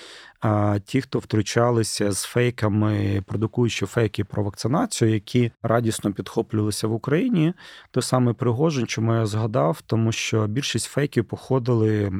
а, 0.41 0.79
ті, 0.85 1.01
хто 1.01 1.19
втручалися 1.19 2.11
з 2.11 2.23
фейками, 2.23 3.23
продукуючи 3.27 3.85
фейки 3.85 4.23
про 4.23 4.43
вакцинацію, 4.43 5.13
які 5.13 5.51
радісно 5.63 6.13
підхоплювалися 6.13 6.87
в 6.87 6.93
Україні, 6.93 7.53
той 7.91 8.03
самий 8.03 8.33
Пригожин, 8.33 8.87
чому 8.87 9.15
я 9.15 9.25
згадав, 9.25 9.81
тому 9.85 10.11
що 10.11 10.47
більшість 10.47 10.85
фейків 10.85 11.25
походили 11.25 12.11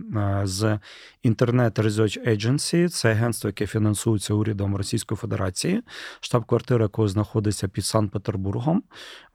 з 0.44 0.80
Internet 1.26 1.82
Research 1.82 2.28
Agency, 2.28 2.90
це 2.90 3.12
агентство, 3.12 3.48
яке 3.48 3.68
фінансується 3.68 4.34
урядом 4.34 4.76
Російської 4.76 5.18
Федерації, 5.18 5.84
штаб-квартира 6.20 6.86
якого 6.86 7.08
знаходиться 7.08 7.68
під 7.68 7.86
Санкт-Петербургом. 7.86 8.84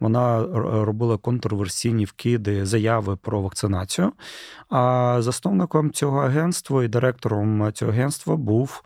Вона 0.01 0.47
робила 0.85 1.17
контроверсійні 1.17 2.05
вкиди, 2.05 2.67
заяви 2.67 3.17
про 3.17 3.43
вакцинацію. 3.43 4.13
А 4.69 5.17
засновником 5.21 5.91
цього 5.91 6.21
агентства 6.21 6.85
і 6.85 6.89
директором 6.89 7.73
цього 7.73 7.93
агентства 7.93 8.37
був. 8.37 8.83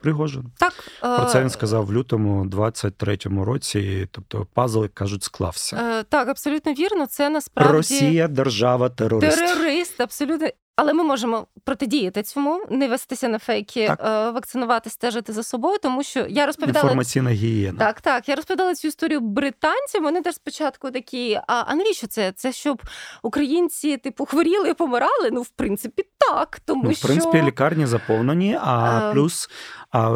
Пригожин. 0.00 0.44
Так. 0.58 0.72
Про 1.00 1.24
це 1.24 1.40
він 1.40 1.46
е, 1.46 1.50
сказав 1.50 1.86
в 1.86 1.92
лютому 1.92 2.44
23-му 2.44 3.44
році. 3.44 4.08
Тобто, 4.10 4.46
пазл, 4.54 4.82
як 4.82 4.94
кажуть, 4.94 5.22
склався. 5.22 5.76
Е, 5.76 6.02
так, 6.02 6.28
абсолютно 6.28 6.72
вірно. 6.72 7.06
Це 7.06 7.30
насправді 7.30 7.72
Росія 7.72 8.28
держава 8.28 8.88
терорист. 8.88 9.38
Терорист, 9.38 10.00
абсолютно. 10.00 10.48
Але 10.76 10.92
ми 10.92 11.04
можемо 11.04 11.46
протидіяти 11.64 12.22
цьому, 12.22 12.62
не 12.70 12.88
вестися 12.88 13.28
на 13.28 13.38
фейки, 13.38 13.86
так. 13.86 14.00
Е, 14.04 14.30
вакцинувати, 14.30 14.90
стежити 14.90 15.32
за 15.32 15.42
собою, 15.42 15.78
тому 15.82 16.02
що 16.02 16.26
я 16.28 16.46
розповідала 16.46 16.82
інформаційна 16.82 17.30
гігієна. 17.30 17.78
Так, 17.78 18.00
так. 18.00 18.28
Я 18.28 18.34
розповідала 18.34 18.74
цю 18.74 18.88
історію 18.88 19.20
британцям. 19.20 20.02
Вони 20.02 20.22
теж 20.22 20.34
спочатку 20.34 20.90
такі: 20.90 21.40
а 21.46 21.64
а 21.66 21.74
навіщо 21.74 22.06
це? 22.06 22.32
Це 22.32 22.52
щоб 22.52 22.82
українці 23.22 23.96
типу 23.96 24.26
хворіли 24.26 24.68
і 24.68 24.74
помирали? 24.74 25.30
Ну, 25.32 25.42
в 25.42 25.48
принципі, 25.48 26.04
так. 26.18 26.60
Тому 26.64 26.82
ну, 26.84 26.90
в 26.90 27.02
принципі, 27.02 27.38
що... 27.38 27.46
лікарні 27.46 27.86
заповнені, 27.86 28.58
а, 28.60 28.64
а... 28.64 29.12
плюс 29.12 29.50
а, 29.90 30.10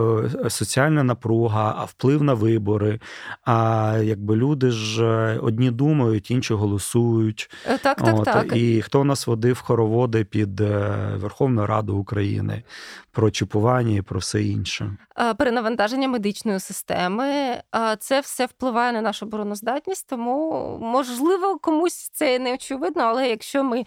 соціальна 0.49 1.03
напруга, 1.03 1.75
а 1.79 1.85
вплив 1.85 2.23
на 2.23 2.35
вибори. 2.35 3.01
А 3.45 3.99
якби 4.03 4.37
люди 4.37 4.71
ж 4.71 5.05
е, 5.05 5.39
одні 5.43 5.71
думають, 5.71 6.31
інші 6.31 6.55
голосують. 6.55 7.51
Е, 7.67 7.79
так, 7.79 8.03
так, 8.03 8.19
От, 8.19 8.25
так. 8.25 8.57
І 8.57 8.83
хто 8.83 9.05
нас 9.05 9.27
водив 9.27 9.61
хороводи 9.61 10.25
під 10.25 10.61
Верховну 11.33 11.67
Раду 11.67 11.97
України 11.97 12.63
про 13.11 13.31
чіпування 13.31 13.97
і 13.97 14.03
про 14.03 14.21
все 14.21 14.43
інше. 14.43 14.97
Перенавантаження 15.39 16.09
медичної 16.09 16.61
системи 16.61 17.57
це 17.99 18.21
все 18.21 18.47
впливає 18.47 18.93
на 18.93 19.01
нашу 19.01 19.27
обороноздатність, 19.27 20.09
тому 20.09 20.79
можливо 20.83 21.59
комусь 21.59 22.11
це 22.13 22.39
не 22.39 22.55
очевидно, 22.55 23.03
але 23.03 23.29
якщо 23.29 23.65
ми 23.65 23.85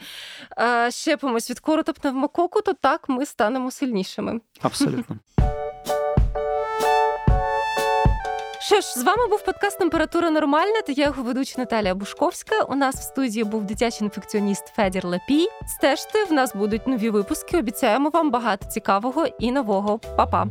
щепимось 0.90 1.50
від 1.50 1.60
кору 1.60 1.84
та 1.84 1.94
пневмококу, 1.94 2.62
то 2.62 2.74
так 2.74 3.10
ми 3.10 3.26
станемо 3.26 3.72
сильнішими. 3.72 4.42
Абсолютно. 4.62 5.16
Що 8.66 8.82
ж, 8.82 9.00
з 9.00 9.04
вами 9.04 9.28
був 9.28 9.46
подкаст 9.46 9.80
Температура 9.80 10.30
нормальна 10.30 10.82
та 10.82 10.92
я 10.92 11.06
його 11.06 11.24
ведуча 11.24 11.54
Наталія 11.58 11.96
Бушковська. 11.96 12.64
У 12.64 12.76
нас 12.76 12.96
в 12.96 13.02
студії 13.02 13.44
був 13.44 13.64
дитячий 13.64 14.06
інфекціоніст 14.06 14.68
Федір 14.68 15.06
Лапій. 15.06 15.48
Стежте, 15.68 16.24
в 16.26 16.34
нас 16.34 16.56
будуть 16.56 16.88
нові 16.88 17.10
випуски. 17.10 17.58
Обіцяємо 17.58 18.10
вам 18.10 18.32
багато 18.32 18.66
цікавого 18.66 19.26
і 19.40 19.52
нового. 19.52 20.00
Па-па! 20.00 20.48